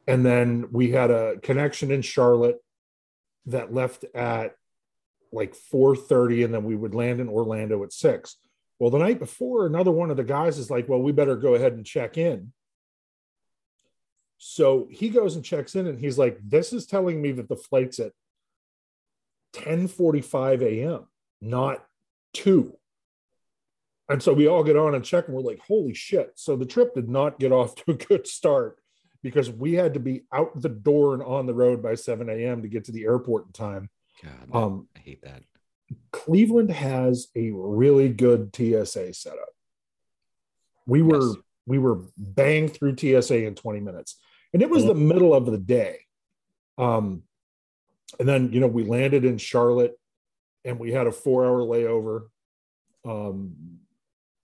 And 0.07 0.25
then 0.25 0.67
we 0.71 0.91
had 0.91 1.11
a 1.11 1.39
connection 1.41 1.91
in 1.91 2.01
Charlotte 2.01 2.59
that 3.45 3.73
left 3.73 4.05
at 4.15 4.55
like 5.31 5.55
4:30 5.55 6.45
and 6.45 6.53
then 6.53 6.63
we 6.63 6.75
would 6.75 6.95
land 6.95 7.19
in 7.19 7.29
Orlando 7.29 7.83
at 7.83 7.93
6. 7.93 8.37
Well, 8.79 8.89
the 8.89 8.99
night 8.99 9.19
before 9.19 9.65
another 9.65 9.91
one 9.91 10.09
of 10.09 10.17
the 10.17 10.23
guys 10.23 10.57
is 10.57 10.71
like, 10.71 10.89
"Well, 10.89 11.01
we 11.01 11.11
better 11.11 11.35
go 11.35 11.53
ahead 11.55 11.73
and 11.73 11.85
check 11.85 12.17
in." 12.17 12.51
So 14.43 14.87
he 14.89 15.09
goes 15.09 15.35
and 15.35 15.45
checks 15.45 15.75
in 15.75 15.85
and 15.85 15.99
he's 15.99 16.17
like, 16.17 16.39
This 16.43 16.73
is 16.73 16.87
telling 16.87 17.21
me 17.21 17.31
that 17.33 17.47
the 17.47 17.55
flight's 17.55 17.99
at 17.99 18.11
10:45 19.53 20.63
a.m., 20.63 21.05
not 21.41 21.85
two. 22.33 22.75
And 24.09 24.21
so 24.21 24.33
we 24.33 24.47
all 24.47 24.63
get 24.63 24.75
on 24.75 24.95
and 24.95 25.05
check 25.05 25.27
and 25.27 25.35
we're 25.37 25.43
like, 25.43 25.59
holy 25.59 25.93
shit. 25.93 26.31
So 26.35 26.55
the 26.55 26.65
trip 26.65 26.95
did 26.95 27.07
not 27.07 27.37
get 27.39 27.51
off 27.51 27.75
to 27.85 27.91
a 27.91 27.93
good 27.93 28.25
start 28.27 28.79
because 29.21 29.51
we 29.51 29.73
had 29.73 29.93
to 29.93 29.99
be 29.99 30.23
out 30.33 30.59
the 30.59 30.69
door 30.69 31.13
and 31.13 31.21
on 31.21 31.45
the 31.45 31.53
road 31.53 31.83
by 31.83 31.93
7 31.93 32.27
a.m. 32.27 32.63
to 32.63 32.67
get 32.67 32.85
to 32.85 32.91
the 32.91 33.03
airport 33.03 33.45
in 33.45 33.51
time. 33.51 33.89
God, 34.23 34.55
Um, 34.55 34.87
I 34.95 34.99
hate 34.99 35.21
that. 35.21 35.43
Cleveland 36.11 36.71
has 36.71 37.27
a 37.35 37.51
really 37.51 38.09
good 38.09 38.55
TSA 38.55 39.13
setup. 39.13 39.49
We 40.87 41.03
were 41.03 41.27
Yes. 41.27 41.35
we 41.67 41.77
were 41.77 41.99
banged 42.17 42.73
through 42.73 42.97
TSA 42.97 43.45
in 43.45 43.53
20 43.53 43.81
minutes. 43.81 44.17
And 44.53 44.61
it 44.61 44.69
was 44.69 44.85
the 44.85 44.93
middle 44.95 45.33
of 45.33 45.45
the 45.45 45.57
day. 45.57 45.99
Um 46.77 47.23
and 48.19 48.27
then 48.27 48.51
you 48.51 48.59
know 48.59 48.67
we 48.67 48.83
landed 48.83 49.25
in 49.25 49.37
Charlotte 49.37 49.97
and 50.65 50.79
we 50.79 50.91
had 50.91 51.07
a 51.07 51.11
4-hour 51.11 51.61
layover. 51.61 52.27
Um 53.05 53.79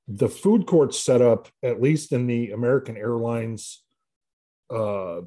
the 0.07 0.29
food 0.29 0.65
court 0.65 0.93
setup, 0.93 1.49
at 1.61 1.81
least 1.81 2.13
in 2.13 2.27
the 2.27 2.51
American 2.51 2.95
Airlines 2.95 3.83
uh, 4.69 5.21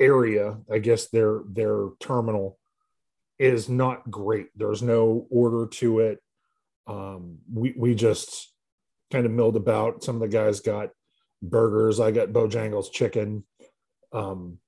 area, 0.00 0.58
I 0.70 0.78
guess 0.78 1.06
their 1.08 1.40
their 1.48 1.88
terminal 2.00 2.58
is 3.38 3.68
not 3.68 4.10
great. 4.10 4.48
There's 4.56 4.82
no 4.82 5.26
order 5.30 5.66
to 5.66 6.00
it. 6.00 6.20
Um, 6.86 7.38
we 7.52 7.74
we 7.76 7.94
just 7.94 8.52
kind 9.10 9.24
of 9.24 9.32
milled 9.32 9.56
about. 9.56 10.02
Some 10.02 10.16
of 10.16 10.20
the 10.20 10.28
guys 10.28 10.60
got 10.60 10.90
burgers. 11.40 12.00
I 12.00 12.10
got 12.10 12.28
Bojangles 12.28 12.90
chicken. 12.92 13.44
Um, 14.12 14.58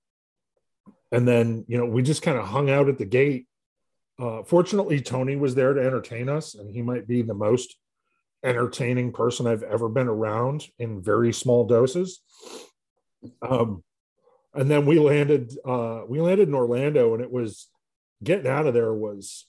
and 1.13 1.27
then 1.27 1.65
you 1.69 1.79
know 1.79 1.87
we 1.87 2.03
just 2.03 2.23
kind 2.23 2.39
of 2.39 2.47
hung 2.47 2.71
out 2.71 2.89
at 2.89 2.99
the 2.99 3.05
gate. 3.05 3.47
Uh, 4.19 4.43
fortunately, 4.43 5.01
Tony 5.01 5.37
was 5.37 5.55
there 5.55 5.73
to 5.73 5.81
entertain 5.81 6.29
us, 6.29 6.55
and 6.55 6.75
he 6.75 6.83
might 6.83 7.09
be 7.09 7.23
the 7.23 7.35
most 7.35 7.77
entertaining 8.45 9.13
person 9.13 9.47
I've 9.47 9.63
ever 9.63 9.89
been 9.89 10.09
around 10.09 10.67
in 10.79 11.03
very 11.03 11.33
small 11.33 11.67
doses. 11.67 12.21
Um, 13.43 13.83
and 14.55 14.71
then 14.71 14.87
we 14.87 14.99
landed 14.99 15.53
uh, 15.65 16.03
we 16.09 16.21
landed 16.21 16.49
in 16.49 16.55
Orlando, 16.55 17.15
and 17.15 17.23
it 17.23 17.31
was 17.31 17.69
getting 18.23 18.47
out 18.47 18.67
of 18.67 18.75
there 18.75 18.93
was 18.93 19.47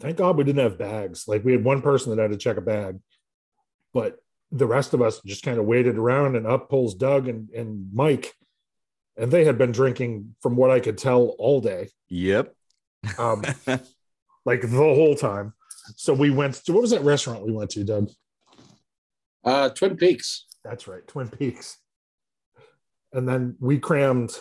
thank 0.00 0.18
God 0.18 0.36
we 0.36 0.44
didn't 0.44 0.62
have 0.62 0.78
bags. 0.78 1.26
Like 1.26 1.44
we 1.44 1.52
had 1.52 1.64
one 1.64 1.82
person 1.82 2.14
that 2.14 2.22
had 2.22 2.30
to 2.30 2.36
check 2.36 2.56
a 2.56 2.62
bag, 2.62 2.98
but 3.92 4.18
the 4.52 4.66
rest 4.66 4.94
of 4.94 5.02
us 5.02 5.20
just 5.24 5.42
kind 5.42 5.58
of 5.58 5.64
waited 5.64 5.96
around 5.96 6.36
and 6.36 6.46
up 6.46 6.68
pulls 6.68 6.94
Doug 6.94 7.28
and, 7.28 7.50
and 7.50 7.90
Mike. 7.92 8.34
And 9.16 9.30
they 9.30 9.44
had 9.44 9.56
been 9.56 9.72
drinking, 9.72 10.34
from 10.40 10.56
what 10.56 10.70
I 10.70 10.80
could 10.80 10.98
tell, 10.98 11.34
all 11.38 11.60
day. 11.60 11.88
Yep. 12.08 12.54
Um, 13.18 13.42
like 14.44 14.60
the 14.60 14.68
whole 14.68 15.14
time. 15.14 15.54
So 15.96 16.12
we 16.12 16.30
went 16.30 16.54
to 16.64 16.72
what 16.72 16.82
was 16.82 16.90
that 16.90 17.02
restaurant 17.02 17.46
we 17.46 17.52
went 17.52 17.70
to, 17.70 17.84
Doug? 17.84 18.10
Uh, 19.44 19.68
Twin 19.70 19.96
Peaks. 19.96 20.46
That's 20.64 20.88
right, 20.88 21.06
Twin 21.06 21.28
Peaks. 21.28 21.78
And 23.12 23.28
then 23.28 23.56
we 23.60 23.78
crammed 23.78 24.32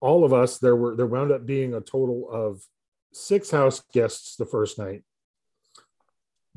all 0.00 0.24
of 0.24 0.32
us. 0.32 0.58
There 0.58 0.76
were 0.76 0.96
there 0.96 1.06
wound 1.06 1.30
up 1.30 1.46
being 1.46 1.74
a 1.74 1.80
total 1.80 2.28
of 2.30 2.62
six 3.12 3.50
house 3.50 3.80
guests 3.92 4.36
the 4.36 4.46
first 4.46 4.78
night. 4.78 5.04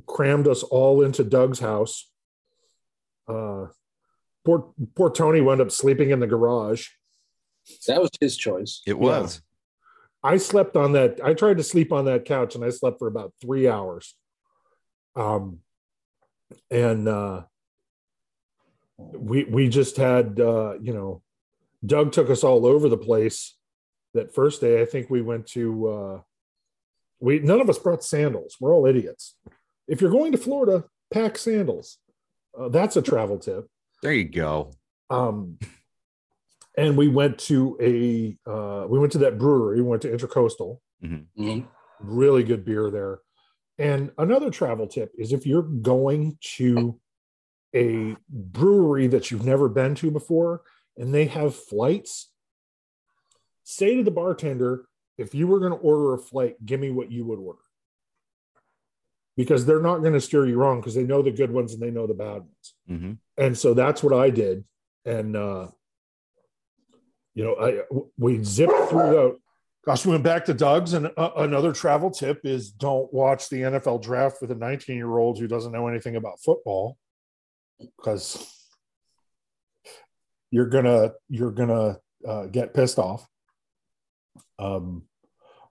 Crammed 0.08 0.48
us 0.48 0.64
all 0.64 1.04
into 1.04 1.24
Doug's 1.24 1.60
house. 1.60 2.10
Uh, 3.28 3.68
poor 4.46 4.74
poor 4.96 5.10
Tony 5.10 5.42
wound 5.42 5.62
up 5.62 5.72
sleeping 5.72 6.12
in 6.12 6.20
the 6.20 6.28
garage. 6.28 6.88
That 7.88 8.02
was 8.02 8.10
his 8.20 8.38
choice. 8.38 8.82
It 8.88 8.98
was. 8.98 9.42
I 10.24 10.38
slept 10.38 10.76
on 10.76 10.94
that. 10.94 11.20
I 11.24 11.34
tried 11.34 11.58
to 11.58 11.64
sleep 11.64 11.92
on 11.92 12.06
that 12.06 12.26
couch 12.26 12.56
and 12.56 12.64
I 12.64 12.70
slept 12.70 13.00
for 13.00 13.08
about 13.08 13.34
three 13.42 13.68
hours. 13.68 14.16
Um, 15.16 15.60
and 16.70 17.08
uh, 17.08 17.44
we 18.98 19.46
we 19.46 19.68
just 19.68 19.98
had 19.98 20.40
uh, 20.40 20.76
you 20.82 20.94
know, 20.94 21.22
Doug 21.86 22.12
took 22.12 22.30
us 22.30 22.44
all 22.44 22.66
over 22.66 22.90
the 22.90 22.98
place. 22.98 23.56
That 24.14 24.36
first 24.36 24.60
day, 24.60 24.82
I 24.82 24.86
think 24.86 25.10
we 25.10 25.22
went 25.22 25.48
to. 25.48 25.88
Uh, 25.88 26.22
we 27.20 27.40
none 27.40 27.62
of 27.62 27.70
us 27.70 27.80
brought 27.80 28.04
sandals. 28.04 28.58
We're 28.60 28.74
all 28.74 28.86
idiots. 28.86 29.36
If 29.88 30.02
you're 30.02 30.12
going 30.12 30.34
to 30.34 30.38
Florida, 30.38 30.86
pack 31.14 31.38
sandals. 31.38 31.98
Uh, 32.58 32.70
that's 32.70 32.98
a 32.98 33.02
travel 33.02 33.40
tip. 33.40 33.70
There 34.02 34.14
you 34.14 34.26
go. 34.26 34.72
Um, 35.10 35.60
and 36.78 36.98
we 36.98 37.08
went 37.08 37.38
to 37.40 37.78
a 37.82 38.38
uh, 38.50 38.88
we 38.88 38.98
went 39.00 39.12
to 39.14 39.20
that 39.20 39.38
brewery. 39.38 39.82
We 39.82 39.88
went 39.88 40.02
to 40.04 40.12
Intercoastal. 40.12 40.80
Mhm. 41.04 41.68
Really 42.00 42.44
good 42.44 42.66
beer 42.66 42.90
there. 42.90 43.20
And 43.78 44.12
another 44.18 44.50
travel 44.50 44.88
tip 44.88 45.12
is 45.18 45.34
if 45.34 45.46
you're 45.46 45.64
going 45.64 46.38
to 46.58 47.00
a 47.76 48.16
brewery 48.30 49.08
that 49.08 49.32
you've 49.32 49.46
never 49.46 49.70
been 49.70 49.96
to 49.96 50.12
before 50.12 50.62
and 50.98 51.14
they 51.14 51.26
have 51.26 51.56
flights, 51.56 52.32
say 53.64 53.96
to 53.96 54.04
the 54.04 54.12
bartender, 54.12 54.86
if 55.18 55.34
you 55.34 55.48
were 55.48 55.60
going 55.60 55.72
to 55.72 55.78
order 55.78 56.14
a 56.14 56.20
flight, 56.20 56.64
give 56.66 56.80
me 56.80 56.92
what 56.92 57.12
you 57.12 57.26
would 57.26 57.40
order. 57.40 57.60
Because 59.38 59.66
they're 59.66 59.82
not 59.82 60.00
going 60.00 60.14
to 60.14 60.22
steer 60.22 60.46
you 60.46 60.58
wrong 60.58 60.82
because 60.82 60.94
they 60.94 61.04
know 61.04 61.22
the 61.22 61.32
good 61.32 61.52
ones 61.52 61.74
and 61.74 61.82
they 61.82 61.90
know 61.90 62.06
the 62.06 62.14
bad 62.14 62.42
ones 62.42 62.74
hmm 62.88 63.12
and 63.42 63.58
so 63.58 63.74
that's 63.74 64.04
what 64.04 64.14
I 64.14 64.30
did. 64.30 64.64
And 65.04 65.36
uh, 65.36 65.68
you 67.34 67.44
know, 67.44 67.56
I 67.60 67.82
we 68.18 68.44
zipped 68.44 68.90
through 68.90 69.10
the. 69.10 69.38
Gosh, 69.84 70.06
we 70.06 70.12
went 70.12 70.24
back 70.24 70.46
to 70.46 70.54
Doug's, 70.54 70.94
and 70.94 71.10
uh, 71.18 71.32
another 71.38 71.74
travel 71.74 72.12
tip 72.12 72.42
is 72.44 72.70
don't 72.70 73.12
watch 73.12 73.50
the 73.50 73.62
NFL 73.62 74.04
draft 74.04 74.38
with 74.40 74.52
a 74.52 74.56
19 74.56 74.96
year 74.96 75.18
old 75.18 75.40
who 75.40 75.48
doesn't 75.48 75.72
know 75.72 75.88
anything 75.88 76.16
about 76.18 76.40
football, 76.40 77.00
because 77.80 78.48
you're 80.52 80.70
gonna 80.70 81.14
you're 81.30 81.52
gonna 81.52 81.98
uh, 82.28 82.46
get 82.46 82.76
pissed 82.76 83.00
off. 83.00 83.28
Um, 84.60 85.06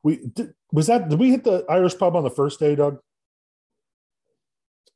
we 0.03 0.17
did, 0.17 0.55
was 0.73 0.89
that 0.89 1.09
did 1.09 1.21
we 1.21 1.31
hit 1.31 1.45
the 1.45 1.65
Irish 1.69 1.97
pub 1.97 2.17
on 2.17 2.25
the 2.25 2.31
first 2.31 2.59
day, 2.59 2.75
Doug? 2.75 2.99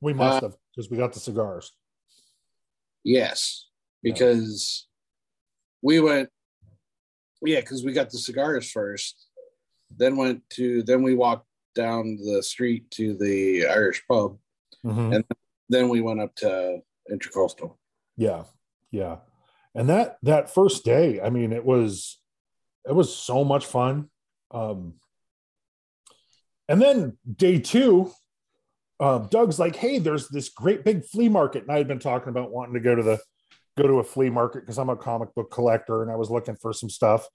We 0.05 0.13
must 0.13 0.43
Uh, 0.43 0.49
have 0.49 0.57
because 0.71 0.91
we 0.91 0.99
got 0.99 1.15
the 1.15 1.21
cigars. 1.21 1.73
Yes, 3.05 3.69
because 4.03 4.87
we 5.81 5.99
went. 5.99 6.29
Yeah, 7.41 7.61
because 7.61 7.83
we 7.85 7.93
got 7.93 8.11
the 8.11 8.19
cigars 8.19 8.71
first, 8.71 9.29
then 9.97 10.17
went 10.19 10.49
to 10.51 10.83
then 10.83 11.03
we 11.03 11.15
walked 11.15 11.49
down 11.75 12.17
the 12.17 12.43
street 12.43 12.91
to 12.93 13.17
the 13.17 13.67
Irish 13.67 14.05
pub. 14.07 14.39
Mhm. 14.85 15.25
Then 15.71 15.89
we 15.89 16.03
went 16.03 16.21
up 16.21 16.35
to 16.37 16.83
Intercoastal. 17.11 17.79
Yeah, 18.17 18.45
yeah. 18.91 19.21
And 19.75 19.89
that 19.89 20.19
that 20.23 20.51
first 20.51 20.85
day, 20.85 21.19
I 21.23 21.31
mean, 21.31 21.51
it 21.53 21.65
was 21.65 22.21
it 22.87 22.93
was 22.93 23.15
so 23.17 23.43
much 23.43 23.65
fun. 23.65 24.11
Um 24.51 25.01
and 26.69 26.81
then 26.81 27.17
day 27.37 27.59
two, 27.59 28.13
uh, 29.01 29.19
Doug's 29.19 29.59
like, 29.59 29.77
hey, 29.77 29.99
there's 29.99 30.29
this 30.29 30.49
great 30.49 30.85
big 30.85 31.05
flea 31.05 31.29
market. 31.29 31.63
And 31.63 31.73
I 31.73 31.79
had 31.79 31.89
been 31.89 31.99
talking 31.99 32.29
about 32.29 32.51
wanting 32.51 32.75
to 32.75 32.81
go 32.81 32.95
to 32.95 33.03
the 33.03 33.21
go 33.77 33.87
to 33.87 33.95
a 33.95 34.05
flea 34.05 34.31
market 34.31 34.61
because 34.61 34.79
I'm 34.79 34.91
a 34.91 34.97
comic 34.97 35.35
book 35.35 35.51
collector 35.51 36.03
and 36.03 36.11
I 36.11 36.17
was 36.17 36.31
looking 36.31 36.57
for 36.57 36.73
some 36.73 36.91
stuff. 36.91 37.27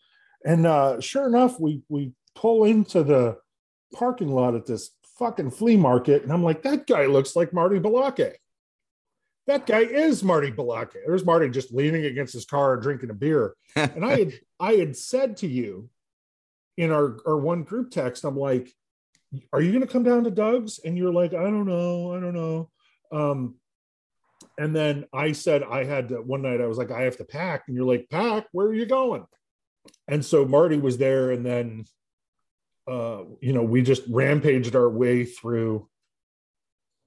And 0.46 0.66
uh 0.66 1.02
sure 1.02 1.28
enough, 1.28 1.60
we 1.60 1.82
we 1.90 2.14
pull 2.36 2.64
into 2.64 3.04
the 3.04 3.38
parking 3.94 4.30
lot 4.30 4.56
at 4.56 4.66
this 4.66 4.92
fucking 5.18 5.52
flea 5.52 5.76
market, 5.76 6.24
and 6.24 6.32
I'm 6.32 6.44
like, 6.44 6.62
that 6.64 6.88
guy 6.88 7.08
looks 7.08 7.36
like 7.36 7.54
Marty 7.54 7.80
Balake 7.80 8.36
that 9.50 9.66
guy 9.66 9.80
is 9.80 10.24
Marty 10.24 10.52
Balake. 10.52 10.94
There's 11.08 11.26
Marty 11.26 11.50
just 11.50 11.74
leaning 11.74 12.06
against 12.06 12.34
his 12.34 12.46
car 12.46 12.78
drinking 12.78 13.10
a 13.10 13.16
beer. 13.16 13.56
And 13.76 14.06
I 14.06 14.20
had 14.20 14.34
I 14.60 14.74
had 14.74 14.96
said 14.96 15.38
to 15.38 15.48
you 15.48 15.90
in 16.78 16.92
our, 16.92 17.18
our 17.26 17.38
one 17.38 17.64
group 17.64 17.90
text, 17.90 18.24
I'm 18.24 18.38
like, 18.38 18.72
are 19.54 19.62
you 19.62 19.72
gonna 19.72 19.88
come 19.88 20.04
down 20.04 20.24
to 20.24 20.32
Doug's? 20.32 20.80
And 20.84 20.98
you're 20.98 21.14
like, 21.14 21.34
I 21.34 21.44
don't 21.44 21.66
know, 21.68 22.14
I 22.16 22.20
don't 22.20 22.34
know. 22.34 22.70
Um, 23.12 23.56
and 24.58 24.76
then 24.76 25.06
I 25.14 25.32
said 25.32 25.64
I 25.64 25.84
had 25.84 26.10
to, 26.10 26.22
one 26.22 26.42
night 26.42 26.62
I 26.62 26.68
was 26.68 26.78
like, 26.78 26.92
I 26.92 27.04
have 27.04 27.18
to 27.18 27.26
pack, 27.26 27.64
and 27.68 27.76
you're 27.76 27.86
like, 27.86 28.10
pack, 28.10 28.48
where 28.52 28.68
are 28.68 28.74
you 28.74 28.86
going? 28.86 29.26
And 30.08 30.24
so 30.24 30.46
Marty 30.46 30.78
was 30.78 30.98
there, 30.98 31.32
and 31.32 31.46
then 31.46 31.86
uh, 32.90 33.24
you 33.40 33.54
know, 33.54 33.62
we 33.62 33.84
just 33.84 34.02
rampaged 34.10 34.76
our 34.76 34.90
way 34.90 35.24
through 35.24 35.88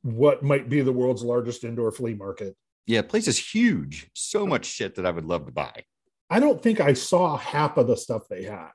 what 0.02 0.42
might 0.42 0.68
be 0.68 0.80
the 0.80 0.92
world's 0.92 1.24
largest 1.24 1.64
indoor 1.64 1.90
flea 1.90 2.14
market. 2.14 2.56
Yeah, 2.86 3.02
place 3.02 3.26
is 3.26 3.38
huge. 3.38 4.08
So 4.14 4.46
much 4.46 4.64
shit 4.64 4.94
that 4.94 5.06
I 5.06 5.10
would 5.10 5.24
love 5.24 5.46
to 5.46 5.52
buy. 5.52 5.84
I 6.30 6.40
don't 6.40 6.62
think 6.62 6.80
I 6.80 6.92
saw 6.92 7.36
half 7.36 7.76
of 7.76 7.88
the 7.88 7.96
stuff 7.96 8.28
they 8.28 8.44
had. 8.44 8.70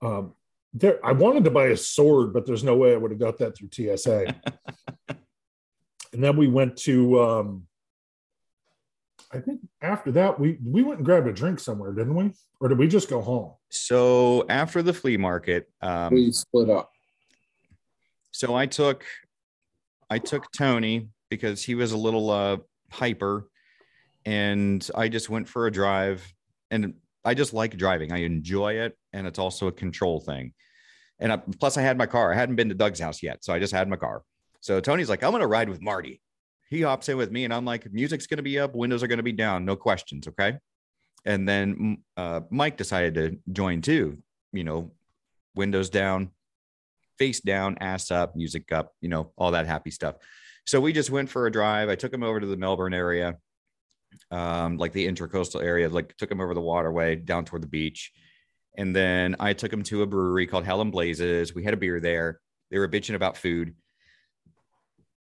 Um, 0.00 0.34
there, 0.76 1.04
I 1.04 1.12
wanted 1.12 1.44
to 1.44 1.50
buy 1.50 1.68
a 1.68 1.76
sword, 1.76 2.32
but 2.32 2.46
there's 2.46 2.64
no 2.64 2.76
way 2.76 2.92
I 2.92 2.96
would 2.96 3.10
have 3.10 3.20
got 3.20 3.38
that 3.38 3.56
through 3.56 3.70
TSA. 3.72 4.34
and 5.08 6.22
then 6.22 6.36
we 6.36 6.48
went 6.48 6.76
to, 6.78 7.20
um, 7.20 7.66
I 9.32 9.40
think 9.40 9.60
after 9.82 10.12
that 10.12 10.38
we 10.38 10.56
we 10.64 10.82
went 10.82 10.98
and 10.98 11.04
grabbed 11.04 11.26
a 11.26 11.32
drink 11.32 11.58
somewhere, 11.58 11.92
didn't 11.92 12.14
we? 12.14 12.32
Or 12.60 12.68
did 12.68 12.78
we 12.78 12.86
just 12.86 13.10
go 13.10 13.20
home? 13.20 13.52
So 13.70 14.46
after 14.48 14.82
the 14.82 14.92
flea 14.92 15.16
market, 15.16 15.68
um, 15.82 16.14
we 16.14 16.30
split 16.30 16.70
up. 16.70 16.90
so 18.30 18.54
I 18.54 18.66
took 18.66 19.04
I 20.08 20.18
took 20.18 20.50
Tony 20.52 21.08
because 21.28 21.62
he 21.62 21.74
was 21.74 21.92
a 21.92 21.96
little 21.96 22.30
uh 22.30 22.58
hyper 22.90 23.48
and 24.24 24.88
I 24.94 25.08
just 25.08 25.28
went 25.28 25.48
for 25.48 25.66
a 25.66 25.72
drive 25.72 26.22
and 26.70 26.94
I 27.24 27.34
just 27.34 27.52
like 27.52 27.76
driving. 27.76 28.12
I 28.12 28.18
enjoy 28.18 28.74
it 28.74 28.96
and 29.12 29.26
it's 29.26 29.40
also 29.40 29.66
a 29.66 29.72
control 29.72 30.20
thing. 30.20 30.52
And 31.18 31.32
I, 31.32 31.36
plus 31.36 31.76
I 31.76 31.82
had 31.82 31.96
my 31.96 32.06
car. 32.06 32.32
I 32.32 32.36
hadn't 32.36 32.56
been 32.56 32.68
to 32.68 32.74
Doug's 32.74 33.00
house 33.00 33.22
yet, 33.22 33.44
so 33.44 33.52
I 33.52 33.58
just 33.58 33.72
had 33.72 33.88
my 33.88 33.96
car. 33.96 34.22
So 34.60 34.80
Tony's 34.80 35.08
like, 35.08 35.22
"I'm 35.22 35.32
to 35.40 35.46
ride 35.46 35.68
with 35.68 35.80
Marty." 35.80 36.20
He 36.68 36.82
hops 36.82 37.08
in 37.08 37.16
with 37.16 37.30
me 37.30 37.44
and 37.44 37.54
I'm 37.54 37.64
like, 37.64 37.90
"Music's 37.92 38.26
to 38.26 38.42
be 38.42 38.58
up, 38.58 38.74
windows 38.74 39.02
are 39.02 39.08
to 39.18 39.22
be 39.22 39.32
down, 39.32 39.64
no 39.64 39.76
questions, 39.76 40.28
okay?" 40.28 40.58
And 41.24 41.48
then 41.48 41.98
uh, 42.16 42.40
Mike 42.50 42.76
decided 42.76 43.14
to 43.14 43.52
join 43.52 43.82
too. 43.82 44.18
You 44.52 44.64
know, 44.64 44.92
windows 45.54 45.90
down, 45.90 46.30
face 47.18 47.40
down, 47.40 47.78
ass 47.80 48.10
up, 48.10 48.36
music 48.36 48.72
up, 48.72 48.92
you 49.00 49.08
know, 49.08 49.32
all 49.36 49.52
that 49.52 49.66
happy 49.66 49.90
stuff. 49.90 50.16
So 50.66 50.80
we 50.80 50.92
just 50.92 51.10
went 51.10 51.30
for 51.30 51.46
a 51.46 51.52
drive. 51.52 51.88
I 51.88 51.94
took 51.94 52.12
him 52.12 52.22
over 52.22 52.40
to 52.40 52.46
the 52.46 52.56
Melbourne 52.56 52.94
area, 52.94 53.36
um, 54.30 54.76
like 54.76 54.92
the 54.92 55.06
intercoastal 55.06 55.62
area, 55.62 55.88
like 55.88 56.16
took 56.16 56.30
him 56.30 56.40
over 56.40 56.54
the 56.54 56.60
waterway 56.60 57.16
down 57.16 57.44
toward 57.44 57.62
the 57.62 57.68
beach. 57.68 58.12
And 58.76 58.94
then 58.94 59.36
I 59.40 59.52
took 59.52 59.72
him 59.72 59.82
to 59.84 60.02
a 60.02 60.06
brewery 60.06 60.46
called 60.46 60.64
Hell 60.64 60.80
'n 60.80 60.90
Blazes. 60.90 61.54
We 61.54 61.64
had 61.64 61.74
a 61.74 61.78
beer 61.78 62.00
there. 62.00 62.40
They 62.70 62.78
were 62.78 62.88
bitching 62.88 63.14
about 63.14 63.36
food. 63.36 63.74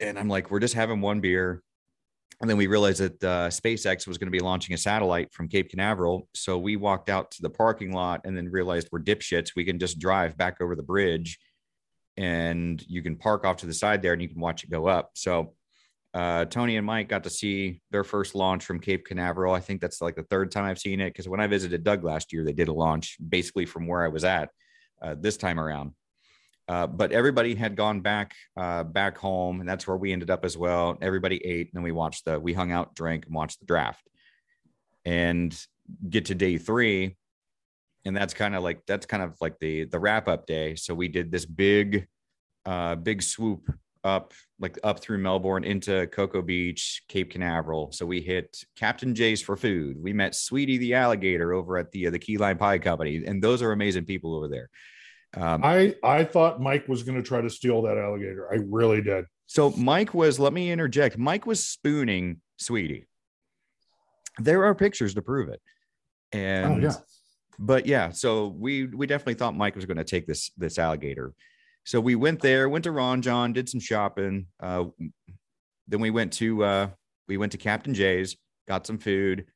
And 0.00 0.18
I'm 0.18 0.28
like, 0.28 0.50
we're 0.50 0.60
just 0.60 0.74
having 0.74 1.00
one 1.00 1.20
beer. 1.20 1.62
And 2.40 2.50
then 2.50 2.56
we 2.56 2.66
realized 2.66 3.00
that 3.00 3.24
uh, 3.24 3.48
SpaceX 3.48 4.06
was 4.06 4.18
going 4.18 4.26
to 4.26 4.32
be 4.32 4.40
launching 4.40 4.74
a 4.74 4.78
satellite 4.78 5.32
from 5.32 5.48
Cape 5.48 5.70
Canaveral. 5.70 6.28
So 6.34 6.58
we 6.58 6.76
walked 6.76 7.08
out 7.08 7.30
to 7.32 7.42
the 7.42 7.50
parking 7.50 7.92
lot 7.92 8.22
and 8.24 8.36
then 8.36 8.50
realized 8.50 8.88
we're 8.90 9.00
dipshits. 9.00 9.52
We 9.54 9.64
can 9.64 9.78
just 9.78 9.98
drive 9.98 10.36
back 10.36 10.60
over 10.60 10.74
the 10.74 10.82
bridge 10.82 11.38
and 12.16 12.84
you 12.88 13.02
can 13.02 13.16
park 13.16 13.44
off 13.44 13.58
to 13.58 13.66
the 13.66 13.74
side 13.74 14.02
there 14.02 14.12
and 14.12 14.22
you 14.22 14.28
can 14.28 14.40
watch 14.40 14.64
it 14.64 14.70
go 14.70 14.86
up. 14.86 15.12
So 15.14 15.54
uh, 16.14 16.44
Tony 16.44 16.76
and 16.76 16.86
Mike 16.86 17.08
got 17.08 17.24
to 17.24 17.30
see 17.30 17.80
their 17.90 18.04
first 18.04 18.36
launch 18.36 18.64
from 18.64 18.78
Cape 18.78 19.04
Canaveral. 19.04 19.52
I 19.52 19.58
think 19.58 19.80
that's 19.80 20.00
like 20.00 20.14
the 20.14 20.22
third 20.22 20.52
time 20.52 20.64
I've 20.64 20.78
seen 20.78 21.00
it 21.00 21.10
because 21.10 21.28
when 21.28 21.40
I 21.40 21.48
visited 21.48 21.82
Doug 21.82 22.04
last 22.04 22.32
year, 22.32 22.44
they 22.44 22.52
did 22.52 22.68
a 22.68 22.72
launch 22.72 23.16
basically 23.28 23.66
from 23.66 23.88
where 23.88 24.04
I 24.04 24.08
was 24.08 24.22
at 24.22 24.50
uh, 25.02 25.16
this 25.18 25.36
time 25.36 25.58
around. 25.58 25.92
Uh, 26.68 26.86
but 26.86 27.10
everybody 27.10 27.56
had 27.56 27.76
gone 27.76 28.00
back 28.00 28.34
uh, 28.56 28.84
back 28.84 29.18
home, 29.18 29.60
and 29.60 29.68
that's 29.68 29.86
where 29.86 29.96
we 29.96 30.12
ended 30.12 30.30
up 30.30 30.44
as 30.44 30.56
well. 30.56 30.96
Everybody 31.02 31.44
ate, 31.44 31.66
and 31.66 31.74
then 31.74 31.82
we 31.82 31.92
watched 31.92 32.24
the 32.24 32.38
we 32.38 32.54
hung 32.54 32.70
out, 32.70 32.94
drank, 32.94 33.26
and 33.26 33.34
watched 33.34 33.58
the 33.58 33.66
draft, 33.66 34.08
and 35.04 35.54
get 36.08 36.26
to 36.26 36.34
day 36.34 36.56
three, 36.56 37.16
and 38.06 38.16
that's 38.16 38.32
kind 38.32 38.54
of 38.54 38.62
like 38.62 38.80
that's 38.86 39.04
kind 39.04 39.22
of 39.22 39.34
like 39.42 39.58
the 39.58 39.84
the 39.84 39.98
wrap 39.98 40.26
up 40.26 40.46
day. 40.46 40.76
So 40.76 40.94
we 40.94 41.08
did 41.08 41.30
this 41.30 41.44
big, 41.44 42.06
uh, 42.64 42.94
big 42.94 43.20
swoop 43.20 43.68
up 44.04 44.32
like 44.60 44.78
up 44.84 45.00
through 45.00 45.18
Melbourne 45.18 45.64
into 45.64 46.06
Cocoa 46.08 46.42
Beach, 46.42 47.02
Cape 47.08 47.30
Canaveral. 47.30 47.90
So 47.92 48.06
we 48.06 48.20
hit 48.20 48.64
Captain 48.76 49.14
Jay's 49.14 49.42
for 49.42 49.56
food. 49.56 49.96
We 50.00 50.12
met 50.12 50.34
Sweetie 50.34 50.78
the 50.78 50.94
alligator 50.94 51.52
over 51.52 51.78
at 51.78 51.90
the 51.90 52.06
uh, 52.06 52.10
the 52.10 52.18
Key 52.18 52.36
Lime 52.38 52.58
Pie 52.58 52.78
Company, 52.78 53.24
and 53.26 53.42
those 53.42 53.62
are 53.62 53.72
amazing 53.72 54.04
people 54.04 54.34
over 54.36 54.48
there. 54.48 54.70
Um, 55.36 55.64
I 55.64 55.94
I 56.02 56.24
thought 56.24 56.60
Mike 56.60 56.86
was 56.86 57.02
going 57.02 57.16
to 57.16 57.26
try 57.26 57.40
to 57.40 57.50
steal 57.50 57.82
that 57.82 57.98
alligator. 57.98 58.48
I 58.52 58.58
really 58.68 59.02
did. 59.02 59.24
So 59.46 59.70
Mike 59.70 60.14
was. 60.14 60.38
Let 60.38 60.52
me 60.52 60.70
interject. 60.70 61.18
Mike 61.18 61.46
was 61.46 61.64
spooning 61.64 62.40
Sweetie. 62.56 63.06
There 64.38 64.64
are 64.64 64.74
pictures 64.74 65.14
to 65.14 65.22
prove 65.22 65.48
it. 65.48 65.60
And 66.32 66.84
oh, 66.84 66.88
yeah. 66.88 66.94
But 67.58 67.86
yeah, 67.86 68.10
so 68.10 68.48
we 68.48 68.86
we 68.86 69.06
definitely 69.06 69.34
thought 69.34 69.56
Mike 69.56 69.76
was 69.76 69.86
going 69.86 69.96
to 69.96 70.04
take 70.04 70.26
this 70.26 70.50
this 70.56 70.78
alligator. 70.78 71.34
So 71.84 72.00
we 72.00 72.14
went 72.14 72.40
there, 72.40 72.68
went 72.68 72.84
to 72.84 72.92
Ron 72.92 73.22
Jon, 73.22 73.52
did 73.52 73.68
some 73.68 73.80
shopping. 73.80 74.46
Uh, 74.60 74.84
then 75.86 76.00
we 76.00 76.10
went 76.10 76.32
to 76.34 76.64
uh, 76.64 76.88
we 77.28 77.36
went 77.36 77.52
to 77.52 77.58
Captain 77.58 77.94
Jay's, 77.94 78.36
got 78.66 78.86
some 78.86 78.98
food. 78.98 79.46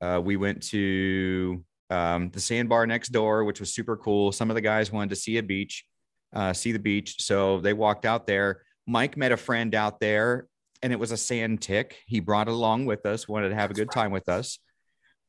Uh, 0.00 0.20
we 0.22 0.36
went 0.36 0.62
to 0.62 1.64
um, 1.90 2.30
the 2.30 2.40
sandbar 2.40 2.86
next 2.86 3.10
door, 3.10 3.44
which 3.44 3.60
was 3.60 3.74
super 3.74 3.96
cool. 3.96 4.32
Some 4.32 4.50
of 4.50 4.54
the 4.54 4.60
guys 4.60 4.90
wanted 4.90 5.10
to 5.10 5.16
see 5.16 5.38
a 5.38 5.42
beach, 5.42 5.84
uh, 6.34 6.52
see 6.52 6.72
the 6.72 6.78
beach. 6.78 7.16
So 7.20 7.60
they 7.60 7.72
walked 7.72 8.04
out 8.04 8.26
there. 8.26 8.62
Mike 8.86 9.16
met 9.16 9.32
a 9.32 9.36
friend 9.36 9.74
out 9.74 10.00
there, 10.00 10.46
and 10.82 10.92
it 10.92 10.98
was 10.98 11.12
a 11.12 11.16
sand 11.16 11.60
tick. 11.60 11.98
He 12.06 12.20
brought 12.20 12.48
it 12.48 12.52
along 12.52 12.86
with 12.86 13.04
us, 13.06 13.28
wanted 13.28 13.50
to 13.50 13.54
have 13.54 13.70
a 13.70 13.74
good 13.74 13.90
time 13.90 14.12
with 14.12 14.28
us. 14.28 14.58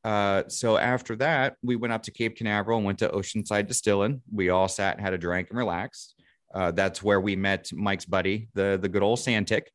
Uh, 0.04 0.44
so 0.48 0.76
after 0.76 1.16
that, 1.16 1.56
we 1.62 1.76
went 1.76 1.92
up 1.92 2.04
to 2.04 2.10
Cape 2.10 2.36
Canaveral 2.36 2.78
and 2.78 2.86
went 2.86 3.00
to 3.00 3.08
Oceanside 3.08 3.66
Distilling. 3.66 4.22
We 4.32 4.48
all 4.48 4.68
sat, 4.68 4.96
and 4.96 5.04
had 5.04 5.12
a 5.12 5.18
drink, 5.18 5.48
and 5.50 5.58
relaxed. 5.58 6.14
Uh, 6.54 6.70
that's 6.70 7.02
where 7.02 7.20
we 7.20 7.36
met 7.36 7.70
Mike's 7.72 8.06
buddy, 8.06 8.48
the 8.54 8.78
the 8.80 8.88
good 8.88 9.02
old 9.02 9.18
sand 9.18 9.46
tick 9.46 9.70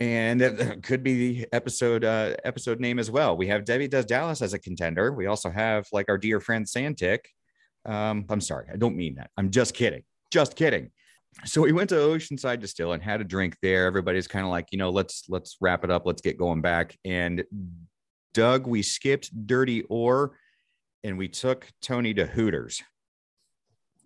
and 0.00 0.42
it 0.42 0.82
could 0.82 1.02
be 1.02 1.14
the 1.14 1.48
episode 1.52 2.04
uh, 2.04 2.34
episode 2.44 2.80
name 2.80 2.98
as 2.98 3.10
well. 3.10 3.36
We 3.36 3.46
have 3.48 3.64
Debbie 3.64 3.88
Does 3.88 4.06
Dallas 4.06 4.42
as 4.42 4.52
a 4.52 4.58
contender. 4.58 5.12
We 5.12 5.26
also 5.26 5.50
have 5.50 5.86
like 5.92 6.08
our 6.08 6.18
dear 6.18 6.40
friend 6.40 6.66
Santic. 6.66 7.20
Um, 7.86 8.24
I'm 8.28 8.40
sorry, 8.40 8.66
I 8.72 8.76
don't 8.76 8.96
mean 8.96 9.16
that. 9.16 9.30
I'm 9.36 9.50
just 9.50 9.74
kidding. 9.74 10.02
Just 10.30 10.56
kidding. 10.56 10.90
So 11.44 11.62
we 11.62 11.72
went 11.72 11.90
to 11.90 11.96
Oceanside 11.96 12.60
Distill 12.60 12.92
and 12.92 13.02
had 13.02 13.20
a 13.20 13.24
drink 13.24 13.56
there. 13.60 13.86
Everybody's 13.86 14.28
kind 14.28 14.44
of 14.44 14.50
like, 14.52 14.68
you 14.70 14.78
know, 14.78 14.90
let's 14.90 15.24
let's 15.28 15.56
wrap 15.60 15.84
it 15.84 15.90
up. 15.90 16.06
Let's 16.06 16.22
get 16.22 16.38
going 16.38 16.60
back. 16.60 16.96
And 17.04 17.44
Doug, 18.32 18.66
we 18.66 18.82
skipped 18.82 19.46
Dirty 19.46 19.82
Ore 19.82 20.36
and 21.02 21.18
we 21.18 21.28
took 21.28 21.68
Tony 21.82 22.14
to 22.14 22.26
Hooters. 22.26 22.82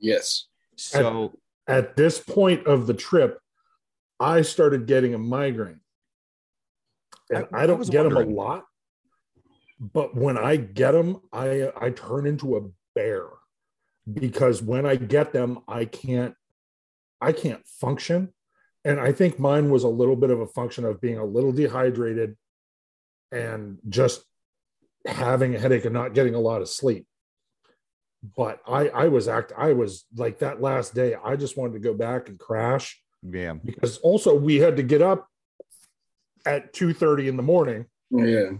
Yes. 0.01 0.47
So 0.77 1.35
at, 1.69 1.97
this 1.97 2.19
point 2.19 2.66
of 2.66 2.87
the 2.87 2.95
trip, 2.95 3.39
I 4.19 4.43
started 4.43 4.87
getting 4.87 5.14
a 5.14 5.19
migraine. 5.19 5.81
And 7.31 7.47
I, 7.53 7.64
I 7.64 7.66
don't 7.66 7.83
I 7.83 7.91
get 7.91 8.05
wondering. 8.05 8.29
them 8.29 8.37
a 8.37 8.41
lot, 8.41 8.64
but 9.79 10.16
when 10.16 10.39
I 10.39 10.57
get 10.57 10.93
them, 10.93 11.21
I 11.33 11.71
I 11.79 11.91
turn 11.91 12.27
into 12.27 12.57
a 12.57 12.62
bear 12.95 13.27
because 14.12 14.62
when 14.62 14.87
I 14.87 14.97
get 14.97 15.33
them, 15.33 15.61
I 15.69 15.85
can't 15.85 16.35
I 17.21 17.33
can't 17.33 17.66
function. 17.66 18.33
And 18.85 19.01
I 19.01 19.12
think 19.12 19.39
mine 19.39 19.71
was 19.71 19.85
a 19.85 19.89
little 19.89 20.16
bit 20.16 20.31
of 20.31 20.41
a 20.41 20.47
function 20.47 20.85
of 20.85 21.01
being 21.01 21.19
a 21.19 21.25
little 21.25 21.53
dehydrated 21.53 22.37
and 23.33 23.79
just 23.89 24.25
having 25.07 25.55
a 25.55 25.59
headache 25.59 25.85
and 25.85 25.95
not 25.95 26.14
getting 26.14 26.35
a 26.35 26.41
lot 26.41 26.62
of 26.62 26.69
sleep. 26.69 27.07
But 28.37 28.61
I 28.66 28.89
I 28.89 29.09
was 29.09 29.29
act 29.29 29.53
I 29.57 29.73
was 29.73 30.05
like 30.16 30.41
that 30.41 30.61
last 30.61 30.95
day, 30.95 31.14
I 31.23 31.37
just 31.37 31.57
wanted 31.57 31.75
to 31.75 31.79
go 31.81 31.95
back 31.95 32.29
and 32.29 32.39
crash 32.39 33.01
yeah. 33.23 33.55
Because 33.64 33.99
also 33.99 34.35
we 34.35 34.57
had 34.57 34.77
to 34.77 34.83
get 34.83 35.03
up 35.03 35.29
at 36.47 36.73
2 36.73 36.93
30 36.95 37.29
in 37.29 37.37
the 37.37 37.43
morning. 37.43 37.87
Oh, 38.14 38.23
yeah. 38.23 38.51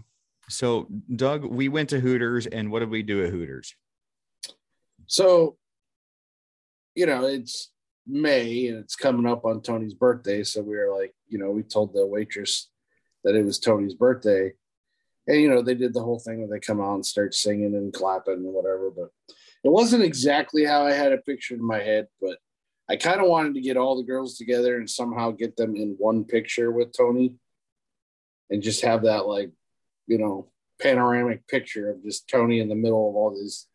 So, 0.49 0.89
Doug, 1.15 1.45
we 1.45 1.69
went 1.69 1.91
to 1.91 2.01
Hooters, 2.01 2.47
and 2.47 2.71
what 2.71 2.81
did 2.81 2.91
we 2.91 3.03
do 3.03 3.23
at 3.25 3.31
Hooters? 3.31 3.75
So, 5.07 5.57
you 6.95 7.07
know, 7.07 7.27
it's 7.27 7.71
May 8.07 8.69
and 8.69 8.79
it's 8.79 8.97
coming 8.97 9.27
up 9.27 9.45
on 9.45 9.63
Tony's 9.63 9.95
birthday. 9.95 10.43
So 10.43 10.63
we 10.63 10.77
were 10.77 10.95
like, 10.95 11.15
you 11.29 11.39
know, 11.39 11.51
we 11.51 11.63
told 11.63 11.93
the 11.93 12.07
waitress 12.07 12.69
that 13.25 13.35
it 13.35 13.45
was 13.45 13.59
Tony's 13.59 13.95
birthday. 13.95 14.53
And, 15.27 15.41
you 15.41 15.49
know, 15.49 15.63
they 15.63 15.75
did 15.75 15.93
the 15.93 16.03
whole 16.03 16.19
thing 16.19 16.39
where 16.39 16.49
they 16.49 16.61
come 16.61 16.81
out 16.81 16.95
and 16.95 17.07
start 17.07 17.35
singing 17.35 17.75
and 17.75 17.93
clapping 17.93 18.35
and 18.35 18.53
whatever. 18.55 18.91
But 18.91 19.11
it 19.69 19.73
wasn't 19.73 20.03
exactly 20.03 20.65
how 20.65 20.87
I 20.87 20.93
had 20.93 21.13
a 21.13 21.19
picture 21.19 21.55
in 21.55 21.63
my 21.63 21.79
head. 21.79 22.07
But 22.23 22.39
I 22.89 22.97
kind 22.97 23.21
of 23.21 23.29
wanted 23.29 23.55
to 23.55 23.61
get 23.61 23.77
all 23.77 23.97
the 23.97 24.07
girls 24.07 24.39
together 24.39 24.79
and 24.79 24.89
somehow 24.89 25.31
get 25.31 25.57
them 25.57 25.77
in 25.77 25.95
one 25.99 26.25
picture 26.25 26.71
with 26.71 26.97
Tony 26.97 27.35
and 28.49 28.63
just 28.63 28.83
have 28.83 29.03
that 29.03 29.27
like, 29.27 29.51
you 30.07 30.17
know, 30.17 30.49
panoramic 30.81 31.47
picture 31.49 31.91
of 31.91 32.03
just 32.03 32.31
Tony 32.31 32.61
in 32.61 32.71
the 32.71 32.75
middle 32.75 33.11
of 33.11 33.15
all 33.15 33.31
these 33.31 33.67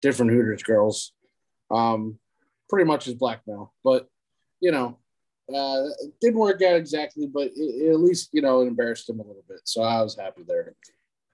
different 0.00 0.32
Hooters 0.32 0.62
girls. 0.62 1.12
Um, 1.70 2.18
pretty 2.70 2.86
much 2.86 3.06
as 3.06 3.14
blackmail, 3.14 3.74
but 3.84 4.08
you 4.60 4.72
know, 4.72 4.98
uh, 5.50 5.84
it 6.00 6.14
didn't 6.20 6.38
work 6.38 6.62
out 6.62 6.76
exactly, 6.76 7.26
but 7.26 7.48
it, 7.48 7.60
it 7.60 7.90
at 7.90 8.00
least, 8.00 8.30
you 8.32 8.40
know, 8.40 8.62
it 8.62 8.68
embarrassed 8.68 9.08
him 9.10 9.20
a 9.20 9.22
little 9.22 9.44
bit. 9.48 9.60
So 9.64 9.82
I 9.82 10.00
was 10.02 10.16
happy 10.16 10.44
there. 10.46 10.74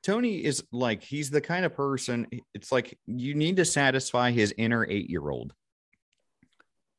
Tony 0.02 0.44
is 0.44 0.64
like, 0.72 1.02
he's 1.02 1.30
the 1.30 1.40
kind 1.40 1.64
of 1.64 1.74
person, 1.74 2.26
it's 2.54 2.72
like 2.72 2.98
you 3.06 3.34
need 3.34 3.56
to 3.56 3.64
satisfy 3.64 4.30
his 4.30 4.52
inner 4.58 4.86
eight 4.88 5.08
year 5.08 5.28
old. 5.28 5.52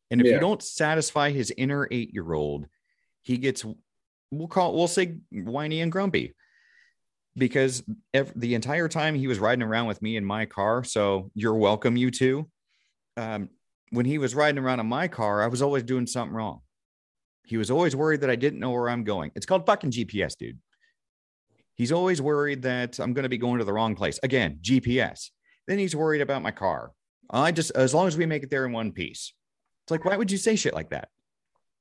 And 0.09 0.21
if 0.21 0.27
yeah. 0.27 0.33
you 0.33 0.39
don't 0.39 0.61
satisfy 0.61 1.31
his 1.31 1.51
inner 1.57 1.87
eight 1.91 2.13
year 2.13 2.33
old, 2.33 2.65
he 3.21 3.37
gets, 3.37 3.65
we'll 4.31 4.47
call, 4.47 4.73
we'll 4.73 4.87
say 4.87 5.17
whiny 5.31 5.81
and 5.81 5.91
grumpy 5.91 6.33
because 7.35 7.83
every, 8.13 8.33
the 8.35 8.55
entire 8.55 8.87
time 8.87 9.15
he 9.15 9.27
was 9.27 9.39
riding 9.39 9.63
around 9.63 9.87
with 9.87 10.01
me 10.01 10.17
in 10.17 10.25
my 10.25 10.45
car. 10.45 10.83
So 10.83 11.31
you're 11.33 11.55
welcome, 11.55 11.97
you 11.97 12.11
two. 12.11 12.49
Um, 13.17 13.49
when 13.89 14.05
he 14.05 14.17
was 14.17 14.33
riding 14.33 14.63
around 14.63 14.79
in 14.79 14.87
my 14.87 15.07
car, 15.07 15.43
I 15.43 15.47
was 15.47 15.61
always 15.61 15.83
doing 15.83 16.07
something 16.07 16.35
wrong. 16.35 16.61
He 17.45 17.57
was 17.57 17.69
always 17.69 17.95
worried 17.95 18.21
that 18.21 18.29
I 18.29 18.35
didn't 18.35 18.59
know 18.59 18.71
where 18.71 18.89
I'm 18.89 19.03
going. 19.03 19.31
It's 19.35 19.45
called 19.45 19.65
fucking 19.65 19.91
GPS, 19.91 20.37
dude. 20.37 20.57
He's 21.75 21.91
always 21.91 22.21
worried 22.21 22.61
that 22.63 22.99
I'm 22.99 23.13
going 23.13 23.23
to 23.23 23.29
be 23.29 23.37
going 23.37 23.59
to 23.59 23.65
the 23.65 23.73
wrong 23.73 23.95
place. 23.95 24.19
Again, 24.23 24.59
GPS. 24.61 25.29
Then 25.67 25.79
he's 25.79 25.95
worried 25.95 26.21
about 26.21 26.41
my 26.41 26.51
car. 26.51 26.91
I 27.29 27.51
just, 27.51 27.71
as 27.71 27.93
long 27.93 28.07
as 28.07 28.17
we 28.17 28.25
make 28.25 28.43
it 28.43 28.49
there 28.49 28.65
in 28.65 28.71
one 28.71 28.91
piece. 28.91 29.33
It's 29.83 29.91
like, 29.91 30.05
why 30.05 30.15
would 30.15 30.31
you 30.31 30.37
say 30.37 30.55
shit 30.55 30.73
like 30.73 30.91
that? 30.91 31.09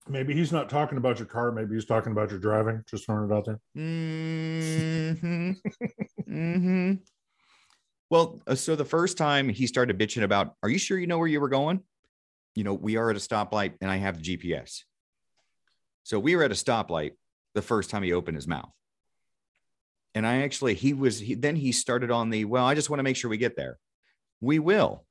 Maybe 0.08 0.34
he's 0.34 0.50
not 0.50 0.68
talking 0.68 0.98
about 0.98 1.18
your 1.18 1.26
car. 1.26 1.52
Maybe 1.52 1.74
he's 1.74 1.84
talking 1.84 2.10
about 2.10 2.30
your 2.30 2.40
driving. 2.40 2.82
Just 2.90 3.06
throwing 3.06 3.30
it 3.30 3.34
out 3.34 3.44
there. 3.44 3.60
Mm-hmm. 3.76 5.50
mm-hmm. 6.28 6.92
Well, 8.10 8.42
uh, 8.46 8.54
so 8.56 8.74
the 8.76 8.84
first 8.84 9.16
time 9.16 9.48
he 9.48 9.66
started 9.66 9.98
bitching 9.98 10.22
about, 10.22 10.54
are 10.62 10.68
you 10.68 10.78
sure 10.78 10.98
you 10.98 11.06
know 11.06 11.18
where 11.18 11.28
you 11.28 11.40
were 11.40 11.48
going? 11.48 11.80
You 12.54 12.64
know, 12.64 12.74
we 12.74 12.96
are 12.96 13.10
at 13.10 13.16
a 13.16 13.20
stoplight 13.20 13.74
and 13.80 13.90
I 13.90 13.96
have 13.96 14.22
the 14.22 14.36
GPS. 14.36 14.80
So 16.02 16.18
we 16.18 16.34
were 16.34 16.42
at 16.42 16.50
a 16.50 16.54
stoplight 16.54 17.12
the 17.54 17.62
first 17.62 17.88
time 17.88 18.02
he 18.02 18.12
opened 18.12 18.36
his 18.36 18.48
mouth. 18.48 18.72
And 20.14 20.26
I 20.26 20.42
actually, 20.42 20.74
he 20.74 20.92
was, 20.92 21.18
he, 21.18 21.34
then 21.34 21.56
he 21.56 21.72
started 21.72 22.10
on 22.10 22.30
the, 22.30 22.44
well, 22.44 22.66
I 22.66 22.74
just 22.74 22.90
want 22.90 22.98
to 22.98 23.04
make 23.04 23.16
sure 23.16 23.30
we 23.30 23.38
get 23.38 23.56
there. 23.56 23.78
We 24.40 24.58
will 24.58 25.04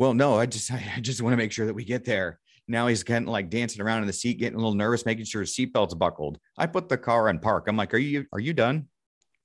well 0.00 0.14
no 0.14 0.38
i 0.38 0.46
just 0.46 0.70
i 0.72 1.00
just 1.00 1.20
want 1.20 1.32
to 1.32 1.36
make 1.36 1.50
sure 1.50 1.66
that 1.66 1.74
we 1.74 1.82
get 1.84 2.04
there 2.04 2.38
now 2.68 2.86
he's 2.86 3.02
getting 3.02 3.26
like 3.26 3.48
dancing 3.48 3.80
around 3.80 4.02
in 4.02 4.06
the 4.06 4.12
seat, 4.12 4.38
getting 4.38 4.56
a 4.56 4.58
little 4.58 4.74
nervous, 4.74 5.06
making 5.06 5.24
sure 5.24 5.40
his 5.40 5.56
seatbelt's 5.56 5.94
buckled. 5.94 6.38
I 6.58 6.66
put 6.66 6.88
the 6.88 6.98
car 6.98 7.30
in 7.30 7.38
park. 7.38 7.64
I'm 7.66 7.76
like, 7.76 7.94
are 7.94 7.98
you 7.98 8.26
are 8.32 8.40
you 8.40 8.52
done? 8.52 8.88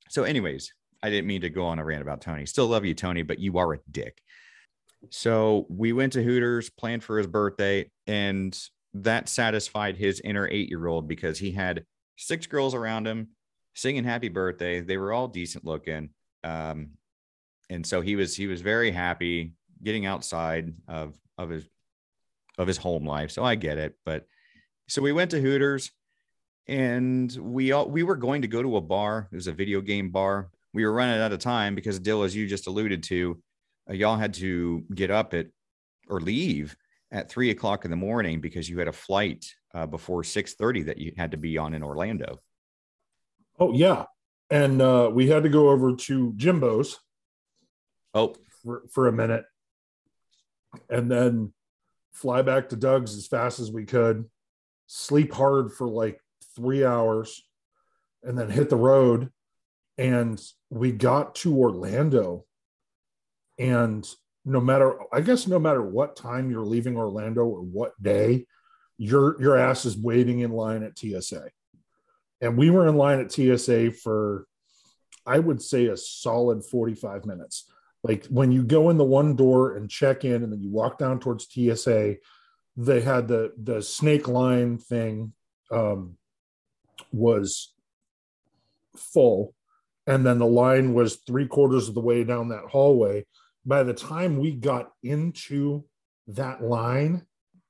So, 0.09 0.23
anyways, 0.23 0.73
I 1.01 1.09
didn't 1.09 1.27
mean 1.27 1.41
to 1.41 1.49
go 1.49 1.65
on 1.65 1.79
a 1.79 1.85
rant 1.85 2.01
about 2.01 2.21
Tony. 2.21 2.45
Still 2.45 2.67
love 2.67 2.85
you, 2.85 2.93
Tony, 2.93 3.23
but 3.23 3.39
you 3.39 3.57
are 3.57 3.73
a 3.73 3.79
dick. 3.89 4.21
So 5.09 5.65
we 5.69 5.93
went 5.93 6.13
to 6.13 6.23
Hooters, 6.23 6.69
planned 6.69 7.03
for 7.03 7.17
his 7.17 7.27
birthday, 7.27 7.89
and 8.07 8.57
that 8.93 9.29
satisfied 9.29 9.97
his 9.97 10.19
inner 10.19 10.47
eight 10.47 10.69
year 10.69 10.85
old 10.87 11.07
because 11.07 11.39
he 11.39 11.51
had 11.51 11.85
six 12.17 12.45
girls 12.45 12.75
around 12.75 13.07
him 13.07 13.29
singing 13.73 14.03
happy 14.03 14.29
birthday. 14.29 14.81
They 14.81 14.97
were 14.97 15.13
all 15.13 15.27
decent 15.27 15.65
looking. 15.65 16.09
Um, 16.43 16.91
and 17.69 17.85
so 17.85 18.01
he 18.01 18.15
was 18.15 18.35
he 18.35 18.47
was 18.47 18.61
very 18.61 18.91
happy 18.91 19.53
getting 19.81 20.05
outside 20.05 20.73
of 20.87 21.15
of 21.37 21.49
his 21.49 21.67
of 22.57 22.67
his 22.67 22.77
home 22.77 23.05
life. 23.05 23.31
So 23.31 23.43
I 23.43 23.55
get 23.55 23.77
it. 23.77 23.95
But 24.05 24.25
so 24.87 25.01
we 25.01 25.11
went 25.11 25.31
to 25.31 25.41
Hooters 25.41 25.91
and 26.67 27.35
we 27.39 27.71
all 27.71 27.89
we 27.89 28.03
were 28.03 28.15
going 28.15 28.41
to 28.43 28.47
go 28.47 28.61
to 28.61 28.77
a 28.77 28.81
bar. 28.81 29.27
It 29.31 29.35
was 29.35 29.47
a 29.47 29.53
video 29.53 29.81
game 29.81 30.09
bar. 30.09 30.49
We 30.73 30.85
were 30.85 30.93
running 30.93 31.19
out 31.19 31.31
of 31.31 31.39
time 31.39 31.75
because 31.75 31.99
Dill, 31.99 32.23
as 32.23 32.35
you 32.35 32.47
just 32.47 32.67
alluded 32.67 33.03
to, 33.03 33.41
uh, 33.89 33.93
y'all 33.93 34.17
had 34.17 34.33
to 34.35 34.83
get 34.93 35.11
up 35.11 35.33
at 35.33 35.47
or 36.09 36.19
leave 36.19 36.75
at 37.11 37.29
three 37.29 37.51
o'clock 37.51 37.85
in 37.85 37.91
the 37.91 37.97
morning 37.97 38.41
because 38.41 38.69
you 38.69 38.79
had 38.79 38.87
a 38.87 38.93
flight 38.93 39.45
uh, 39.73 39.85
before 39.85 40.23
six 40.23 40.53
thirty 40.53 40.83
that 40.83 40.97
you 40.97 41.13
had 41.17 41.31
to 41.31 41.37
be 41.37 41.57
on 41.57 41.73
in 41.73 41.83
Orlando. 41.83 42.39
Oh 43.63 43.71
yeah, 43.71 44.07
and 44.49 44.81
uh, 44.81 45.09
we 45.13 45.29
had 45.29 45.43
to 45.43 45.49
go 45.49 45.69
over 45.69 45.95
to 45.95 46.33
Jimbo's. 46.35 46.99
Oh, 48.13 48.35
for, 48.61 48.83
for 48.91 49.07
a 49.07 49.13
minute, 49.13 49.45
and 50.89 51.09
then 51.09 51.53
fly 52.11 52.41
back 52.41 52.69
to 52.69 52.75
Doug's 52.75 53.15
as 53.15 53.25
fast 53.25 53.61
as 53.61 53.71
we 53.71 53.85
could, 53.85 54.25
sleep 54.87 55.33
hard 55.33 55.71
for 55.71 55.87
like 55.87 56.19
three 56.57 56.83
hours, 56.83 57.41
and 58.21 58.37
then 58.37 58.49
hit 58.49 58.69
the 58.69 58.75
road. 58.75 59.31
And 59.97 60.41
we 60.69 60.91
got 60.91 61.35
to 61.35 61.57
Orlando. 61.57 62.43
And 63.57 64.05
no 64.43 64.59
matter, 64.59 64.99
I 65.13 65.21
guess, 65.21 65.47
no 65.47 65.57
matter 65.57 65.81
what 65.81 66.17
time 66.17 66.51
you're 66.51 66.65
leaving 66.65 66.97
Orlando 66.97 67.45
or 67.45 67.61
what 67.61 67.93
day, 68.03 68.45
your 68.97 69.41
your 69.41 69.57
ass 69.57 69.85
is 69.85 69.97
waiting 69.97 70.41
in 70.41 70.51
line 70.51 70.83
at 70.83 70.99
TSA. 70.99 71.49
And 72.43 72.57
we 72.57 72.69
were 72.69 72.89
in 72.89 72.97
line 72.97 73.21
at 73.21 73.31
TSA 73.31 73.93
for, 73.93 74.45
I 75.25 75.39
would 75.39 75.61
say, 75.61 75.85
a 75.85 75.95
solid 75.95 76.65
45 76.65 77.25
minutes. 77.25 77.71
Like 78.03 78.25
when 78.25 78.51
you 78.51 78.63
go 78.63 78.89
in 78.89 78.97
the 78.97 79.05
one 79.05 79.37
door 79.37 79.77
and 79.77 79.89
check 79.89 80.25
in 80.25 80.43
and 80.43 80.51
then 80.51 80.61
you 80.61 80.69
walk 80.69 80.97
down 80.97 81.19
towards 81.19 81.47
tsa 81.47 82.17
they 82.75 83.01
had 83.01 83.27
the 83.27 83.53
the 83.55 83.81
snake 83.81 84.27
line 84.27 84.77
thing 84.77 85.31
um, 85.71 86.17
was 87.13 87.73
full. 88.97 89.53
And 90.05 90.25
then 90.25 90.39
the 90.39 90.45
line 90.45 90.93
was 90.93 91.15
three 91.15 91.47
quarters 91.47 91.87
of 91.87 91.93
the 91.93 92.01
way 92.01 92.25
down 92.25 92.49
that 92.49 92.65
hallway. 92.65 93.25
By 93.65 93.83
the 93.83 93.93
time 93.93 94.37
we 94.37 94.51
got 94.51 94.91
into 95.01 95.85
that 96.27 96.61
line 96.61 97.25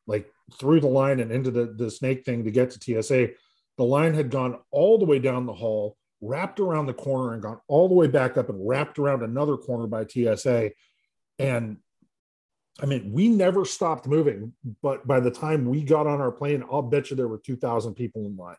like 0.07 0.32
through 0.59 0.80
the 0.80 0.88
line 0.88 1.19
and 1.19 1.32
into 1.32 1.51
the, 1.51 1.65
the 1.65 1.91
snake 1.91 2.26
thing 2.26 2.43
to 2.43 2.51
get 2.51 2.71
to 2.71 3.03
tsa 3.03 3.30
the 3.78 3.84
line 3.84 4.13
had 4.13 4.30
gone 4.30 4.59
all 4.71 4.97
the 4.97 5.05
way 5.05 5.19
down 5.19 5.45
the 5.45 5.53
hall 5.53 5.97
wrapped 6.24 6.59
around 6.59 6.86
the 6.86 6.93
corner 6.93 7.34
and 7.34 7.41
gone 7.41 7.59
all 7.67 7.89
the 7.89 7.93
way 7.93 8.07
back 8.07 8.38
up 8.38 8.49
and 8.49 8.67
wrapped 8.67 8.97
around 8.97 9.21
another 9.21 9.57
corner 9.57 9.88
by 9.88 10.05
TSA. 10.05 10.71
And 11.38 11.78
I 12.82 12.86
mean, 12.86 13.11
we 13.11 13.28
never 13.28 13.65
stopped 13.65 14.07
moving, 14.07 14.53
but 14.82 15.05
by 15.05 15.19
the 15.19 15.30
time 15.30 15.65
we 15.65 15.84
got 15.84 16.07
on 16.07 16.21
our 16.21 16.32
plane, 16.32 16.63
I'll 16.71 16.82
bet 16.82 17.09
you 17.09 17.17
there 17.17 17.28
were 17.28 17.38
2,000 17.38 17.93
people 17.93 18.26
in 18.26 18.38
line. 18.38 18.55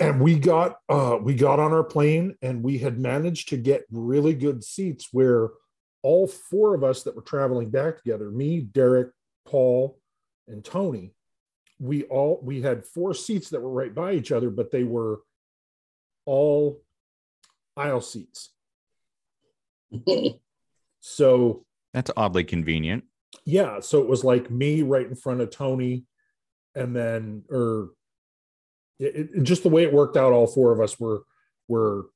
And 0.00 0.20
we 0.20 0.38
got 0.38 0.76
uh, 0.88 1.18
we 1.20 1.34
got 1.34 1.58
on 1.58 1.72
our 1.72 1.82
plane 1.82 2.36
and 2.40 2.62
we 2.62 2.78
had 2.78 3.00
managed 3.00 3.48
to 3.48 3.56
get 3.56 3.84
really 3.90 4.32
good 4.32 4.62
seats 4.62 5.08
where 5.10 5.48
all 6.04 6.28
four 6.28 6.76
of 6.76 6.84
us 6.84 7.02
that 7.02 7.16
were 7.16 7.22
traveling 7.22 7.70
back 7.70 7.96
together, 7.96 8.30
me, 8.30 8.60
Derek, 8.60 9.08
Paul, 9.44 9.98
and 10.46 10.64
Tony, 10.64 11.14
we 11.78 12.04
all 12.04 12.40
we 12.42 12.62
had 12.62 12.84
four 12.84 13.14
seats 13.14 13.50
that 13.50 13.60
were 13.60 13.70
right 13.70 13.94
by 13.94 14.12
each 14.12 14.32
other, 14.32 14.50
but 14.50 14.70
they 14.70 14.84
were 14.84 15.20
all 16.26 16.82
aisle 17.76 18.00
seats. 18.00 18.50
so 21.00 21.64
that's 21.94 22.10
oddly 22.16 22.44
convenient. 22.44 23.04
Yeah. 23.44 23.80
So 23.80 24.00
it 24.00 24.08
was 24.08 24.24
like 24.24 24.50
me 24.50 24.82
right 24.82 25.06
in 25.06 25.14
front 25.14 25.40
of 25.40 25.50
Tony, 25.50 26.04
and 26.74 26.94
then, 26.94 27.44
or 27.50 27.90
it, 28.98 29.30
it, 29.34 29.42
just 29.42 29.62
the 29.62 29.68
way 29.68 29.84
it 29.84 29.92
worked 29.92 30.16
out, 30.16 30.32
all 30.32 30.46
four 30.46 30.72
of 30.72 30.80
us 30.80 30.98
were 30.98 31.22
were 31.68 32.06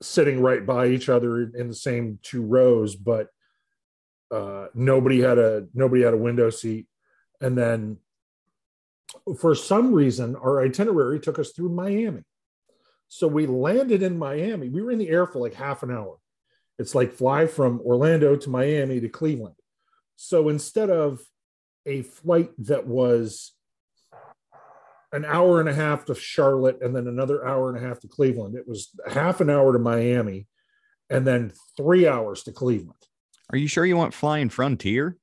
sitting 0.00 0.40
right 0.40 0.64
by 0.64 0.86
each 0.86 1.08
other 1.08 1.42
in 1.42 1.68
the 1.68 1.74
same 1.74 2.18
two 2.22 2.42
rows, 2.42 2.94
but 2.94 3.28
uh, 4.30 4.66
nobody 4.74 5.20
had 5.20 5.38
a 5.38 5.66
nobody 5.74 6.02
had 6.02 6.14
a 6.14 6.18
window 6.18 6.50
seat. 6.50 6.86
And 7.40 7.56
then, 7.56 7.98
for 9.38 9.54
some 9.54 9.92
reason, 9.92 10.36
our 10.36 10.62
itinerary 10.62 11.20
took 11.20 11.38
us 11.38 11.52
through 11.52 11.70
Miami. 11.70 12.22
So 13.08 13.26
we 13.26 13.46
landed 13.46 14.02
in 14.02 14.18
Miami. 14.18 14.68
We 14.68 14.82
were 14.82 14.90
in 14.90 14.98
the 14.98 15.08
air 15.08 15.26
for 15.26 15.38
like 15.38 15.54
half 15.54 15.82
an 15.82 15.90
hour. 15.90 16.16
It's 16.78 16.94
like 16.94 17.12
fly 17.12 17.46
from 17.46 17.80
Orlando 17.80 18.36
to 18.36 18.50
Miami 18.50 19.00
to 19.00 19.08
Cleveland. 19.08 19.56
So 20.16 20.48
instead 20.48 20.90
of 20.90 21.20
a 21.86 22.02
flight 22.02 22.50
that 22.58 22.86
was 22.86 23.52
an 25.12 25.24
hour 25.24 25.58
and 25.58 25.68
a 25.68 25.74
half 25.74 26.04
to 26.04 26.14
Charlotte 26.14 26.78
and 26.82 26.94
then 26.94 27.06
another 27.06 27.46
hour 27.46 27.70
and 27.70 27.82
a 27.82 27.86
half 27.86 28.00
to 28.00 28.08
Cleveland, 28.08 28.54
it 28.56 28.68
was 28.68 28.90
half 29.10 29.40
an 29.40 29.48
hour 29.48 29.72
to 29.72 29.78
Miami 29.78 30.46
and 31.08 31.26
then 31.26 31.52
three 31.76 32.06
hours 32.06 32.42
to 32.42 32.52
Cleveland. 32.52 32.92
Are 33.50 33.58
you 33.58 33.66
sure 33.68 33.86
you 33.86 33.96
want 33.96 34.12
flying 34.12 34.50
Frontier? 34.50 35.16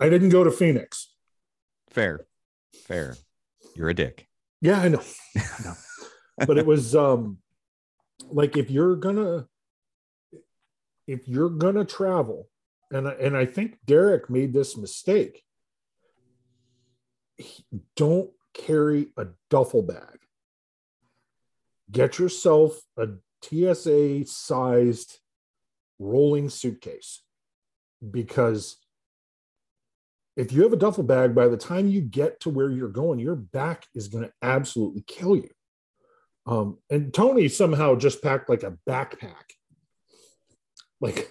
I 0.00 0.08
didn't 0.08 0.30
go 0.30 0.42
to 0.42 0.50
Phoenix. 0.50 1.14
Fair. 1.90 2.26
Fair. 2.86 3.16
You're 3.74 3.88
a 3.88 3.94
dick. 3.94 4.28
Yeah, 4.60 4.80
I 4.80 4.88
know. 4.88 5.02
I 5.36 5.64
know 5.64 5.74
but 6.38 6.58
it 6.58 6.66
was 6.66 6.94
um 6.94 7.38
like 8.30 8.56
if 8.56 8.70
you're 8.70 8.96
gonna 8.96 9.46
if 11.06 11.28
you're 11.28 11.50
gonna 11.50 11.84
travel 11.84 12.48
and 12.90 13.06
and 13.06 13.36
I 13.36 13.46
think 13.46 13.78
Derek 13.84 14.30
made 14.30 14.52
this 14.52 14.76
mistake 14.76 15.42
don't 17.96 18.30
carry 18.52 19.08
a 19.16 19.26
duffel 19.50 19.82
bag 19.82 20.18
get 21.90 22.18
yourself 22.18 22.80
a 22.96 23.08
TSA 23.42 24.24
sized 24.26 25.18
rolling 25.98 26.48
suitcase 26.48 27.22
because 28.10 28.76
if 30.36 30.52
you 30.52 30.62
have 30.62 30.72
a 30.72 30.76
duffel 30.76 31.04
bag 31.04 31.34
by 31.34 31.46
the 31.48 31.56
time 31.56 31.88
you 31.88 32.00
get 32.00 32.40
to 32.40 32.50
where 32.50 32.70
you're 32.70 32.88
going 32.88 33.18
your 33.18 33.36
back 33.36 33.86
is 33.94 34.08
going 34.08 34.24
to 34.24 34.32
absolutely 34.42 35.02
kill 35.06 35.36
you 35.36 35.48
um, 36.46 36.78
and 36.90 37.12
Tony 37.12 37.48
somehow 37.48 37.94
just 37.94 38.22
packed 38.22 38.48
like 38.48 38.62
a 38.62 38.76
backpack. 38.88 39.52
Like, 41.00 41.30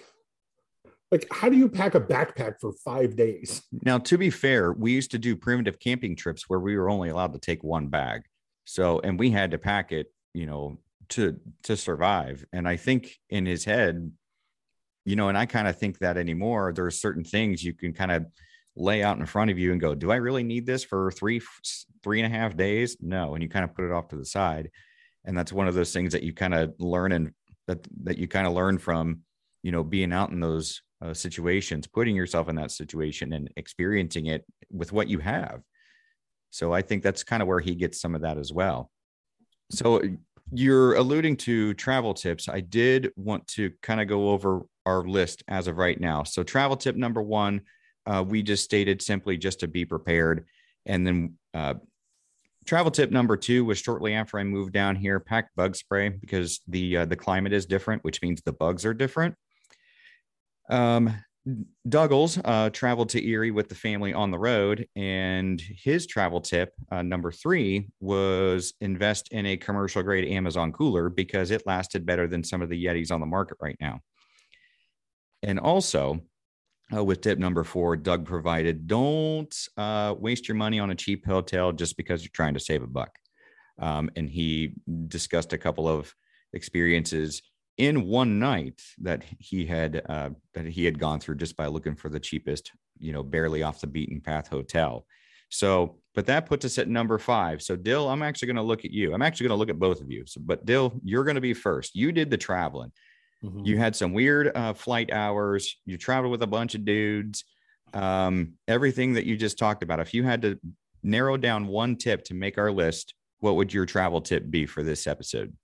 like 1.10 1.26
how 1.30 1.48
do 1.48 1.56
you 1.56 1.68
pack 1.68 1.94
a 1.94 2.00
backpack 2.00 2.54
for 2.60 2.72
five 2.84 3.16
days? 3.16 3.62
Now, 3.84 3.98
to 3.98 4.18
be 4.18 4.30
fair, 4.30 4.72
we 4.72 4.92
used 4.92 5.12
to 5.12 5.18
do 5.18 5.36
primitive 5.36 5.78
camping 5.78 6.16
trips 6.16 6.48
where 6.48 6.60
we 6.60 6.76
were 6.76 6.90
only 6.90 7.10
allowed 7.10 7.32
to 7.34 7.38
take 7.38 7.62
one 7.62 7.88
bag. 7.88 8.22
So, 8.64 9.00
and 9.00 9.18
we 9.18 9.30
had 9.30 9.52
to 9.52 9.58
pack 9.58 9.92
it, 9.92 10.12
you 10.32 10.46
know, 10.46 10.78
to 11.10 11.38
to 11.64 11.76
survive. 11.76 12.44
And 12.52 12.66
I 12.66 12.76
think 12.76 13.18
in 13.30 13.46
his 13.46 13.64
head, 13.64 14.10
you 15.04 15.16
know, 15.16 15.28
and 15.28 15.38
I 15.38 15.46
kind 15.46 15.68
of 15.68 15.78
think 15.78 15.98
that 15.98 16.16
anymore. 16.16 16.72
There 16.72 16.86
are 16.86 16.90
certain 16.90 17.24
things 17.24 17.62
you 17.62 17.74
can 17.74 17.92
kind 17.92 18.10
of 18.10 18.26
lay 18.76 19.02
out 19.02 19.18
in 19.18 19.26
front 19.26 19.50
of 19.50 19.58
you 19.58 19.72
and 19.72 19.80
go, 19.80 19.94
"Do 19.94 20.10
I 20.10 20.16
really 20.16 20.42
need 20.42 20.66
this 20.66 20.84
for 20.84 21.10
three 21.10 21.40
three 22.02 22.20
and 22.20 22.32
a 22.32 22.36
half 22.36 22.56
days?" 22.56 22.96
No, 23.00 23.34
and 23.34 23.42
you 23.42 23.48
kind 23.48 23.64
of 23.64 23.74
put 23.74 23.84
it 23.84 23.92
off 23.92 24.08
to 24.08 24.16
the 24.16 24.24
side. 24.24 24.70
And 25.24 25.36
that's 25.36 25.52
one 25.52 25.68
of 25.68 25.74
those 25.74 25.92
things 25.92 26.12
that 26.12 26.22
you 26.22 26.32
kind 26.32 26.54
of 26.54 26.74
learn 26.78 27.12
and 27.12 27.32
that 27.66 27.86
that 28.02 28.18
you 28.18 28.28
kind 28.28 28.46
of 28.46 28.52
learn 28.52 28.78
from 28.78 29.20
you 29.62 29.72
know 29.72 29.84
being 29.84 30.12
out 30.12 30.30
in 30.30 30.40
those 30.40 30.82
uh, 31.02 31.12
situations 31.12 31.86
putting 31.86 32.16
yourself 32.16 32.48
in 32.48 32.56
that 32.56 32.70
situation 32.70 33.32
and 33.34 33.50
experiencing 33.56 34.26
it 34.26 34.44
with 34.70 34.92
what 34.92 35.08
you 35.08 35.18
have. 35.18 35.60
So 36.50 36.72
i 36.72 36.82
think 36.82 37.02
that's 37.02 37.24
kind 37.24 37.42
of 37.42 37.48
where 37.48 37.60
he 37.60 37.74
gets 37.74 38.00
some 38.00 38.14
of 38.14 38.22
that 38.22 38.38
as 38.38 38.52
well. 38.52 38.90
So 39.70 40.02
you're 40.52 40.94
alluding 40.94 41.36
to 41.38 41.74
travel 41.74 42.14
tips. 42.14 42.48
I 42.48 42.60
did 42.60 43.10
want 43.16 43.46
to 43.48 43.72
kind 43.82 44.00
of 44.00 44.08
go 44.08 44.30
over 44.30 44.62
our 44.86 45.02
list 45.02 45.42
as 45.48 45.66
of 45.66 45.78
right 45.78 45.98
now. 45.98 46.22
So 46.22 46.42
travel 46.42 46.76
tip 46.76 46.96
number 46.96 47.22
one 47.22 47.62
uh, 48.06 48.24
we 48.26 48.42
just 48.42 48.64
stated 48.64 49.00
simply 49.02 49.36
just 49.36 49.60
to 49.60 49.68
be 49.68 49.84
prepared 49.84 50.46
and 50.86 51.06
then 51.06 51.34
uh, 51.54 51.74
travel 52.64 52.90
tip 52.90 53.10
number 53.10 53.36
two 53.36 53.64
was 53.64 53.78
shortly 53.78 54.14
after 54.14 54.38
I 54.38 54.44
moved 54.44 54.72
down 54.72 54.96
here, 54.96 55.20
pack 55.20 55.54
bug 55.54 55.76
spray 55.76 56.08
because 56.08 56.60
the 56.68 56.98
uh, 56.98 57.04
the 57.04 57.16
climate 57.16 57.52
is 57.52 57.66
different, 57.66 58.04
which 58.04 58.22
means 58.22 58.42
the 58.42 58.52
bugs 58.52 58.84
are 58.84 58.94
different. 58.94 59.34
Um, 60.70 61.14
uh, 61.92 62.70
traveled 62.70 63.10
to 63.10 63.26
Erie 63.26 63.50
with 63.50 63.68
the 63.68 63.74
family 63.74 64.14
on 64.14 64.30
the 64.30 64.38
road, 64.38 64.86
and 64.96 65.60
his 65.60 66.06
travel 66.06 66.40
tip 66.40 66.72
uh, 66.90 67.02
number 67.02 67.30
three 67.30 67.90
was 68.00 68.72
invest 68.80 69.28
in 69.30 69.44
a 69.44 69.56
commercial 69.56 70.02
grade 70.02 70.26
Amazon 70.26 70.72
cooler 70.72 71.10
because 71.10 71.50
it 71.50 71.66
lasted 71.66 72.06
better 72.06 72.26
than 72.26 72.42
some 72.42 72.62
of 72.62 72.70
the 72.70 72.82
Yetis 72.82 73.12
on 73.12 73.20
the 73.20 73.26
market 73.26 73.58
right 73.60 73.76
now. 73.78 74.00
And 75.42 75.60
also, 75.60 76.22
uh, 76.92 77.02
with 77.02 77.20
tip 77.20 77.38
number 77.38 77.64
four, 77.64 77.96
Doug 77.96 78.26
provided 78.26 78.86
don't 78.86 79.54
uh, 79.76 80.14
waste 80.18 80.48
your 80.48 80.56
money 80.56 80.78
on 80.78 80.90
a 80.90 80.94
cheap 80.94 81.24
hotel 81.24 81.72
just 81.72 81.96
because 81.96 82.22
you're 82.22 82.30
trying 82.32 82.54
to 82.54 82.60
save 82.60 82.82
a 82.82 82.86
buck. 82.86 83.18
Um, 83.78 84.10
and 84.16 84.28
he 84.28 84.74
discussed 85.08 85.52
a 85.52 85.58
couple 85.58 85.88
of 85.88 86.14
experiences 86.52 87.42
in 87.78 88.06
one 88.06 88.38
night 88.38 88.80
that 89.00 89.24
he 89.38 89.66
had 89.66 90.02
uh, 90.08 90.30
that 90.52 90.66
he 90.66 90.84
had 90.84 90.98
gone 90.98 91.18
through 91.18 91.36
just 91.36 91.56
by 91.56 91.66
looking 91.66 91.96
for 91.96 92.08
the 92.08 92.20
cheapest, 92.20 92.70
you 92.98 93.12
know, 93.12 93.22
barely 93.22 93.62
off 93.62 93.80
the 93.80 93.86
beaten 93.86 94.20
path 94.20 94.48
hotel. 94.48 95.06
So, 95.48 95.98
but 96.14 96.26
that 96.26 96.46
puts 96.46 96.64
us 96.64 96.78
at 96.78 96.88
number 96.88 97.18
five. 97.18 97.62
So, 97.62 97.76
Dill, 97.76 98.08
I'm 98.08 98.22
actually 98.22 98.46
going 98.46 98.56
to 98.56 98.62
look 98.62 98.84
at 98.84 98.90
you. 98.90 99.14
I'm 99.14 99.22
actually 99.22 99.48
going 99.48 99.56
to 99.56 99.60
look 99.60 99.70
at 99.70 99.78
both 99.78 100.00
of 100.00 100.10
you. 100.10 100.24
So, 100.26 100.40
but 100.44 100.64
Dill, 100.64 101.00
you're 101.04 101.24
going 101.24 101.36
to 101.36 101.40
be 101.40 101.54
first. 101.54 101.94
You 101.94 102.12
did 102.12 102.30
the 102.30 102.36
traveling. 102.36 102.92
Mm-hmm. 103.44 103.64
You 103.64 103.76
had 103.76 103.94
some 103.94 104.12
weird 104.12 104.56
uh, 104.56 104.72
flight 104.72 105.12
hours. 105.12 105.76
You 105.84 105.98
traveled 105.98 106.30
with 106.30 106.42
a 106.42 106.46
bunch 106.46 106.74
of 106.74 106.84
dudes. 106.84 107.44
Um, 107.92 108.54
everything 108.66 109.12
that 109.14 109.26
you 109.26 109.36
just 109.36 109.58
talked 109.58 109.82
about. 109.82 110.00
If 110.00 110.14
you 110.14 110.24
had 110.24 110.42
to 110.42 110.58
narrow 111.02 111.36
down 111.36 111.66
one 111.66 111.96
tip 111.96 112.24
to 112.24 112.34
make 112.34 112.58
our 112.58 112.72
list, 112.72 113.14
what 113.40 113.56
would 113.56 113.72
your 113.72 113.84
travel 113.84 114.20
tip 114.20 114.50
be 114.50 114.66
for 114.66 114.82
this 114.82 115.06
episode? 115.06 115.54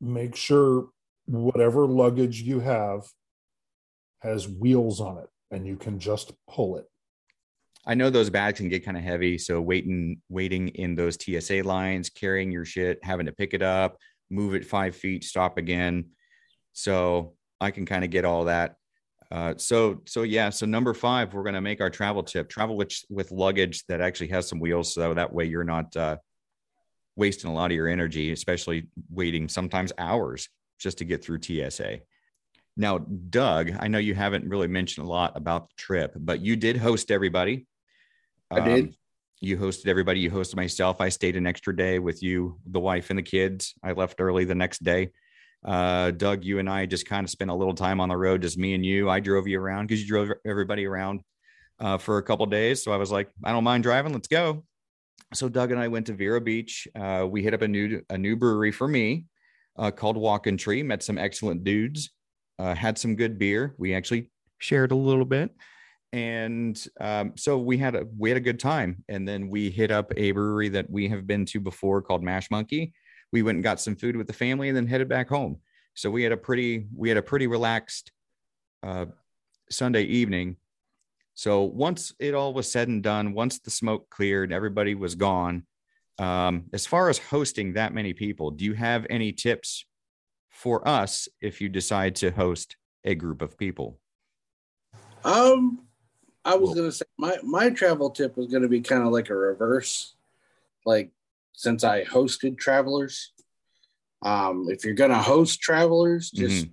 Make 0.00 0.34
sure 0.34 0.88
whatever 1.26 1.86
luggage 1.86 2.42
you 2.42 2.60
have 2.60 3.06
has 4.20 4.48
wheels 4.48 5.00
on 5.00 5.18
it 5.18 5.28
and 5.50 5.66
you 5.66 5.76
can 5.76 5.98
just 5.98 6.32
pull 6.48 6.76
it. 6.76 6.86
I 7.86 7.94
know 7.94 8.10
those 8.10 8.28
bags 8.28 8.58
can 8.58 8.68
get 8.68 8.84
kind 8.84 8.96
of 8.96 9.02
heavy. 9.02 9.38
So 9.38 9.60
waiting, 9.60 10.20
waiting 10.28 10.68
in 10.68 10.94
those 10.94 11.16
TSA 11.16 11.62
lines, 11.62 12.10
carrying 12.10 12.50
your 12.50 12.64
shit, 12.64 12.98
having 13.02 13.26
to 13.26 13.32
pick 13.32 13.54
it 13.54 13.62
up, 13.62 13.96
move 14.28 14.54
it 14.54 14.66
five 14.66 14.94
feet, 14.94 15.24
stop 15.24 15.56
again. 15.56 16.06
So 16.82 17.34
I 17.60 17.70
can 17.70 17.86
kind 17.86 18.04
of 18.04 18.10
get 18.10 18.24
all 18.24 18.44
that. 18.44 18.76
Uh, 19.30 19.54
so, 19.56 20.02
so 20.06 20.22
yeah. 20.22 20.50
So 20.50 20.66
number 20.66 20.92
five, 20.94 21.34
we're 21.34 21.42
going 21.42 21.54
to 21.54 21.60
make 21.60 21.80
our 21.80 21.90
travel 21.90 22.22
tip: 22.22 22.48
travel 22.48 22.76
with 22.76 22.92
with 23.08 23.30
luggage 23.30 23.84
that 23.86 24.00
actually 24.00 24.28
has 24.28 24.48
some 24.48 24.58
wheels, 24.58 24.92
so 24.92 25.14
that 25.14 25.32
way 25.32 25.44
you're 25.44 25.62
not 25.62 25.96
uh, 25.96 26.16
wasting 27.16 27.50
a 27.50 27.54
lot 27.54 27.70
of 27.70 27.76
your 27.76 27.86
energy, 27.86 28.32
especially 28.32 28.88
waiting 29.10 29.48
sometimes 29.48 29.92
hours 29.98 30.48
just 30.80 30.98
to 30.98 31.04
get 31.04 31.22
through 31.22 31.40
TSA. 31.42 32.00
Now, 32.76 32.98
Doug, 32.98 33.72
I 33.78 33.88
know 33.88 33.98
you 33.98 34.14
haven't 34.14 34.48
really 34.48 34.68
mentioned 34.68 35.06
a 35.06 35.10
lot 35.10 35.36
about 35.36 35.68
the 35.68 35.74
trip, 35.76 36.14
but 36.16 36.40
you 36.40 36.56
did 36.56 36.76
host 36.76 37.10
everybody. 37.10 37.66
I 38.50 38.60
did. 38.60 38.84
Um, 38.84 38.94
you 39.40 39.56
hosted 39.56 39.86
everybody. 39.86 40.20
You 40.20 40.30
hosted 40.30 40.56
myself. 40.56 41.00
I 41.00 41.08
stayed 41.08 41.36
an 41.36 41.46
extra 41.46 41.74
day 41.74 41.98
with 41.98 42.22
you, 42.22 42.58
the 42.66 42.80
wife, 42.80 43.10
and 43.10 43.18
the 43.18 43.22
kids. 43.22 43.74
I 43.82 43.92
left 43.92 44.20
early 44.20 44.44
the 44.44 44.54
next 44.54 44.82
day. 44.82 45.10
Uh, 45.64 46.10
Doug, 46.12 46.44
you 46.44 46.58
and 46.58 46.70
I 46.70 46.86
just 46.86 47.06
kind 47.06 47.24
of 47.24 47.30
spent 47.30 47.50
a 47.50 47.54
little 47.54 47.74
time 47.74 48.00
on 48.00 48.08
the 48.08 48.16
road, 48.16 48.42
just 48.42 48.58
me 48.58 48.74
and 48.74 48.84
you. 48.84 49.10
I 49.10 49.20
drove 49.20 49.46
you 49.46 49.60
around 49.60 49.86
because 49.86 50.00
you 50.00 50.08
drove 50.08 50.30
everybody 50.46 50.86
around 50.86 51.20
uh, 51.78 51.98
for 51.98 52.18
a 52.18 52.22
couple 52.22 52.46
days. 52.46 52.82
So 52.82 52.92
I 52.92 52.96
was 52.96 53.10
like, 53.10 53.30
I 53.44 53.52
don't 53.52 53.64
mind 53.64 53.82
driving. 53.82 54.12
Let's 54.12 54.28
go. 54.28 54.64
So 55.34 55.48
Doug 55.48 55.70
and 55.70 55.80
I 55.80 55.88
went 55.88 56.06
to 56.06 56.14
Vero 56.14 56.40
Beach. 56.40 56.88
Uh, 56.94 57.26
we 57.28 57.42
hit 57.42 57.54
up 57.54 57.62
a 57.62 57.68
new 57.68 58.02
a 58.10 58.18
new 58.18 58.36
brewery 58.36 58.72
for 58.72 58.88
me 58.88 59.26
uh, 59.78 59.90
called 59.90 60.16
Walking 60.16 60.56
Tree. 60.56 60.82
Met 60.82 61.02
some 61.02 61.18
excellent 61.18 61.62
dudes. 61.62 62.10
Uh, 62.58 62.74
had 62.74 62.98
some 62.98 63.16
good 63.16 63.38
beer. 63.38 63.74
We 63.78 63.94
actually 63.94 64.30
shared 64.58 64.92
a 64.92 64.96
little 64.96 65.24
bit, 65.24 65.50
and 66.12 66.82
um, 67.00 67.32
so 67.36 67.58
we 67.58 67.78
had 67.78 67.94
a 67.94 68.06
we 68.18 68.28
had 68.28 68.36
a 68.36 68.40
good 68.40 68.58
time. 68.58 69.04
And 69.08 69.26
then 69.26 69.48
we 69.48 69.70
hit 69.70 69.90
up 69.90 70.12
a 70.16 70.32
brewery 70.32 70.68
that 70.70 70.90
we 70.90 71.08
have 71.08 71.26
been 71.26 71.46
to 71.46 71.60
before 71.60 72.02
called 72.02 72.22
Mash 72.24 72.50
Monkey. 72.50 72.92
We 73.32 73.42
went 73.42 73.56
and 73.56 73.62
got 73.62 73.80
some 73.80 73.96
food 73.96 74.16
with 74.16 74.26
the 74.26 74.32
family, 74.32 74.68
and 74.68 74.76
then 74.76 74.86
headed 74.86 75.08
back 75.08 75.28
home. 75.28 75.58
So 75.94 76.10
we 76.10 76.22
had 76.22 76.32
a 76.32 76.36
pretty 76.36 76.86
we 76.94 77.08
had 77.08 77.18
a 77.18 77.22
pretty 77.22 77.46
relaxed 77.46 78.12
uh, 78.82 79.06
Sunday 79.70 80.04
evening. 80.04 80.56
So 81.34 81.62
once 81.62 82.14
it 82.18 82.34
all 82.34 82.52
was 82.52 82.70
said 82.70 82.88
and 82.88 83.02
done, 83.02 83.32
once 83.32 83.58
the 83.60 83.70
smoke 83.70 84.10
cleared, 84.10 84.52
everybody 84.52 84.94
was 84.94 85.14
gone. 85.14 85.64
Um, 86.18 86.64
as 86.72 86.86
far 86.86 87.08
as 87.08 87.18
hosting 87.18 87.74
that 87.74 87.94
many 87.94 88.12
people, 88.12 88.50
do 88.50 88.64
you 88.64 88.74
have 88.74 89.06
any 89.08 89.32
tips 89.32 89.86
for 90.50 90.86
us 90.86 91.28
if 91.40 91.60
you 91.60 91.68
decide 91.68 92.16
to 92.16 92.30
host 92.30 92.76
a 93.04 93.14
group 93.14 93.40
of 93.40 93.56
people? 93.56 93.98
Um, 95.24 95.86
I 96.44 96.56
was 96.56 96.74
gonna 96.74 96.92
say 96.92 97.04
my 97.18 97.38
my 97.42 97.70
travel 97.70 98.10
tip 98.10 98.36
was 98.36 98.48
gonna 98.48 98.68
be 98.68 98.80
kind 98.80 99.02
of 99.02 99.12
like 99.12 99.30
a 99.30 99.34
reverse, 99.34 100.14
like 100.84 101.10
since 101.60 101.84
I 101.84 102.04
hosted 102.04 102.56
travelers. 102.56 103.32
Um, 104.22 104.68
if 104.70 104.82
you're 104.82 104.94
gonna 104.94 105.20
host 105.20 105.60
travelers, 105.60 106.30
just 106.30 106.64
mm-hmm. 106.64 106.72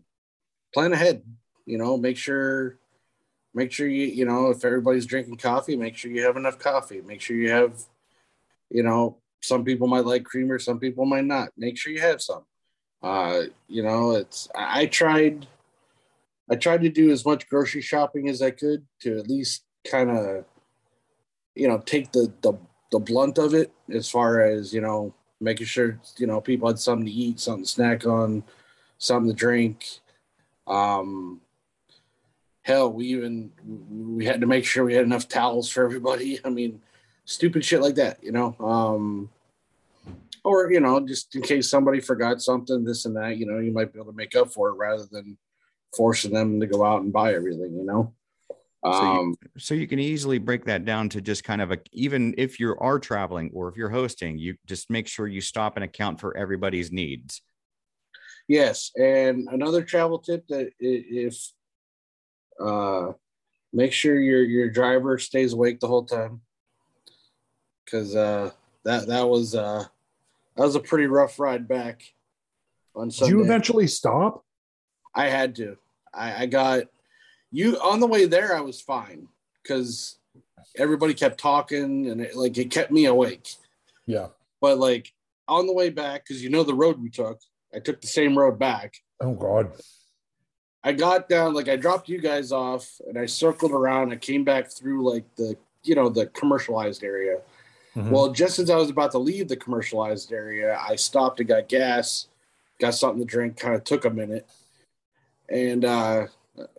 plan 0.74 0.94
ahead. 0.94 1.24
You 1.66 1.78
know, 1.78 1.98
make 1.98 2.16
sure 2.16 2.80
make 3.54 3.74
sure 3.74 3.88
you 3.88 4.08
you 4.08 4.24
know 4.24 4.50
if 4.50 4.64
everybody's 4.64 5.06
drinking 5.06 5.38
coffee, 5.38 5.76
make 5.76 5.98
sure 5.98 6.10
you 6.10 6.24
have 6.24 6.38
enough 6.38 6.58
coffee. 6.58 7.02
Make 7.02 7.20
sure 7.20 7.36
you 7.36 7.52
have, 7.52 7.78
you 8.70 8.82
know, 8.82 9.18
some 9.42 9.66
people 9.66 9.88
might 9.88 10.06
like 10.06 10.24
creamer, 10.24 10.58
some 10.58 10.80
people 10.80 11.06
might 11.06 11.26
not. 11.26 11.50
Make 11.58 11.78
sure 11.78 11.92
you 11.92 12.02
have 12.02 12.22
some. 12.22 12.44
Uh, 13.04 13.42
you 13.68 13.84
know, 13.84 14.12
it's 14.12 14.48
I, 14.56 14.84
I 14.84 14.86
tried 14.86 15.48
I 16.50 16.56
tried 16.56 16.82
to 16.84 16.90
do 16.90 17.12
as 17.12 17.26
much 17.26 17.50
grocery 17.50 17.82
shopping 17.82 18.30
as 18.30 18.42
I 18.42 18.52
could 18.52 18.86
to 19.02 19.20
at 19.20 19.28
least 19.28 19.66
kind 19.86 20.10
of 20.10 20.46
you 21.56 21.68
know 21.68 21.80
take 21.80 22.14
the, 22.14 22.32
the 22.42 22.54
the 22.92 23.00
blunt 23.00 23.38
of 23.38 23.54
it 23.54 23.72
as 23.94 24.10
far 24.10 24.42
as 24.42 24.74
you 24.74 24.82
know 24.82 25.14
making 25.40 25.68
sure 25.68 26.00
you 26.18 26.28
know 26.28 26.42
people 26.42 26.68
had 26.68 26.80
something 26.80 27.06
to 27.06 27.12
eat 27.12 27.40
something 27.40 27.64
to 27.64 27.70
snack 27.70 28.06
on 28.06 28.44
something 28.98 29.30
to 29.30 29.36
drink 29.36 29.86
um 30.68 31.40
hell 32.64 32.92
we 32.92 33.06
even 33.08 33.52
we 34.16 34.26
had 34.26 34.42
to 34.42 34.48
make 34.48 34.66
sure 34.66 34.84
we 34.84 34.94
had 34.94 35.06
enough 35.06 35.28
towels 35.28 35.70
for 35.70 35.84
everybody 35.84 36.40
i 36.46 36.50
mean 36.50 36.82
stupid 37.28 37.64
shit 37.64 37.82
like 37.82 37.96
that, 37.96 38.24
you 38.24 38.32
know. 38.32 38.56
Um, 38.60 39.30
or 40.44 40.72
you 40.72 40.80
know, 40.80 41.00
just 41.06 41.36
in 41.36 41.42
case 41.44 41.70
somebody 41.70 42.00
forgot 42.00 42.42
something, 42.42 42.84
this 42.84 43.06
and 43.06 43.16
that, 43.18 43.38
you 43.38 43.46
know, 43.46 43.60
you 43.60 43.72
might 43.72 43.94
be 43.94 44.00
able 44.00 44.12
to 44.12 44.18
make 44.18 44.36
up 44.36 44.52
for 44.52 44.70
it 44.70 44.78
rather 44.78 45.06
than 45.12 45.38
forcing 45.96 46.34
them 46.34 46.60
to 46.60 46.66
go 46.66 46.84
out 46.84 47.02
and 47.02 47.14
buy 47.14 47.34
everything, 47.34 47.76
you 47.76 47.84
know. 47.84 48.14
Um, 48.84 48.94
so, 48.94 49.04
you, 49.04 49.20
um, 49.20 49.36
so 49.58 49.74
you 49.74 49.88
can 49.88 50.00
easily 50.00 50.38
break 50.38 50.66
that 50.66 50.86
down 50.86 51.10
to 51.10 51.22
just 51.22 51.44
kind 51.44 51.62
of 51.62 51.72
a 51.72 51.80
even 51.92 52.34
if 52.38 52.60
you 52.60 52.76
are 52.80 53.00
traveling 53.00 53.50
or 53.54 53.68
if 53.68 53.76
you're 53.76 53.90
hosting, 53.90 54.38
you 54.38 54.56
just 54.66 54.90
make 54.90 55.08
sure 55.08 55.28
you 55.28 55.42
stop 55.42 55.78
and 55.78 55.84
account 55.84 56.20
for 56.20 56.36
everybody's 56.38 56.92
needs. 56.92 57.42
Yes, 58.48 58.92
and 58.96 59.48
another 59.52 59.84
travel 59.84 60.20
tip 60.20 60.48
that 60.48 60.72
if 60.80 61.52
uh, 62.64 63.12
make 63.74 63.92
sure 63.92 64.20
your 64.20 64.44
your 64.44 64.70
driver 64.70 65.18
stays 65.18 65.54
awake 65.54 65.80
the 65.80 65.88
whole 65.88 66.06
time 66.06 66.42
because 67.84 68.16
uh, 68.16 68.52
that 68.84 69.08
that 69.08 69.28
was 69.28 69.56
uh, 69.56 69.84
that 70.56 70.64
was 70.64 70.76
a 70.76 70.80
pretty 70.80 71.08
rough 71.08 71.40
ride 71.40 71.68
back 71.68 72.02
on 72.96 73.12
Sunday. 73.12 73.32
Did 73.32 73.38
you 73.38 73.44
eventually 73.44 73.88
stop? 73.88 74.44
I 75.16 75.28
had 75.28 75.56
to. 75.56 75.78
I, 76.14 76.44
I 76.44 76.46
got 76.46 76.84
you 77.52 77.78
on 77.80 78.00
the 78.00 78.08
way 78.08 78.26
there. 78.26 78.56
I 78.56 78.62
was 78.62 78.82
fine 78.82 79.28
because 79.62 80.18
everybody 80.78 81.14
kept 81.14 81.40
talking 81.40 82.10
and 82.10 82.22
it, 82.22 82.36
like 82.36 82.58
it 82.58 82.72
kept 82.72 82.92
me 82.92 83.06
awake. 83.06 83.56
Yeah, 84.06 84.28
but 84.62 84.78
like 84.78 85.14
on 85.48 85.68
the 85.68 85.74
way 85.74 85.90
back, 85.90 86.24
because 86.24 86.44
you 86.44 86.50
know 86.50 86.64
the 86.64 86.74
road 86.74 87.02
we 87.02 87.10
took, 87.10 87.40
I 87.74 87.80
took 87.80 88.02
the 88.02 88.08
same 88.08 88.38
road 88.38 88.60
back. 88.60 88.96
Oh 89.22 89.34
God. 89.34 89.72
I 90.84 90.94
got 90.94 91.28
down, 91.28 91.54
like 91.54 91.68
I 91.68 91.76
dropped 91.76 92.08
you 92.08 92.22
guys 92.22 92.52
off 92.52 92.90
and 93.08 93.18
I 93.18 93.26
circled 93.26 93.72
around. 93.72 94.14
I 94.14 94.16
came 94.16 94.46
back 94.46 94.72
through 94.72 95.10
like 95.10 95.26
the, 95.36 95.58
you 95.84 95.96
know, 95.96 96.08
the 96.08 96.28
commercialized 96.28 97.04
area. 97.04 97.40
Mm-hmm. 97.96 98.12
Well, 98.12 98.32
just 98.32 98.60
as 98.60 98.70
I 98.70 98.78
was 98.78 98.90
about 98.90 99.12
to 99.12 99.18
leave 99.18 99.48
the 99.48 99.58
commercialized 99.58 100.32
area, 100.32 100.80
I 100.80 100.96
stopped 100.96 101.40
and 101.40 101.50
got 101.50 101.68
gas, 101.68 102.28
got 102.80 102.94
something 102.94 103.20
to 103.20 103.26
drink. 103.26 103.58
Kind 103.58 103.76
of 103.76 103.84
took 103.84 104.06
a 104.06 104.10
minute, 104.10 104.48
and 105.50 105.84
uh, 105.84 106.28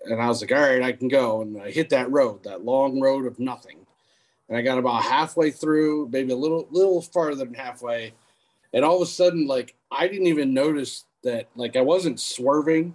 and 0.04 0.20
I 0.20 0.28
was 0.28 0.40
like, 0.40 0.52
all 0.52 0.60
right, 0.60 0.82
I 0.82 0.92
can 0.92 1.08
go. 1.08 1.42
And 1.42 1.60
I 1.60 1.70
hit 1.70 1.90
that 1.90 2.10
road, 2.10 2.44
that 2.44 2.64
long 2.64 3.00
road 3.00 3.26
of 3.26 3.38
nothing, 3.38 3.78
and 4.48 4.56
I 4.56 4.62
got 4.62 4.78
about 4.78 5.02
halfway 5.02 5.50
through, 5.50 6.08
maybe 6.10 6.32
a 6.32 6.36
little 6.36 6.66
little 6.70 7.02
farther 7.02 7.44
than 7.44 7.54
halfway, 7.54 8.14
and 8.72 8.84
all 8.84 8.96
of 8.96 9.02
a 9.02 9.10
sudden, 9.10 9.46
like 9.46 9.74
I 9.90 10.08
didn't 10.08 10.26
even 10.26 10.54
notice 10.54 11.04
that, 11.24 11.48
like 11.54 11.76
I 11.76 11.80
wasn't 11.80 12.20
swerving, 12.20 12.94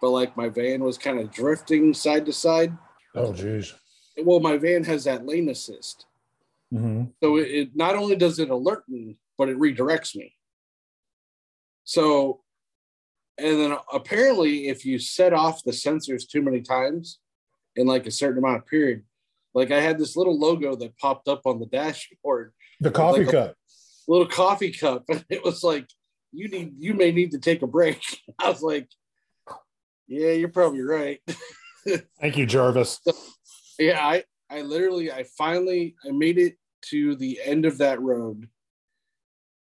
but 0.00 0.10
like 0.10 0.36
my 0.36 0.48
van 0.48 0.82
was 0.82 0.98
kind 0.98 1.18
of 1.18 1.30
drifting 1.30 1.94
side 1.94 2.26
to 2.26 2.32
side. 2.32 2.76
Oh, 3.14 3.32
geez. 3.32 3.74
Well, 4.18 4.40
my 4.40 4.56
van 4.56 4.84
has 4.84 5.04
that 5.04 5.26
lane 5.26 5.48
assist. 5.48 6.06
Mm-hmm. 6.72 7.04
So 7.22 7.36
it, 7.36 7.48
it 7.48 7.76
not 7.76 7.96
only 7.96 8.16
does 8.16 8.38
it 8.38 8.50
alert 8.50 8.88
me, 8.88 9.16
but 9.36 9.48
it 9.48 9.58
redirects 9.58 10.14
me. 10.14 10.36
So, 11.84 12.40
and 13.40 13.60
then 13.60 13.76
apparently, 13.92 14.68
if 14.68 14.84
you 14.84 14.98
set 14.98 15.32
off 15.32 15.62
the 15.64 15.70
sensors 15.72 16.28
too 16.28 16.42
many 16.42 16.60
times, 16.60 17.18
in 17.76 17.86
like 17.86 18.06
a 18.06 18.10
certain 18.10 18.38
amount 18.38 18.58
of 18.58 18.66
period. 18.66 19.02
Like 19.54 19.70
I 19.70 19.80
had 19.80 19.98
this 19.98 20.16
little 20.16 20.38
logo 20.38 20.76
that 20.76 20.96
popped 20.98 21.28
up 21.28 21.42
on 21.44 21.58
the 21.58 21.66
dashboard, 21.66 22.52
The 22.80 22.90
coffee 22.90 23.24
Like 23.24 23.34
cup. 23.34 23.54
little 24.06 24.26
coffee 24.26 24.72
cup, 24.72 25.04
and 25.08 25.24
it 25.28 25.42
was 25.44 25.62
like, 25.62 25.86
"You 26.32 26.48
need, 26.48 26.74
you 26.78 26.94
may 26.94 27.10
need 27.10 27.32
to 27.32 27.38
take 27.38 27.62
a 27.62 27.66
break." 27.66 28.00
I 28.38 28.50
was 28.50 28.62
like, 28.62 28.88
"Yeah, 30.06 30.32
you're 30.32 30.48
probably 30.48 30.82
right." 30.82 31.20
Thank 32.20 32.36
you, 32.36 32.46
Jarvis. 32.46 33.00
Yeah, 33.78 33.98
I 34.00 34.24
I 34.50 34.62
literally 34.62 35.10
I 35.10 35.24
finally 35.36 35.96
I 36.06 36.12
made 36.12 36.38
it 36.38 36.56
to 36.90 37.16
the 37.16 37.40
end 37.44 37.66
of 37.66 37.78
that 37.78 38.00
road. 38.00 38.48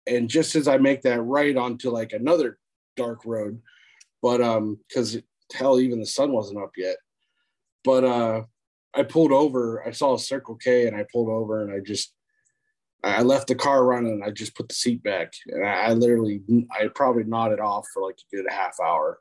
And 0.06 0.28
just 0.28 0.56
as 0.56 0.66
I 0.68 0.78
make 0.78 1.02
that 1.02 1.20
right 1.20 1.54
onto 1.54 1.90
like 1.90 2.12
another 2.14 2.57
dark 2.98 3.24
road, 3.24 3.60
but 4.22 4.40
um 4.40 4.78
cuz 4.92 5.18
hell 5.54 5.80
even 5.80 6.00
the 6.00 6.06
sun 6.06 6.32
wasn't 6.32 6.62
up 6.62 6.72
yet. 6.76 6.96
But 7.84 8.04
uh 8.04 8.44
I 8.94 9.02
pulled 9.04 9.32
over, 9.32 9.86
I 9.86 9.92
saw 9.92 10.14
a 10.14 10.18
Circle 10.18 10.56
K 10.56 10.86
and 10.86 10.96
I 10.96 11.04
pulled 11.12 11.28
over 11.28 11.62
and 11.62 11.72
I 11.72 11.80
just 11.80 12.14
I 13.04 13.22
left 13.22 13.46
the 13.46 13.54
car 13.54 13.84
running 13.84 14.22
I 14.24 14.30
just 14.30 14.56
put 14.56 14.68
the 14.68 14.74
seat 14.74 15.02
back 15.02 15.32
and 15.46 15.64
I, 15.64 15.88
I 15.88 15.92
literally 15.92 16.42
I 16.70 16.88
probably 16.94 17.24
nodded 17.24 17.60
off 17.60 17.86
for 17.94 18.02
like 18.02 18.18
a 18.18 18.36
good 18.36 18.46
half 18.50 18.76
hour. 18.80 19.20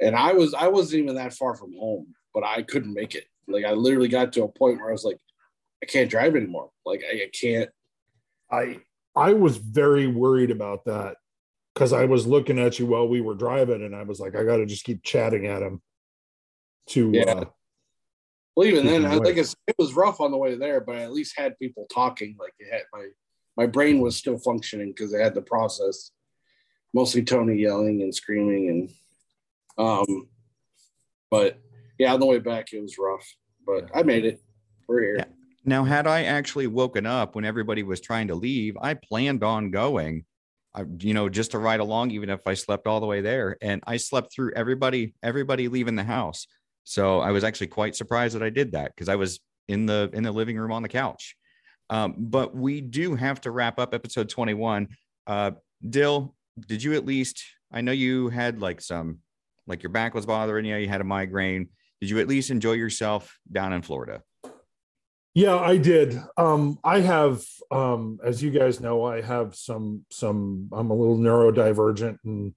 And 0.00 0.16
I 0.16 0.32
was 0.32 0.54
I 0.54 0.68
wasn't 0.68 1.02
even 1.02 1.16
that 1.16 1.34
far 1.34 1.54
from 1.54 1.74
home, 1.74 2.14
but 2.34 2.44
I 2.44 2.62
couldn't 2.62 2.94
make 2.94 3.14
it. 3.14 3.26
Like 3.46 3.64
I 3.64 3.72
literally 3.72 4.08
got 4.08 4.32
to 4.32 4.44
a 4.44 4.48
point 4.48 4.78
where 4.78 4.88
I 4.88 4.92
was 4.92 5.04
like, 5.04 5.18
I 5.82 5.86
can't 5.86 6.10
drive 6.10 6.36
anymore. 6.36 6.70
Like 6.86 7.02
I, 7.08 7.24
I 7.24 7.30
can't. 7.38 7.70
I 8.50 8.80
I 9.14 9.34
was 9.34 9.56
very 9.58 10.06
worried 10.06 10.50
about 10.50 10.84
that 10.86 11.16
because 11.74 11.92
I 11.92 12.04
was 12.04 12.26
looking 12.26 12.58
at 12.58 12.78
you 12.78 12.86
while 12.86 13.08
we 13.08 13.20
were 13.20 13.34
driving, 13.34 13.82
and 13.82 13.94
I 13.94 14.02
was 14.02 14.20
like, 14.20 14.36
I 14.36 14.44
got 14.44 14.56
to 14.56 14.66
just 14.66 14.84
keep 14.84 15.02
chatting 15.02 15.46
at 15.46 15.62
him. 15.62 15.80
To 16.88 17.10
Yeah. 17.12 17.32
uh, 17.32 17.44
Well, 18.56 18.66
even 18.66 18.84
then, 18.84 19.06
I 19.06 19.12
think 19.12 19.24
like 19.24 19.38
I 19.38 19.42
said, 19.42 19.56
it 19.68 19.76
was 19.78 19.94
rough 19.94 20.20
on 20.20 20.30
the 20.30 20.36
way 20.36 20.56
there, 20.56 20.80
but 20.80 20.96
I 20.96 21.02
at 21.02 21.12
least 21.12 21.38
had 21.38 21.58
people 21.58 21.86
talking. 21.92 22.36
Like 22.38 22.52
it 22.58 22.70
had 22.70 22.82
my 22.92 23.08
my 23.56 23.66
brain 23.66 24.00
was 24.00 24.16
still 24.16 24.38
functioning 24.38 24.88
because 24.88 25.14
I 25.14 25.18
had 25.18 25.34
the 25.34 25.42
process. 25.42 26.10
Mostly 26.94 27.22
Tony 27.22 27.56
yelling 27.56 28.02
and 28.02 28.14
screaming 28.14 28.68
and 28.68 28.90
um, 29.78 30.28
but 31.30 31.58
yeah, 31.98 32.12
on 32.12 32.20
the 32.20 32.26
way 32.26 32.38
back 32.38 32.72
it 32.72 32.82
was 32.82 32.98
rough, 32.98 33.26
but 33.66 33.88
I 33.94 34.02
made 34.02 34.26
it. 34.26 34.42
We're 34.86 35.00
here. 35.00 35.16
Yeah. 35.18 35.24
Now, 35.64 35.84
had 35.84 36.06
I 36.06 36.24
actually 36.24 36.66
woken 36.66 37.06
up 37.06 37.34
when 37.34 37.44
everybody 37.44 37.82
was 37.84 38.00
trying 38.00 38.28
to 38.28 38.34
leave, 38.34 38.76
I 38.80 38.94
planned 38.94 39.44
on 39.44 39.70
going, 39.70 40.24
I, 40.74 40.84
you 41.00 41.14
know, 41.14 41.28
just 41.28 41.50
to 41.52 41.58
ride 41.58 41.80
along, 41.80 42.12
even 42.12 42.30
if 42.30 42.40
I 42.46 42.54
slept 42.54 42.86
all 42.86 43.00
the 43.00 43.06
way 43.06 43.20
there. 43.20 43.56
And 43.60 43.82
I 43.86 43.98
slept 43.98 44.34
through 44.34 44.52
everybody, 44.54 45.14
everybody 45.22 45.68
leaving 45.68 45.96
the 45.96 46.04
house. 46.04 46.46
So 46.84 47.20
I 47.20 47.30
was 47.30 47.44
actually 47.44 47.68
quite 47.68 47.94
surprised 47.94 48.34
that 48.34 48.42
I 48.42 48.50
did 48.50 48.72
that 48.72 48.92
because 48.94 49.08
I 49.08 49.16
was 49.16 49.38
in 49.68 49.86
the 49.86 50.10
in 50.12 50.22
the 50.22 50.32
living 50.32 50.58
room 50.58 50.72
on 50.72 50.82
the 50.82 50.88
couch. 50.88 51.36
Um, 51.90 52.14
but 52.16 52.54
we 52.54 52.80
do 52.80 53.14
have 53.14 53.40
to 53.42 53.50
wrap 53.50 53.78
up 53.78 53.94
episode 53.94 54.28
21. 54.28 54.88
Uh, 55.26 55.52
Dill, 55.88 56.34
did 56.66 56.82
you 56.82 56.94
at 56.94 57.04
least? 57.04 57.44
I 57.70 57.80
know 57.82 57.92
you 57.92 58.28
had 58.28 58.60
like 58.60 58.80
some, 58.80 59.18
like 59.66 59.82
your 59.82 59.90
back 59.90 60.14
was 60.14 60.26
bothering 60.26 60.64
you, 60.64 60.76
you 60.76 60.88
had 60.88 61.00
a 61.00 61.04
migraine. 61.04 61.68
Did 62.00 62.10
you 62.10 62.18
at 62.18 62.28
least 62.28 62.50
enjoy 62.50 62.72
yourself 62.72 63.38
down 63.50 63.72
in 63.72 63.82
Florida? 63.82 64.22
Yeah, 65.34 65.56
I 65.56 65.78
did. 65.78 66.20
Um, 66.36 66.78
I 66.84 67.00
have, 67.00 67.42
um, 67.70 68.18
as 68.22 68.42
you 68.42 68.50
guys 68.50 68.80
know, 68.80 69.04
I 69.04 69.22
have 69.22 69.54
some 69.54 70.04
some. 70.10 70.68
I'm 70.72 70.90
a 70.90 70.94
little 70.94 71.16
neurodivergent, 71.16 72.18
and 72.24 72.54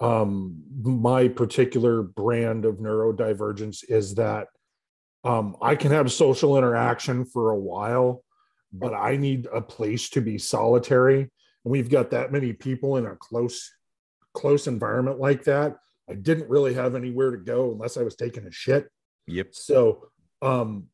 um, 0.00 0.62
my 0.82 1.28
particular 1.28 2.02
brand 2.02 2.64
of 2.64 2.76
neurodivergence 2.76 3.84
is 3.88 4.14
that 4.14 4.48
um, 5.24 5.56
I 5.60 5.74
can 5.74 5.90
have 5.90 6.10
social 6.10 6.56
interaction 6.56 7.26
for 7.26 7.50
a 7.50 7.58
while, 7.58 8.24
but 8.72 8.94
I 8.94 9.16
need 9.16 9.46
a 9.52 9.60
place 9.60 10.08
to 10.10 10.22
be 10.22 10.38
solitary. 10.38 11.20
And 11.20 11.30
we've 11.64 11.90
got 11.90 12.10
that 12.12 12.32
many 12.32 12.52
people 12.54 12.96
in 12.96 13.04
a 13.06 13.16
close 13.16 13.70
close 14.32 14.66
environment 14.66 15.18
like 15.18 15.44
that. 15.44 15.76
I 16.08 16.14
didn't 16.14 16.48
really 16.48 16.74
have 16.74 16.94
anywhere 16.94 17.32
to 17.32 17.38
go 17.38 17.72
unless 17.72 17.96
I 17.96 18.02
was 18.02 18.16
taking 18.16 18.46
a 18.46 18.52
shit. 18.52 18.88
Yep. 19.26 19.48
So, 19.52 20.08
um, 20.40 20.86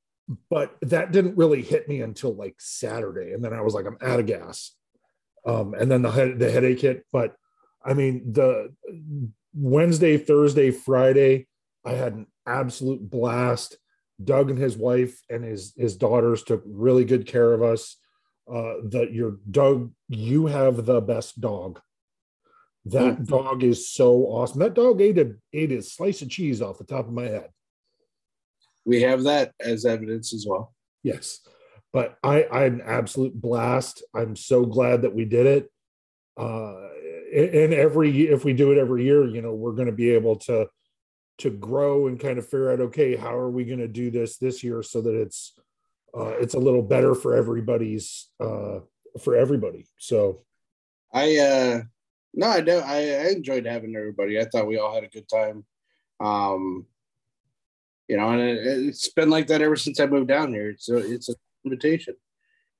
but 0.51 0.77
that 0.83 1.13
didn't 1.13 1.37
really 1.37 1.63
hit 1.63 1.89
me 1.89 2.01
until 2.03 2.35
like 2.35 2.57
Saturday, 2.59 3.33
and 3.33 3.45
then 3.45 3.53
I 3.53 3.61
was 3.61 3.75
like, 3.75 3.87
I'm 3.87 3.99
out 4.01 4.21
of 4.21 4.27
gas. 4.27 4.73
Um, 5.45 5.75
and 5.75 5.91
then 5.91 6.03
the 6.03 6.11
head, 6.11 6.39
the 6.39 6.51
headache 6.51 6.81
hit. 6.81 7.05
But 7.13 7.35
I 7.85 7.95
mean, 7.95 8.33
the 8.33 8.73
Wednesday, 9.55 10.17
Thursday, 10.17 10.71
Friday, 10.71 11.49
I 11.85 11.93
had 11.93 12.15
an 12.15 12.27
absolute 12.47 13.09
blast. 13.09 13.77
Doug 14.23 14.51
and 14.51 14.59
his 14.59 14.77
wife 14.77 15.21
and 15.29 15.43
his 15.45 15.75
his 15.77 15.97
daughters 15.97 16.45
took 16.45 16.63
really 16.65 17.05
good 17.05 17.27
care 17.27 17.53
of 17.53 17.63
us. 17.63 17.97
Uh, 18.47 18.75
that 18.91 19.13
your 19.13 19.39
Doug, 19.51 19.93
you 20.09 20.47
have 20.47 20.85
the 20.85 21.01
best 21.01 21.41
dog. 21.41 21.81
That 22.85 23.19
Mhm. 23.19 23.27
dog 23.27 23.63
is 23.65 23.89
so 23.89 24.27
awesome. 24.27 24.61
That 24.61 24.75
dog 24.75 25.01
ate 25.01 25.19
a 25.19 25.37
ate 25.53 25.73
a 25.73 25.83
slice 25.83 26.23
of 26.23 26.31
cheese 26.31 26.61
off 26.61 26.79
the 26.79 26.85
top 26.85 27.07
of 27.07 27.13
my 27.13 27.25
head. 27.25 27.51
We 28.85 29.03
have 29.03 29.25
that 29.25 29.53
as 29.61 29.85
evidence 29.85 30.35
as 30.35 30.47
well. 30.49 30.75
Yes. 31.03 31.41
But 31.93 32.17
I, 32.23 32.47
I 32.51 32.61
had 32.63 32.73
an 32.73 32.83
absolute 32.85 33.39
blast. 33.39 34.03
I'm 34.15 34.35
so 34.35 34.65
glad 34.65 35.03
that 35.03 35.15
we 35.15 35.25
did 35.25 35.47
it. 35.47 35.71
Uh, 36.37 36.89
and 37.35 37.75
every 37.75 38.29
if 38.29 38.45
we 38.45 38.53
do 38.53 38.73
it 38.73 38.79
every 38.79 39.05
year, 39.05 39.27
you 39.27 39.43
know, 39.43 39.55
we're 39.55 39.73
going 39.73 39.87
to 39.87 39.93
be 39.93 40.11
able 40.11 40.37
to 40.37 40.69
to 41.39 41.51
grow 41.51 42.07
and 42.07 42.21
kind 42.21 42.39
of 42.39 42.45
figure 42.45 42.71
out, 42.71 42.81
okay, 42.81 43.17
how 43.17 43.35
are 43.37 43.51
we 43.51 43.65
going 43.65 43.79
to 43.79 43.89
do 43.89 44.11
this 44.11 44.37
this 44.39 44.63
year 44.63 44.83
so 44.83 45.01
that 45.01 45.15
it's 45.15 45.53
uh, 46.17 46.35
it's 46.41 46.55
a 46.55 46.59
little 46.59 46.83
better 46.83 47.15
for 47.15 47.35
everybody's 47.35 48.29
uh, 48.41 48.81
for 49.21 49.35
everybody. 49.35 49.87
So 49.99 50.45
I 51.13 51.39
uh 51.39 51.83
no, 52.35 52.47
I 52.49 52.61
don't. 52.63 52.85
I, 52.85 53.27
I 53.27 53.29
enjoyed 53.29 53.67
having 53.67 53.95
everybody. 53.95 54.41
I 54.41 54.47
thought 54.47 54.67
we 54.67 54.79
all 54.79 54.95
had 54.95 55.05
a 55.05 55.09
good 55.09 55.29
time. 55.29 55.65
Um, 56.21 56.87
you 58.09 58.17
know, 58.17 58.31
and 58.31 58.41
it, 58.41 58.67
it's 58.67 59.09
been 59.09 59.31
like 59.31 59.47
that 59.49 59.63
ever 59.63 59.77
since 59.77 60.01
I 60.01 60.07
moved 60.07 60.29
down 60.29 60.53
here. 60.53 60.71
It's 60.71 60.89
a 60.89 60.97
it's 60.97 61.29
an 61.29 61.37
invitation. 61.65 62.15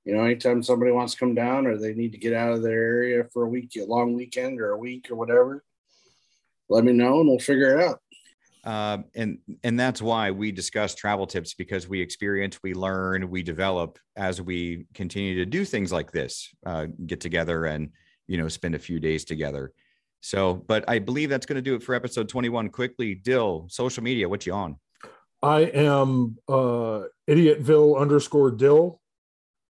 You 0.05 0.15
know, 0.15 0.23
anytime 0.23 0.61
somebody 0.61 0.91
wants 0.91 1.13
to 1.13 1.19
come 1.19 1.33
down 1.33 1.65
or 1.65 1.77
they 1.77 1.93
need 1.93 2.11
to 2.11 2.17
get 2.17 2.33
out 2.33 2.51
of 2.51 2.61
their 2.61 2.71
area 2.71 3.23
for 3.31 3.43
a 3.43 3.49
week, 3.49 3.71
a 3.77 3.85
long 3.85 4.13
weekend 4.13 4.59
or 4.59 4.71
a 4.71 4.77
week 4.77 5.09
or 5.09 5.15
whatever, 5.15 5.63
let 6.69 6.83
me 6.83 6.91
know 6.91 7.21
and 7.21 7.29
we'll 7.29 7.39
figure 7.39 7.79
it 7.79 7.83
out. 7.83 7.99
Um, 8.65 9.05
and 9.15 9.39
and 9.63 9.77
that's 9.77 10.01
why 10.01 10.31
we 10.31 10.51
discuss 10.51 10.95
travel 10.95 11.27
tips 11.27 11.53
because 11.53 11.87
we 11.87 11.99
experience, 11.99 12.59
we 12.63 12.73
learn, 12.73 13.29
we 13.29 13.43
develop 13.43 13.99
as 14.15 14.41
we 14.41 14.85
continue 14.93 15.35
to 15.35 15.45
do 15.45 15.65
things 15.65 15.91
like 15.91 16.11
this, 16.11 16.49
uh, 16.65 16.87
get 17.05 17.19
together 17.19 17.65
and 17.65 17.89
you 18.27 18.37
know 18.37 18.47
spend 18.47 18.75
a 18.75 18.79
few 18.79 18.99
days 18.99 19.25
together. 19.25 19.73
So, 20.21 20.53
but 20.53 20.85
I 20.87 20.99
believe 20.99 21.29
that's 21.29 21.45
going 21.45 21.57
to 21.57 21.61
do 21.61 21.75
it 21.75 21.83
for 21.83 21.95
episode 21.95 22.29
21. 22.29 22.69
Quickly, 22.69 23.15
Dill, 23.15 23.67
social 23.69 24.01
media, 24.01 24.29
what 24.29 24.45
you 24.45 24.53
on? 24.53 24.77
I 25.43 25.61
am 25.61 26.37
uh, 26.47 27.03
idiotville 27.29 27.99
underscore 27.99 28.49
dill 28.49 29.01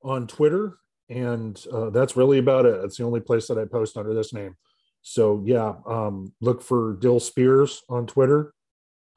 on 0.01 0.29
Twitter, 0.29 0.79
and 1.09 1.61
uh, 1.73 1.91
that's 1.91 2.17
really 2.17 2.39
about 2.39 2.67
it. 2.67 2.85
It's 2.85 2.99
the 2.99 3.05
only 3.05 3.19
place 3.19 3.49
that 3.49 3.59
I 3.59 3.65
post 3.65 3.97
under 3.97 4.15
this 4.15 4.33
name. 4.33 4.57
So 5.03 5.43
yeah, 5.45 5.75
um, 5.85 6.33
look 6.41 6.63
for 6.63 6.97
Dill 7.01 7.19
Spears 7.19 7.83
on 7.89 8.07
Twitter, 8.07 8.55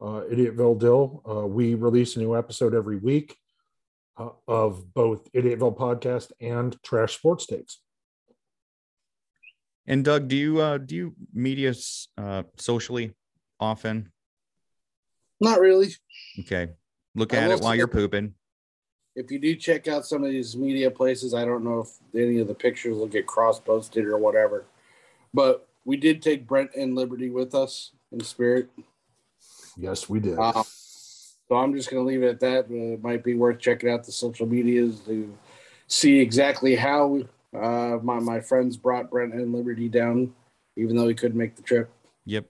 uh, 0.01 0.21
Idiotville 0.31 0.79
Dill. 0.79 1.21
Uh, 1.29 1.45
we 1.45 1.75
release 1.75 2.15
a 2.15 2.19
new 2.19 2.35
episode 2.35 2.73
every 2.73 2.97
week 2.97 3.37
uh, 4.17 4.29
of 4.47 4.91
both 4.95 5.31
Idiotville 5.33 5.77
podcast 5.77 6.31
and 6.41 6.75
Trash 6.81 7.15
Sports 7.15 7.45
Takes. 7.45 7.79
And 9.85 10.03
Doug, 10.03 10.27
do 10.27 10.35
you 10.35 10.61
uh, 10.61 10.79
do 10.79 10.95
you 10.95 11.15
media 11.31 11.75
uh, 12.17 12.43
socially 12.57 13.13
often? 13.59 14.11
Not 15.39 15.59
really. 15.59 15.89
Okay, 16.39 16.69
look 17.15 17.33
at 17.33 17.51
it 17.51 17.61
while 17.61 17.75
you're 17.75 17.87
pooping. 17.87 18.33
If 19.15 19.31
you 19.31 19.39
do 19.39 19.55
check 19.55 19.87
out 19.87 20.05
some 20.05 20.23
of 20.23 20.29
these 20.29 20.55
media 20.55 20.89
places, 20.89 21.33
I 21.33 21.43
don't 21.43 21.63
know 21.63 21.81
if 21.81 21.89
any 22.15 22.39
of 22.39 22.47
the 22.47 22.53
pictures 22.53 22.97
will 22.97 23.07
get 23.07 23.25
cross 23.25 23.59
posted 23.59 24.05
or 24.05 24.17
whatever. 24.17 24.65
But 25.33 25.67
we 25.83 25.97
did 25.97 26.21
take 26.21 26.47
Brent 26.47 26.71
N 26.75 26.95
Liberty 26.95 27.29
with 27.29 27.53
us 27.55 27.91
in 28.11 28.23
spirit. 28.23 28.69
Yes, 29.77 30.07
we 30.07 30.19
did. 30.19 30.37
Um, 30.37 30.63
so 30.65 31.55
I'm 31.55 31.73
just 31.73 31.89
going 31.89 32.03
to 32.03 32.07
leave 32.07 32.23
it 32.23 32.29
at 32.29 32.39
that. 32.41 32.65
Uh, 32.69 32.93
It 32.93 33.03
might 33.03 33.23
be 33.23 33.33
worth 33.33 33.59
checking 33.59 33.89
out 33.89 34.05
the 34.05 34.11
social 34.11 34.45
medias 34.45 34.99
to 35.01 35.35
see 35.87 36.19
exactly 36.19 36.75
how 36.75 37.23
uh, 37.55 37.97
my, 38.03 38.19
my 38.19 38.39
friends 38.39 38.77
brought 38.77 39.09
Brent 39.09 39.33
N 39.33 39.51
Liberty 39.51 39.89
down, 39.89 40.33
even 40.75 40.95
though 40.95 41.07
he 41.07 41.15
couldn't 41.15 41.37
make 41.37 41.55
the 41.55 41.63
trip. 41.63 41.89
Yep. 42.25 42.45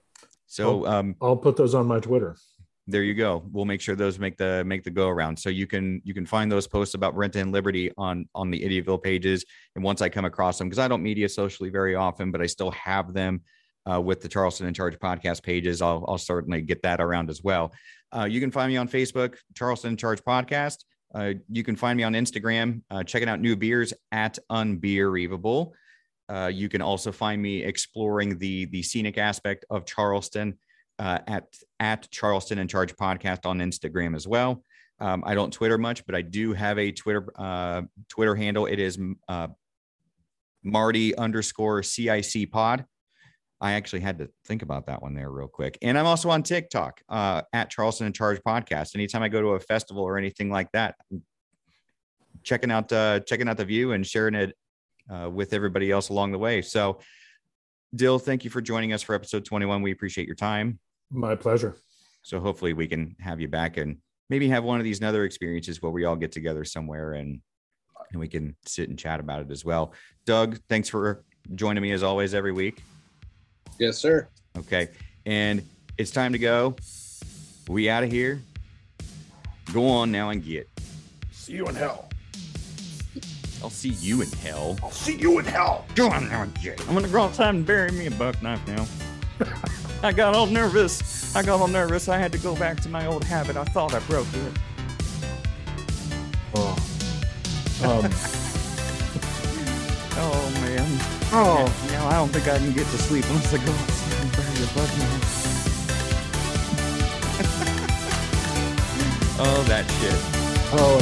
So 0.46 0.86
um, 0.86 1.16
I'll 1.22 1.36
put 1.36 1.56
those 1.56 1.74
on 1.74 1.86
my 1.86 2.00
Twitter. 2.00 2.36
There 2.90 3.04
you 3.04 3.14
go. 3.14 3.42
We'll 3.52 3.64
make 3.72 3.80
sure 3.80 3.94
those 3.96 4.18
make 4.18 4.36
the 4.36 4.64
make 4.64 4.82
the 4.82 4.90
go 4.90 5.08
around. 5.08 5.38
So 5.38 5.48
you 5.48 5.66
can 5.66 6.02
you 6.04 6.14
can 6.14 6.26
find 6.26 6.50
those 6.50 6.66
posts 6.66 6.94
about 6.94 7.14
Brent 7.14 7.36
N 7.36 7.52
Liberty 7.52 7.90
on 7.96 8.28
on 8.34 8.50
the 8.50 8.60
Idiotville 8.60 9.02
pages. 9.02 9.44
And 9.74 9.84
once 9.84 10.00
I 10.02 10.08
come 10.08 10.24
across 10.24 10.58
them, 10.58 10.68
because 10.68 10.84
I 10.84 10.88
don't 10.88 11.02
media 11.02 11.28
socially 11.28 11.70
very 11.70 11.94
often, 11.94 12.30
but 12.32 12.40
I 12.42 12.46
still 12.46 12.72
have 12.72 13.14
them. 13.14 13.42
uh, 13.90 14.00
with 14.00 14.20
the 14.20 14.28
Charleston 14.28 14.66
in 14.66 14.74
Charge 14.74 14.98
podcast 14.98 15.42
pages. 15.42 15.82
I'll, 15.82 16.04
I'll 16.08 16.18
certainly 16.18 16.62
get 16.62 16.82
that 16.82 17.00
around 17.00 17.30
as 17.30 17.42
well. 17.42 17.72
Uh, 18.14 18.24
you 18.24 18.40
can 18.40 18.50
find 18.50 18.70
me 18.70 18.76
on 18.76 18.88
Facebook, 18.88 19.36
Charleston 19.54 19.92
in 19.92 19.96
Charge 19.96 20.22
podcast. 20.22 20.84
Uh, 21.14 21.34
you 21.48 21.64
can 21.64 21.76
find 21.76 21.96
me 21.96 22.04
on 22.04 22.12
Instagram, 22.12 22.82
uh, 22.90 23.02
checking 23.02 23.28
out 23.28 23.40
new 23.40 23.56
beers 23.56 23.92
at 24.12 24.38
Unbeerievable. 24.50 25.72
Uh, 26.28 26.50
you 26.52 26.68
can 26.68 26.80
also 26.80 27.10
find 27.10 27.42
me 27.42 27.64
exploring 27.64 28.38
the 28.38 28.66
the 28.66 28.82
scenic 28.82 29.18
aspect 29.18 29.64
of 29.68 29.84
Charleston 29.84 30.56
uh, 31.00 31.18
at 31.26 31.46
at 31.80 32.08
Charleston 32.10 32.58
in 32.58 32.68
Charge 32.68 32.94
podcast 32.94 33.46
on 33.46 33.58
Instagram 33.58 34.14
as 34.14 34.28
well. 34.28 34.62
Um, 35.00 35.24
I 35.26 35.34
don't 35.34 35.50
Twitter 35.50 35.78
much, 35.78 36.04
but 36.04 36.14
I 36.14 36.20
do 36.20 36.52
have 36.52 36.78
a 36.78 36.92
Twitter 36.92 37.32
uh, 37.36 37.82
Twitter 38.08 38.36
handle. 38.36 38.66
It 38.66 38.78
is 38.78 38.98
uh, 39.28 39.48
Marty 40.62 41.16
underscore 41.16 41.82
CIC 41.82 42.52
pod. 42.52 42.84
I 43.62 43.72
actually 43.72 44.00
had 44.00 44.18
to 44.18 44.28
think 44.46 44.62
about 44.62 44.86
that 44.86 45.02
one 45.02 45.14
there 45.14 45.30
real 45.30 45.48
quick. 45.48 45.76
And 45.82 45.98
I'm 45.98 46.06
also 46.06 46.30
on 46.30 46.42
TikTok 46.42 47.00
uh, 47.08 47.42
at 47.52 47.70
Charleston 47.70 48.06
in 48.06 48.12
Charge 48.12 48.40
podcast. 48.46 48.94
Anytime 48.94 49.22
I 49.22 49.28
go 49.28 49.40
to 49.42 49.48
a 49.48 49.60
festival 49.60 50.02
or 50.02 50.16
anything 50.16 50.50
like 50.50 50.70
that, 50.72 50.94
I'm 51.10 51.22
checking 52.42 52.70
out 52.70 52.92
uh, 52.92 53.20
checking 53.20 53.48
out 53.48 53.56
the 53.56 53.64
view 53.64 53.92
and 53.92 54.06
sharing 54.06 54.34
it 54.34 54.54
uh, 55.10 55.30
with 55.30 55.54
everybody 55.54 55.90
else 55.90 56.10
along 56.10 56.32
the 56.32 56.38
way. 56.38 56.60
So, 56.60 57.00
Dill, 57.94 58.18
thank 58.18 58.44
you 58.44 58.50
for 58.50 58.60
joining 58.60 58.92
us 58.92 59.02
for 59.02 59.14
episode 59.14 59.46
21. 59.46 59.80
We 59.80 59.92
appreciate 59.92 60.26
your 60.26 60.36
time. 60.36 60.78
My 61.10 61.34
pleasure. 61.34 61.76
So 62.22 62.40
hopefully 62.40 62.72
we 62.72 62.86
can 62.86 63.16
have 63.20 63.40
you 63.40 63.48
back 63.48 63.76
and 63.76 63.98
maybe 64.28 64.48
have 64.48 64.64
one 64.64 64.78
of 64.78 64.84
these 64.84 65.02
other 65.02 65.24
experiences 65.24 65.82
where 65.82 65.90
we 65.92 66.04
all 66.04 66.16
get 66.16 66.32
together 66.32 66.64
somewhere 66.64 67.12
and 67.14 67.40
and 68.12 68.18
we 68.18 68.28
can 68.28 68.56
sit 68.64 68.88
and 68.88 68.98
chat 68.98 69.20
about 69.20 69.40
it 69.40 69.50
as 69.50 69.64
well. 69.64 69.92
Doug, 70.26 70.58
thanks 70.68 70.88
for 70.88 71.22
joining 71.54 71.82
me 71.82 71.92
as 71.92 72.02
always 72.02 72.34
every 72.34 72.52
week. 72.52 72.82
Yes, 73.78 73.98
sir. 73.98 74.28
Okay. 74.58 74.88
And 75.26 75.66
it's 75.96 76.10
time 76.10 76.32
to 76.32 76.38
go. 76.38 76.74
We 77.68 77.88
out 77.88 78.02
of 78.02 78.10
here. 78.10 78.42
Go 79.72 79.86
on 79.86 80.10
now 80.10 80.30
and 80.30 80.44
get. 80.44 80.68
See 81.30 81.52
you 81.52 81.66
in 81.66 81.74
hell. 81.76 82.08
I'll 83.62 83.70
see 83.70 83.90
you 83.90 84.22
in 84.22 84.28
hell. 84.28 84.76
I'll 84.82 84.90
see 84.90 85.16
you 85.16 85.38
in 85.38 85.44
hell. 85.44 85.84
Go 85.94 86.10
on 86.10 86.28
now 86.28 86.42
and 86.42 86.54
get. 86.60 86.80
I'm 86.88 86.94
gonna 86.94 87.08
go 87.08 87.22
outside 87.22 87.54
and 87.54 87.64
bury 87.64 87.92
me 87.92 88.06
a 88.06 88.10
buck 88.10 88.42
knife 88.42 88.66
now. 88.66 88.86
I 90.02 90.12
got 90.12 90.34
all 90.34 90.46
nervous. 90.46 91.34
I 91.36 91.42
got 91.42 91.60
all 91.60 91.68
nervous. 91.68 92.08
I 92.08 92.18
had 92.18 92.32
to 92.32 92.38
go 92.38 92.54
back 92.56 92.80
to 92.80 92.88
my 92.88 93.06
old 93.06 93.24
habit. 93.24 93.56
I 93.56 93.64
thought 93.64 93.94
I 93.94 94.00
broke 94.00 94.26
it. 94.34 94.52
Oh. 96.54 96.76
Um, 97.84 98.10
Oh 100.22 100.50
man. 100.60 100.86
oh. 101.32 101.88
Now 101.92 102.06
I 102.08 102.12
don't 102.12 102.28
think 102.28 102.46
I 102.46 102.58
can 102.58 102.72
get 102.72 102.86
to 102.88 102.98
sleep 102.98 103.24
unless 103.28 103.54
I 103.54 103.64
go 103.64 103.72
outside 103.72 104.20
and 104.20 104.32
bury 104.32 104.64
a 104.64 104.66
buck 104.74 104.98
knife. 104.98 105.36
oh 109.40 109.62
that 109.68 109.88
shit. 109.88 110.14
Oh. 110.72 111.00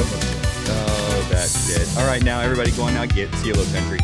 Oh 0.71 1.27
that 1.31 1.49
shit. 1.49 1.97
All 1.97 2.07
right 2.07 2.23
now 2.23 2.39
everybody 2.39 2.71
go 2.71 2.83
on 2.83 2.93
now 2.93 3.05
get 3.07 3.29
CLO 3.33 3.65
country. 3.73 3.99